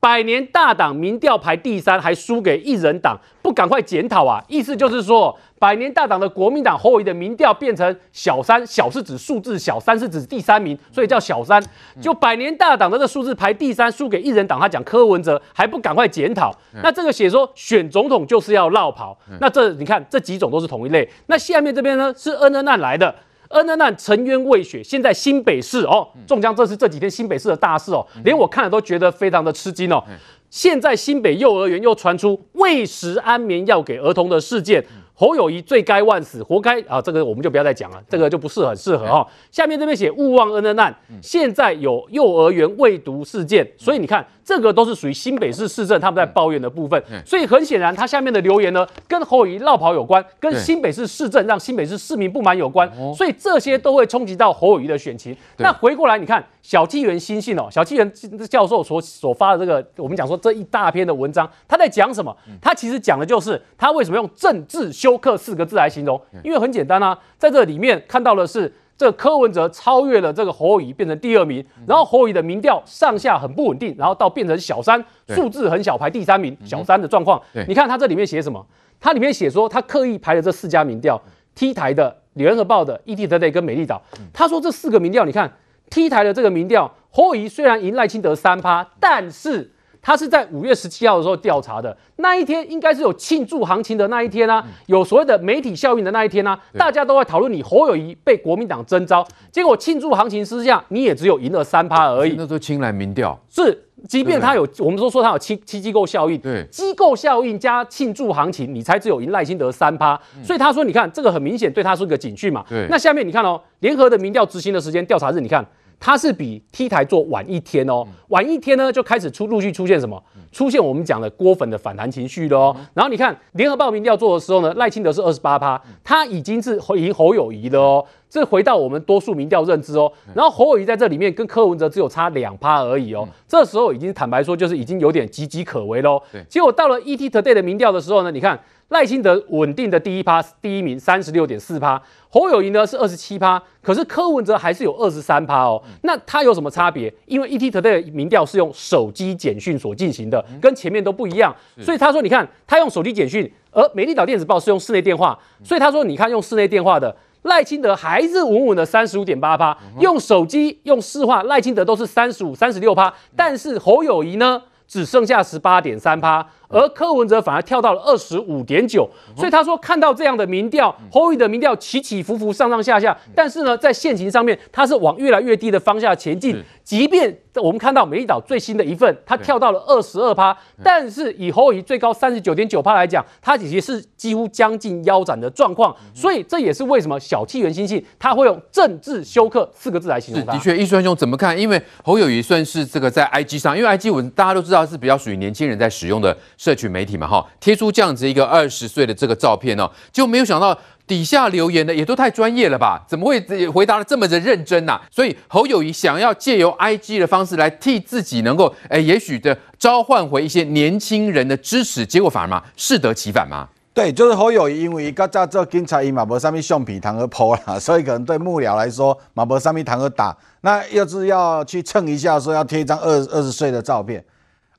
[0.00, 4.42] 百年大党民调排第三，还输给一人党，不赶快检讨啊？
[4.46, 11.60] 意思就是说，百年大党的国民党侯友宜的民调变成小三，小是指数字小，三是指第三名，所以叫小三。
[12.00, 16.54] 就百年大党的这个数字排第三，输给一人党，他讲柯文哲还不赶快检讨？
[16.82, 21.08] 那这个写说选总统就是要绕跑，那这你看这几种都是同一类。
[21.26, 23.12] 那下面这边呢是恩恩案来的。
[23.48, 30.02] 恩恩案沉冤未雪，现在新北市哦，中江，这是这几天新北市的大事哦，连我看了都觉得非常的吃惊哦。
[30.50, 34.84] 现在新北幼儿园又传出喂食安眠药给儿童的事件。
[35.18, 37.02] 侯友谊罪该万死，活该啊！
[37.02, 39.26] 这个我们就不要再讲了，这个就不是很适合哈。
[39.50, 47.02] 下面这边写勿忘恩恩案，现在有幼儿园未读事件，所以你看这个都是属于新北市市政他们在抱怨的部分。
[47.26, 55.36] 所以很显然，他下面的留言呢，跟侯友谊落跑有关，跟新北市市政让新北市市民不满有关，所以这些都会冲击到侯友谊的选情。
[55.56, 58.12] 那回过来你看，小纪元新信哦，小纪元
[58.50, 62.36] 教授所所发的这个，我们讲说这一大篇的文章，他在讲什么？
[62.60, 64.92] 他其实讲的就是他为什么用政治。
[64.92, 77.40] 休克四个字来形容，因为很简单啊，在这里面看到的是，这柯文哲超越了这个侯友宜，变成第二名，然后侯友宜的民调上下很不稳定，然后到变成小三，数字很小，排第三名，小三的状况。
[77.66, 78.62] 你看他这里面写什么？
[79.00, 81.18] 他里面写说，他刻意排了这四家民调
[81.54, 84.02] ，T 台的、联合报的、ETtoday 跟美丽岛。
[84.34, 85.50] 他说这四个民调，你看
[85.90, 89.72] T 台的这个民调，侯友宜虽然赢赖清德三趴，但是。
[90.00, 102.34] 他是在五月十七号的时候调查的，那一天应该是有庆祝行情的那一天啊，有所谓的媒体效应的那一天啊，大家都在讨论你侯友谊被国民党征召，结果庆祝行情之下，你也只有赢了三趴而已。
[102.38, 110.18] 那时候青蓝民调是，即便他有，我们都说他有七七机构效应，对，机构效应加庆祝行情，你才只有赢赖清德三趴。
[110.42, 112.64] 所以他说，你看这个很明显对他是个警讯嘛。
[112.68, 115.66] 对，那下面你看哦，联合的民调执行的时间调查日，你看。
[116.00, 120.22] 它是比 T 台做晚一天哦，晚一天呢就开始出陆续出现什么？
[120.50, 122.76] 出现我们讲的锅粉的反弹情绪了哦。
[122.94, 128.04] 然后你看联合报民调做的时候呢，赖清德是二十八趴，他已经是赢侯友谊了哦。
[128.30, 130.10] 这回到我们多数民调认知哦。
[130.34, 133.28] 然后侯友谊在这里面跟柯文哲只有差两趴而已哦。
[133.46, 136.20] 这时候已经坦白说就是已经有点岌岌可危喽。
[136.48, 138.58] 结果到了 ETtoday 的民调的时候呢，你看。
[138.88, 142.00] 赖清德稳定的第一趴，第一名三十六点四趴，
[142.30, 145.82] 侯友谊呢是二十七趴，可是柯文哲还是有二十三趴哦。
[146.04, 147.12] 那他有什么差别？
[147.26, 151.54] 因为 ETtoday 的民调是用手机简讯所进行的，跟前面都不一样。
[151.78, 166.46] 所以他说，你看他用手机简讯，而美丽岛电子报是用室内电话，所以他说，你看用室内电话的赖清德还是稳稳的三十五点八趴，用手机用市话赖清德都是三十五、三十六趴，但是侯友谊呢只剩下十八点三趴。
[166.68, 176.62] 而柯文哲反而跳到了二十五点九，所以他说看到这样的民调，侯友宜的民调起起伏伏，上上下下，但是呢，在现行上面，它是往越来越低的方向前进。
[176.84, 185.94] 即便我们看到美丽岛最新的一份，它跳到了二十二趴，但是以侯友宜最高三十九点九趴来讲，它其实是几乎将近腰斩的状况。
[186.14, 190.52] 所以这也是为什么小气元心性他会用政治休克四个字来形容他。
[190.52, 191.58] 的确，易川兄怎么看？
[191.58, 196.36] 因为侯友宜算是这个在 IG 上，因为 IG 文大家都知道是比较属于年轻人在使用的。
[196.58, 203.02] 社群媒体嘛，哈，贴出这样子一个二十岁的这个照片哦，就没有想到底下留言的也都太专业了吧？
[203.08, 205.00] 怎么会回答的这么的认真呐？
[205.10, 213.68] 所以侯友宜想要借由 IG 的方式来替自己能够，哎，也许的召唤回一些年轻人的支持，结果反而嘛适得其反嘛？
[213.94, 224.24] 对，就是侯友宜，因为刚在做警察，伊嘛无啥物橡皮糖和泼啦， 所以可能对幕僚来说嘛无啥物糖而打，那又是要去蹭一下，说要贴一张二二十岁的照片。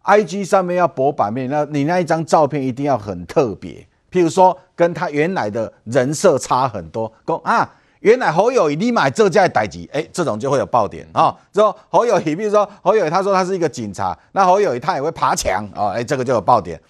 [0.09, 7.69] IG 上面要博版面，那你那一张照片一定要很特别，譬如说跟他原来的人设差很多，讲啊，
[7.99, 11.35] 原来侯友谊你买这件代级，哎，这种就会有爆点啊。
[11.53, 16.81] 之后侯友谊，比如说侯友谊他说他是一个警察，那侯友谊他也会爬墙啊，哎，这个就有爆点。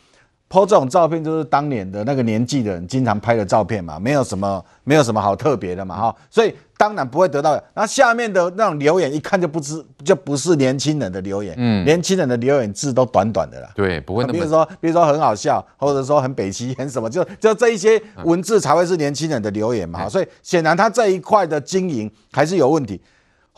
[0.50, 6.54] Po 这种照片就是当年的那个年纪的人经常拍的照片嘛，没有什么没有什么好特别的嘛哈，所以。
[6.80, 7.62] 当然不会得到。
[7.74, 11.54] 那下面的那种留言，一看就不知就不是年轻人的留言。
[11.58, 13.70] 嗯，年轻人的留言字都短短的啦。
[13.76, 14.32] 对，不会那么。
[14.32, 20.08] 比如说，比如说很好笑，或者说很北齐，很什么，就就这一些文字才会是年轻人的留言嘛。
[20.08, 23.02] 所以显然他这一块的经营还是有问题。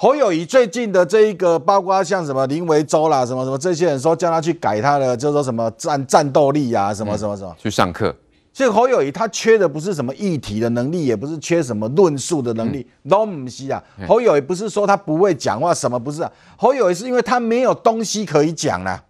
[0.02, 8.12] 侯友谊最近的这一个，包括像什么林维洲啦，什么什么这些人说叫他去改他的，就是说什么战战斗力啊，什么什么什么，去上课。
[8.52, 13.80] 所以侯友谊他缺的不是什么议题的能力，也不是缺什么论述的能力，都不是啊。
[14.08, 16.32] 侯友谊不是说他不会讲话，什么不是啊？
[16.58, 19.04] 侯友谊是因为他没有东西可以讲了。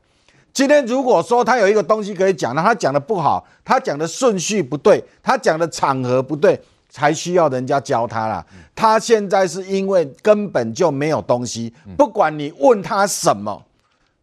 [0.51, 6.59] 今天如果说他有一个东西可以讲，那他讲的不好，他讲的顺序不对，他讲的场合不对，
[6.91, 8.45] 才需要人家教他啦。
[8.75, 13.63] 他现在是因为根本就没有东西，不管你问他什么，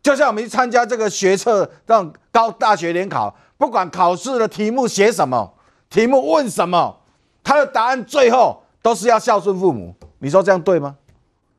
[0.00, 3.34] 就像我们去参加这个学测这种高大学联考。
[3.56, 5.52] 不管考试的题目写什么，
[5.90, 6.96] 题目问什么，
[7.42, 9.92] 他的答案最后都是要孝顺父母。
[10.20, 10.94] 你说这样对吗？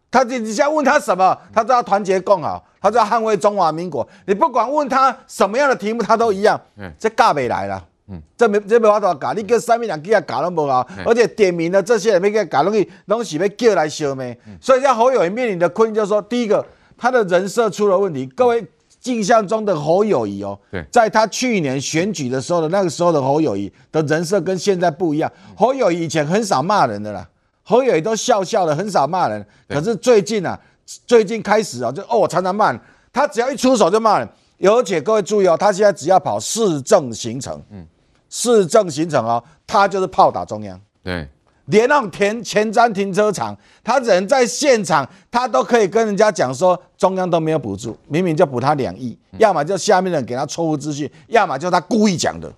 [0.10, 4.08] 他你你现在问他什么，他都要团结共好，他都要捍卫中华民国。
[4.28, 6.60] 你不管问他什么样的题目，他都一样。
[6.78, 7.86] 嗯，这尬没来了。
[8.12, 14.36] 嗯，这没这没法度搞，你叫三面两给他搞那么好，而且点名的这些人没给他搞东西，东西被叫来消灭。
[14.60, 16.66] 所以，像侯友宜面临的困境就是说，第一个，
[16.98, 18.26] 他的人设出了问题。
[18.26, 18.66] 各位
[19.04, 20.60] 印象中的侯友谊哦，
[20.92, 25.32] 在他去年选举的时候的那个时候的侯友谊的人设跟现在不一样。
[25.56, 27.30] 侯友谊以前很少骂人的啦，
[27.62, 29.46] 侯友宜都笑笑的，很少骂人。
[29.68, 30.60] 可是最近啊，
[31.06, 32.82] 最近开始啊，就哦，我常常骂人，
[33.14, 34.28] 他只要一出手就骂人。
[34.62, 37.86] 而且各位注意哦，他现在只要跑市政行程，嗯。
[38.30, 41.28] 市政行程哦，他就是炮打中央，对，
[41.66, 52.52] 连那种田前瞻停车场，他人在现场，他都可以跟人家讲说，中央都没有补助，明明就补他两亿，要么就下面的人给他错误资讯，要么就他故意讲的，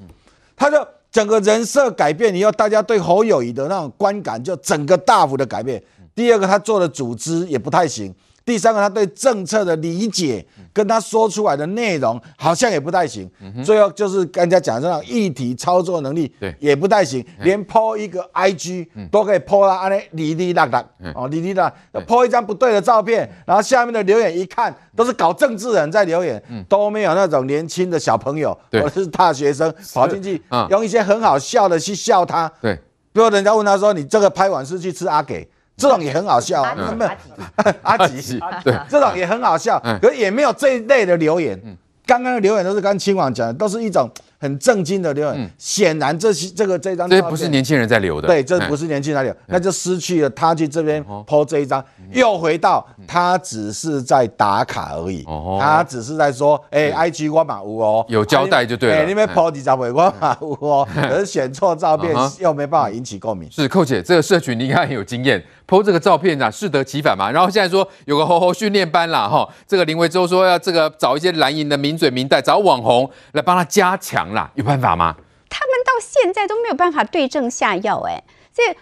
[0.55, 0.77] 他就
[1.11, 5.81] 整个人设改变以后，大家对侯友谊的那种观感就整个大幅的改变。
[6.13, 8.13] 第二个，他做的组织也不太行。
[8.51, 13.31] 第三个，他对政策的理解跟他说出来的内容好像也不太行。
[13.63, 16.29] 最后就是跟人家讲这种议题操作能力，
[16.59, 17.25] 也不太行。
[17.43, 20.85] 连 po 一个 IG 都可以 po 到安尼哩哩啦啦。
[21.15, 21.73] 哦，哩哩啦
[22.05, 32.51] ，po 一张不对的照片，然后下面的留言一看都是搞政治人在留言，都没有那种年轻的小朋友或者是大学生跑进去用一些很好笑的去笑他。
[32.61, 32.75] 对，
[33.13, 36.61] 比如人家问他说：“你这个拍完是去吃阿给？”这种也很好笑，
[37.81, 41.59] 阿吉，阿吉，对，这种也很好笑，可是也没有这一类的留言。
[42.05, 44.09] 刚刚的留言都是刚青网讲的，都是一种。
[44.41, 55.23] 很震惊的留言，显然这些这个这张这不是年轻人在留的，对，这不是年轻人在留，那就失去了他去这边 po 这一张，又回到他只是在打卡而已，
[55.59, 63.47] 他只是在说，哎，IG 我马乌哦，有交代就对了，你们 po 几张我马乌哦， 可是选错照片又没办法引起共鸣。
[63.51, 65.39] 是寇姐，这个社群你应该很有经验
[65.71, 67.31] ，po 这个照片啊，适得其反嘛。
[67.31, 74.11] 然后现在说有个猴猴训练班啦，哈，这个林维洲说要这个找一些蓝营的名嘴名代，找网红来帮他加强。
[74.55, 75.15] 有办法吗？
[75.49, 78.01] 他们到现在都没有办法对症下药。
[78.01, 78.23] 哎，
[78.53, 78.75] 这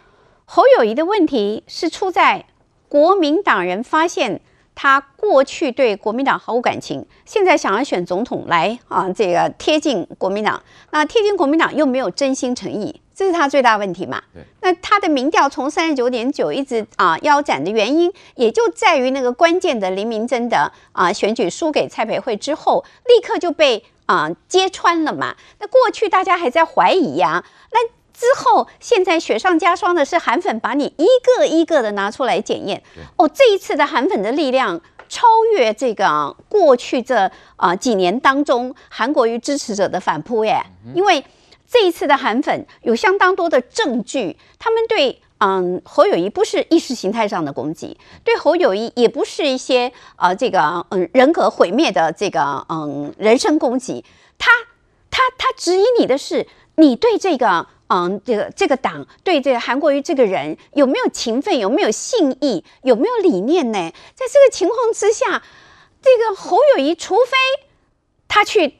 [0.46, 2.46] 侯友宜的问题是出在
[2.88, 4.42] 国民党人发现
[4.76, 10.62] 他过去对国民党毫无感情，现在想要选总统来啊，这个贴近国民党，
[10.92, 14.24] 那贴近国民党又没有真心诚意，这是他最大问题嘛？
[14.62, 23.84] 那他的民调从三十九点九一直啊腰斩的原因，也就在于那个关键的林明溱的啊选举输给蔡培慧之后，立刻就被。
[24.06, 25.36] 啊，揭穿了嘛？
[25.60, 31.06] 那过去大家还在怀疑呀、啊，那之后现在雪上加霜的是韩粉把你一
[31.38, 32.82] 个一个的拿出来检验。
[33.18, 40.60] 哦，这一次的韩粉的力量超越这个过去这啊几年当中韩国瑜支持者的反扑耶，
[40.96, 41.24] 因为
[41.70, 45.22] 这一次的韩粉有相当多的证据，他们对。
[45.42, 54.04] 嗯，侯友谊不是意识形态上的攻击，对侯友谊也不是一些呃这个嗯人格毁灭的这个嗯人身攻击，
[54.38, 54.52] 他
[55.10, 63.80] 他他质疑你的是你对这个嗯这个这个党对这个韩国瑜这个人有没有情分，有没有信义，有没有理念呢？
[64.14, 65.42] 在这个情况之下，
[66.02, 67.38] 这个侯友谊除非
[68.28, 68.74] 他去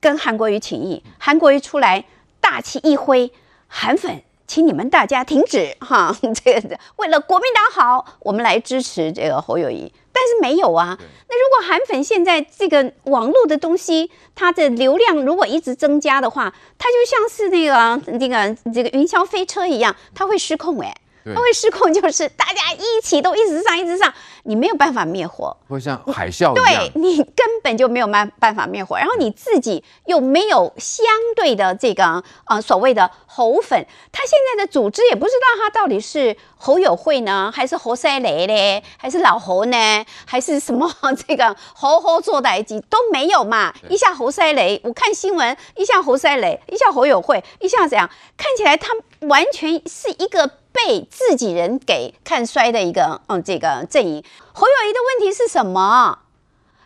[0.00, 2.04] 跟韩国瑜请益，韩国瑜出来
[2.40, 3.32] 大旗一挥，
[3.68, 4.22] 韩粉。
[4.46, 6.12] 请你们大家停止 哈，
[6.44, 9.92] 这个为了国民党好，我们来支持这个侯友谊。
[10.12, 10.98] 但是没有啊，
[11.28, 20.92] 那如果韩粉现在这个网络的东西，它的流量如果一直增加的话，它就像是那个那个这个云霄飞车一样，它会失控哎。
[21.34, 24.12] 它会失控，就是大家一起都一直上，一直上，
[24.44, 40.90] 你没有办法灭火，会像海啸一样，对，你根本就没有办办法灭火，然后你自己又没有相对的这个呃所谓的猴粉，他现在的组织也不知道他到底是猴友会呢，还是猴塞雷嘞，还是老猴呢，还是什么
[41.26, 43.72] 这个猴猴做代志都没有嘛？
[43.88, 48.08] 一下猴塞雷，我看新闻，一下猴塞雷，一下猴友会，一下怎样？
[48.36, 48.92] 看起来他
[49.26, 50.59] 完全是一个。
[50.72, 54.24] 被自己人给看衰的一个嗯，这个阵营。
[54.52, 56.20] 侯友谊的问题是什么？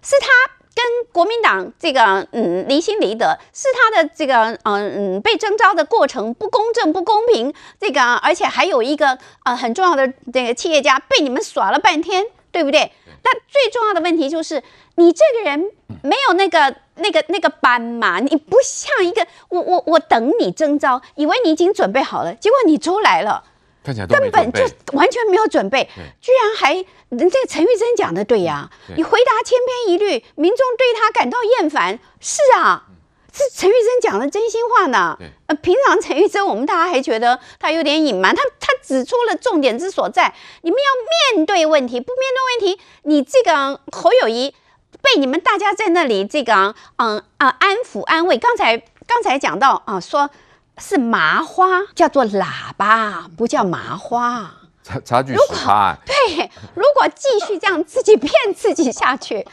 [0.03, 0.29] 是他
[0.75, 12.93] 跟国民党这个嗯离心离德，是他的这个嗯嗯被征召的过程不公正不公平，这个而且还有一个呃很重要的这个企业家被你们耍了半天，对不对？
[13.23, 14.63] 那最重要的问题就是
[14.97, 15.71] 你这个人
[16.03, 23.45] 没有那个那个那个班嘛，你不像一个我我我等你征召，以为你已经准备好了，结果你出来了。
[23.85, 25.89] 根本就完全没有准备，
[26.21, 26.75] 居然还
[27.11, 31.99] 这个陈玉珍讲的对呀，你回答千篇一律，民众对他感到厌烦。
[32.19, 32.85] 是啊，
[33.31, 35.19] 这陈玉珍讲的真心话呢。
[35.47, 40.35] 呃，平常陈玉珍我们大家还觉得他有点隐瞒，他他指出了重点之所在。
[40.63, 42.23] 你们要面对问题，不面
[42.61, 44.55] 对问题，你这个侯友谊
[45.03, 48.39] 被你们大家在那里这个嗯啊安抚安慰。
[48.39, 50.31] 刚才刚才讲到啊，说
[50.79, 54.51] 是麻花，叫做喇叭，不叫麻花。
[54.85, 55.97] 差差距十趴。
[56.05, 59.47] 对，如果继续这样自己骗自己下去。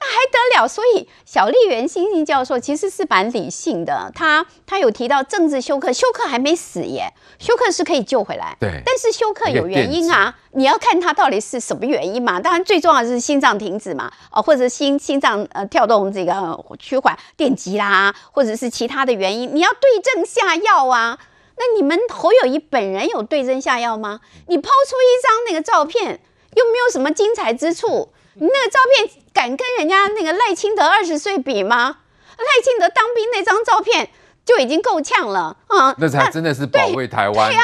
[0.00, 0.68] 那还得了？
[0.68, 8.56] 所以小笠原欣兴教授其实是蛮理性的，他他有提到政治休克，休克还没死耶，休克是可以救回来。
[8.60, 12.38] 对，但是休克有原因啊，你要看他到底是什么原因嘛。
[12.38, 16.32] 当然最重要的是心脏停止嘛，哦，或者心心脏呃跳动这个
[16.78, 21.18] 趋缓电击啦，或者是其他的原因，你要对症下药啊。
[21.56, 24.20] 那你们侯友宜本人有对症下药吗？
[24.46, 26.20] 你抛出一张那个照片，
[26.54, 28.10] 又没有什么精彩之处。
[28.40, 31.98] 你那个照片敢跟人家那个赖清德二十岁比吗？
[32.36, 34.10] 赖清德当兵那张照片
[34.44, 35.94] 就已经够呛了啊！
[35.98, 37.48] 那才真的是保卫台湾。
[37.48, 37.62] 对呀，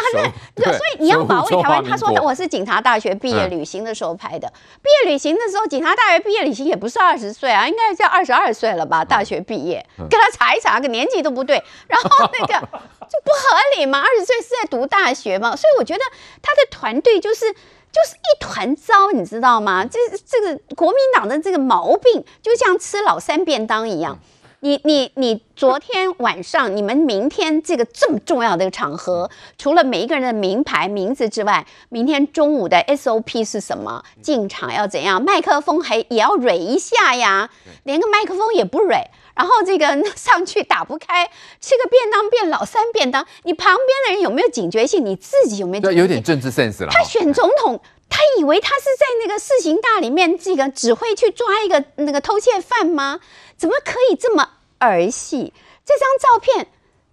[0.55, 1.84] 那所以你要保卫台湾。
[1.84, 4.48] 他说我是警察大学毕业旅行的时候拍的，
[4.82, 9.05] 毕业旅行的时候，警察大学毕业旅行也不是二十岁啊，应该叫二十二岁了吧？
[9.05, 12.55] 大学毕业，跟他查一查，个年纪都不对，然后那个
[13.10, 14.01] 就不合理嘛？
[14.01, 15.56] 二十岁是在读大学嘛？
[15.56, 16.01] 所以我觉得
[16.40, 17.52] 他的团队就是。
[17.94, 19.84] 就是一团糟，你知道吗？
[19.84, 24.18] 这这个国民党的这个毛病，就像吃老三便当一样。
[24.60, 34.02] 你你你，昨天晚上，你们明天这个这么重要的一个场合，除了每一个人的名牌名字之外，明天中午的 SOP 是什么？
[34.22, 35.22] 进场要怎样？
[35.22, 37.50] 麦克风还也要蕊一下呀，
[37.82, 39.10] 连个麦克风也不蕊。
[39.35, 41.31] 然后这个上去打不开，
[41.61, 45.05] 吃个便当变老三便当，你旁边的人有没有警觉性？
[45.05, 46.01] 你自己有没有警觉性？
[46.01, 46.89] 有点政治 sense 了。
[46.90, 53.20] 他选总统，他以为他是在那个四行大里面这个只会去抓一个那个偷窃犯吗？
[53.56, 55.52] 怎么可以这么儿戏？
[55.85, 56.69] 这张照片，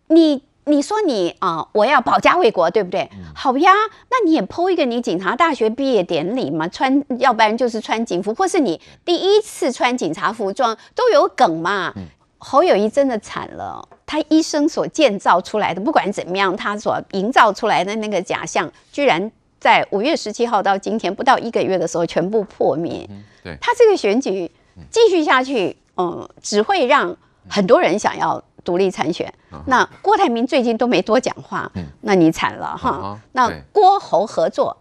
[0.08, 3.10] 你你说你啊，我要保家卫国，对不对？
[3.14, 3.72] 嗯、好呀，
[4.10, 11.94] 那你也 po 一个你警察大学毕业典礼嘛，穿，要不然就是穿警服，或是你第一次穿警察服装，都有梗嘛。
[11.96, 12.04] 嗯
[12.44, 23.08] 侯友宜真的惨了，他一生所建造出来的，不管怎么样，他所营造出来的那个假象，居然在五月十七号到今天不到一个月的时候全部破灭。
[23.12, 24.50] 嗯、对，他这个选举
[24.90, 27.16] 继续下去，嗯，只会让
[27.48, 29.32] 很多人想要独立参选。
[29.52, 33.02] 嗯、那郭台铭最近都没多讲话，嗯、那你惨了哈。
[33.04, 34.76] 嗯、那郭侯合作，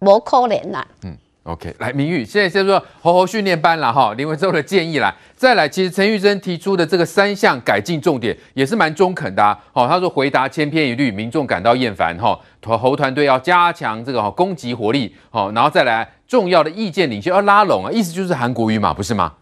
[0.00, 0.86] 无可能啦。
[1.04, 1.16] 嗯。
[1.44, 4.12] OK，来，明玉，现在先说猴猴训练班了哈。
[4.12, 9.58] 林文洲的建议来，再来，其实陈玉珍提出的这个三项改进重点也是蛮中肯的啊。
[9.72, 12.38] 好，他说回答千篇一律，民众感到厌烦哈。
[12.62, 19.32] 侯团队要加强这个攻击活力，好，然后再来重要的意见领袖要拉拢啊，意思就是韩国瑜嘛，不是吗？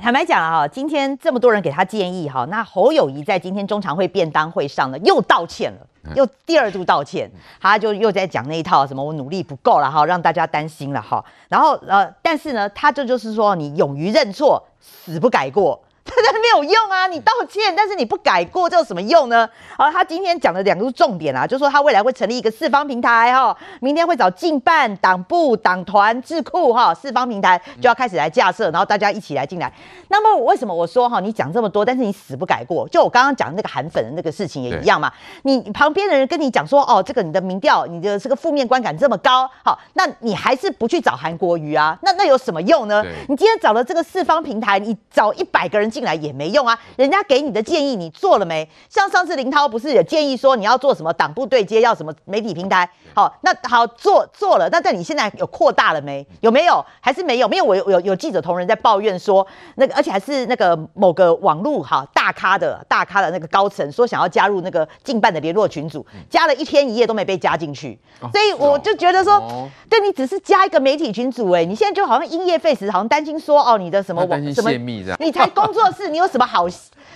[0.00, 5.86] 坦白讲啊，今天这么多人给他建议哈，那侯友谊在今天中常会便当会上呢又道歉了。
[6.14, 7.30] 又第二度道歉，
[7.60, 11.24] 他就又在讲那一套什么我努力不够了哈，让大家担心了哈。
[11.48, 15.80] 然后呃，但是呢，他这就是说你勇于认错，死不改过。
[16.04, 17.06] 他这没有用啊！
[17.06, 19.48] 你道歉，但是你不改过，这有什么用呢？
[19.76, 29.72] 好，他今天讲的两个重点啊，就是说他未来会成立一个四方平台哈，明天会找竞办、党部、党团、智库哈，四方平台就要开始来架设，然后大家一起来进来。
[30.08, 32.86] 那么为什么我说哈，你讲这么多，但是你死不改过？
[32.88, 35.12] 就我刚刚讲的那个韩粉的那个事情也一样嘛。
[35.42, 41.98] 你旁边的人跟你讲说哦，这个你的民调，你的这个负面观感这么高，好，那你还是不去找韩国瑜啊？
[42.02, 43.02] 那那有什么用呢？
[43.28, 46.76] 你今天找了这个四方平台，你找一百个人进来也没用啊！
[46.96, 48.68] 人家给你的建议你做了没？
[48.88, 52.90] 像上次林涛不是也建议说你要做什么党部对接，要什么媒体平台？
[53.14, 56.26] 好，那好做做了，那但你现在有扩大了没？
[56.40, 56.84] 有没有？
[57.00, 57.46] 还是没有？
[57.46, 57.64] 没有。
[57.64, 59.46] 我有有有记者同仁在抱怨说，
[59.76, 67.98] 那个而且还是那个某个网络哈大咖的大咖的那个高层说想要加入那个竞办的联络群组，加了一天一夜都没被加进去，
[68.32, 74.70] 所以我就觉得说，对你只是加一个媒体群组，哎，你现在就好像因噎废食，好像担心说哦你的什么网什么
[75.18, 76.24] 你才工作室你有。
[76.34, 76.66] 什么好？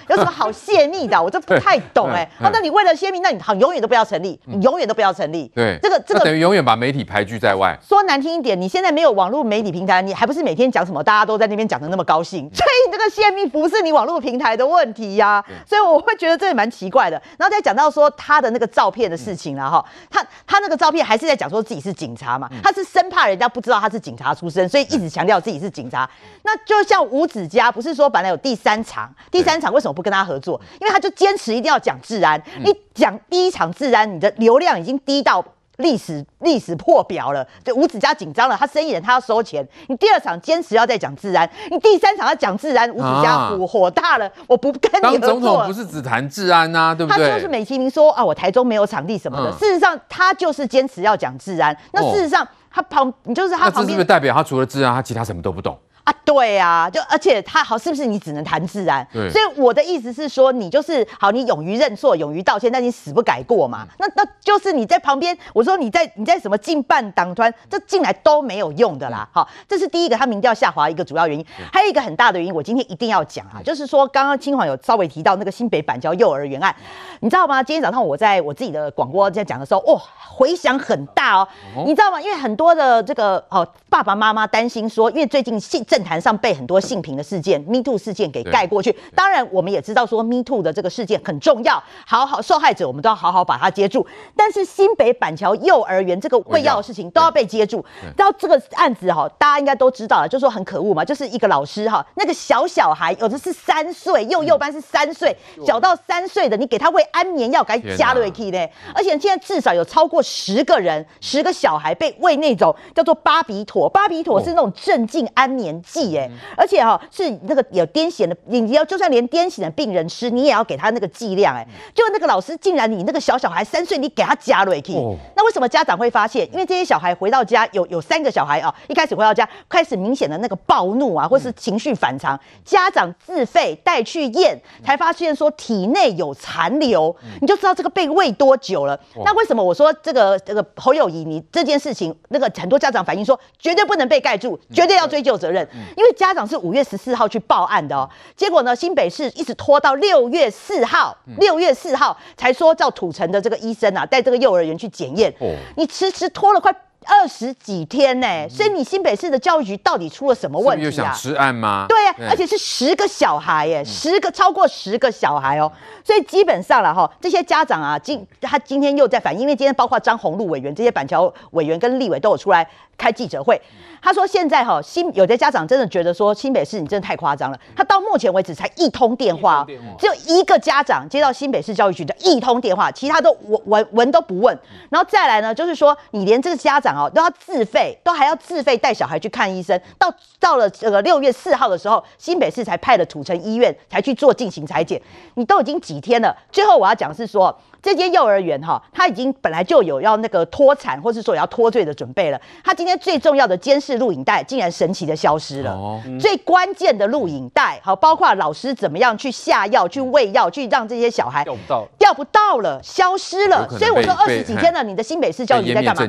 [0.09, 1.20] 有什么好泄密的？
[1.20, 2.51] 我就不太懂 哎、欸。
[2.53, 5.51] 那你为了泄密，那你好永远都不要成立，你永远都不要成立。
[5.55, 7.77] 对，这个这个等于永远把媒体排拒在外。
[7.82, 12.49] 说难听一点，你现在没有网络媒体平台，你还不是每天讲什么，大家都在那边讲的那么高兴？
[12.55, 15.45] 所以这个泄密不是你网络平台的问题呀、啊。
[15.66, 17.20] 所以我会觉得这也蛮奇怪的。
[17.36, 26.09] 然后再讲到说他的那个照片的事情了哈，他他那个照片还是在讲说自己是警察嘛，他是生怕人家不知道他是警察出身，所以一直强调自己是警察。
[26.45, 30.60] 那就像吴子嘉，不是说本来有第三场，第三场为什么不跟他合作？
[30.80, 32.43] 因为他就坚持一定要讲治安。
[32.64, 35.44] 你讲第一场治安，你的流量已经低到
[35.76, 39.64] 历史历史破表了，就吴子嘉紧张了，他生意人他要收钱。
[39.86, 45.20] 你第二场坚持要再讲治安，你第三场要讲治安，吴子嘉火火大了，我不跟你合作。
[45.20, 47.28] 当总统不是只谈治安呐，对不对？
[47.28, 51.76] 他就是美其名说啊，我台中没有场地什么的，事实上他就是坚持要讲治安。
[51.93, 55.78] 那事实上他旁，你就是他旁边，那这是不是代表他除了治安，他其他什么都不懂？
[56.09, 59.06] 啊，对啊，就而且他好，是不是你只能谈自然？
[59.12, 63.86] 对，所以我的意思是说，你就是好，你勇于认错，勇于道歉，但你死不改过嘛？
[63.98, 69.28] 那那就是你在旁边，我说你在你在什么进办党团，这进来都没有用的啦。
[69.30, 76.74] 好，这是第一个，他民调下滑一个主要原因，还有一个很大的原因，我今天一定要讲啊，就是说刚刚清华有稍微提到那个新北板桥幼儿园案，
[77.20, 77.62] 你知道吗？
[77.62, 81.48] 今天早上我在我自己的广播在讲的时候，哇，回响很大哦，
[81.85, 82.18] 你知道吗？
[82.18, 86.78] 因为很多的这个哦爸爸妈妈担心说，因为最近政政坛上被很多。
[86.80, 88.96] 性平的事件，Me Too 事件给盖过去。
[89.12, 94.06] 当然，我们也知道说 Me Too 的这个事件很重要，好好受害者我们都要好好把它接住。
[94.36, 97.84] 但是新北板桥幼儿园这个喂药的事情都要被接住。
[98.16, 108.58] 然后这个案子哈，大家应该都知道了，就是说很可恶嘛，就是一个老师哈，那个小小孩有的是三岁，幼幼班是三岁，小到三岁的，你给他喂安眠药，给他加瑞 K 呢。
[108.94, 124.93] 而且现在至少有超过十个人，十个小孩被喂那种叫做巴比妥，巴比妥是那种镇静安眠剂，哎，而且哈，是那个有癫痫的，你要就算连癫痫的病人吃，你也要给他那个剂量，哎，就那个老师竟然你那个小小孩三岁，你给他加瑞克
[125.35, 126.47] 那为什么家长会发现？
[126.52, 138.98] 因为这些小孩回到家有有三个小孩啊，一开始回到家开始明显的那个暴怒啊，或是情绪反常，家长自费带去验，才发现说体内有残留，你就知道这个被喂多久了。
[139.24, 155.32] 那为什么我说这个这个侯友宜你这件事情，那个很多家长反映说绝对不能被盖住，绝对要追究责任，因为家长是五月十四号去报案的哦，结果呢，新北市一直拖到六月四号，六月四号才说叫土城的这个医生啊，带这个幼儿园去检验。
[155.39, 156.74] 哦，你迟迟拖了快
[157.07, 160.85] 二十几天呢，所以你新北市的教育局到底出了什么问题啊？
[160.85, 161.86] 又想吃案吗？
[161.89, 165.73] 对呀，而且是十个小孩耶，十个超过十个小孩哦，
[166.05, 172.69] 所以基本上了哈，这些家长啊，今他今天又在反映，因为今天包括张宏禄委员这些板桥委员跟立委都有出来
[172.99, 173.59] 开记者会。
[174.00, 177.58] 他说：“现在哈新有的家长真的觉得说新北市你真的太夸张了。
[177.76, 179.66] 他到目前为止才一通电话，
[179.98, 184.58] 只有一个家长接到新北市教育局的一通电话，其他都闻闻闻都不问。
[184.90, 189.80] 然后再来呢，就是说你连这个家长哦都要自费，都还要自费带小孩去看医生。
[189.98, 195.00] 到到了这个六月四号的时候，新北市才派了土城医院才去做进行裁剪。
[195.34, 196.36] 你都已经几天了？
[196.52, 202.40] 最后我要讲是说。”这间幼儿园哈，他已经本来就有要那个脱产，或是说要脱罪的准备了。
[202.64, 205.72] 他今天最重要的监视录影带竟然神奇的消失了。
[205.72, 213.68] 哦嗯、最关键的录影带，好，包括老师怎么样去下药、去喂药、去让这些小孩调不到，调不到了，消失了。
[213.70, 216.02] 所以我说二十几天了， 你的新北市教育局在干嘛？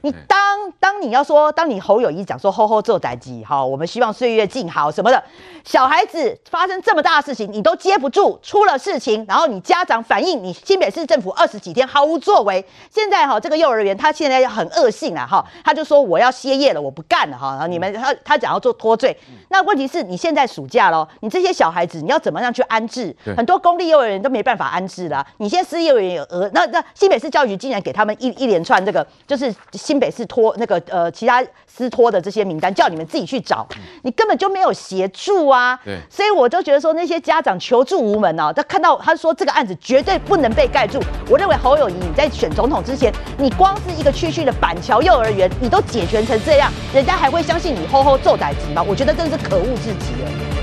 [0.00, 5.22] 你当当你要说，当你侯友谊讲说“吼吼做宅基”，好，我们希望岁月静好什么的，
[5.64, 11.06] 小孩子发生这么大的事情，你都接不住，出了事情，然后你家长反映，你新北市。
[11.10, 19.16] 政府二十几天毫无作为，现在哈这个幼儿园他现在很恶性了哈，他就说我要歇业了，我不干了哈，然后你们他他讲要做脱罪，
[19.48, 23.12] 那问题是你现在暑假喽，你这些小孩子你要怎么样去安置？
[23.36, 33.66] 很多公立幼儿园都没办法安置了，你现在私立幼儿园有额，那那新北市教育局竟然给他们一一连串这个就是新北市托那个呃其他私托的这些名单，叫你们自己去找，
[34.02, 40.99] 你根本就没有协助啊，对，所以我就觉得说那些家长求助无门啊，他看到他说这个案子绝对不能被盖住。
[41.28, 48.82] 我认为侯友谊你在选总统之前，你光是一个区区的板桥幼儿园，你都解决成这样，人家还会相信你吼吼做宰鸡吗？
[48.82, 50.59] 我觉得真是可恶至极了。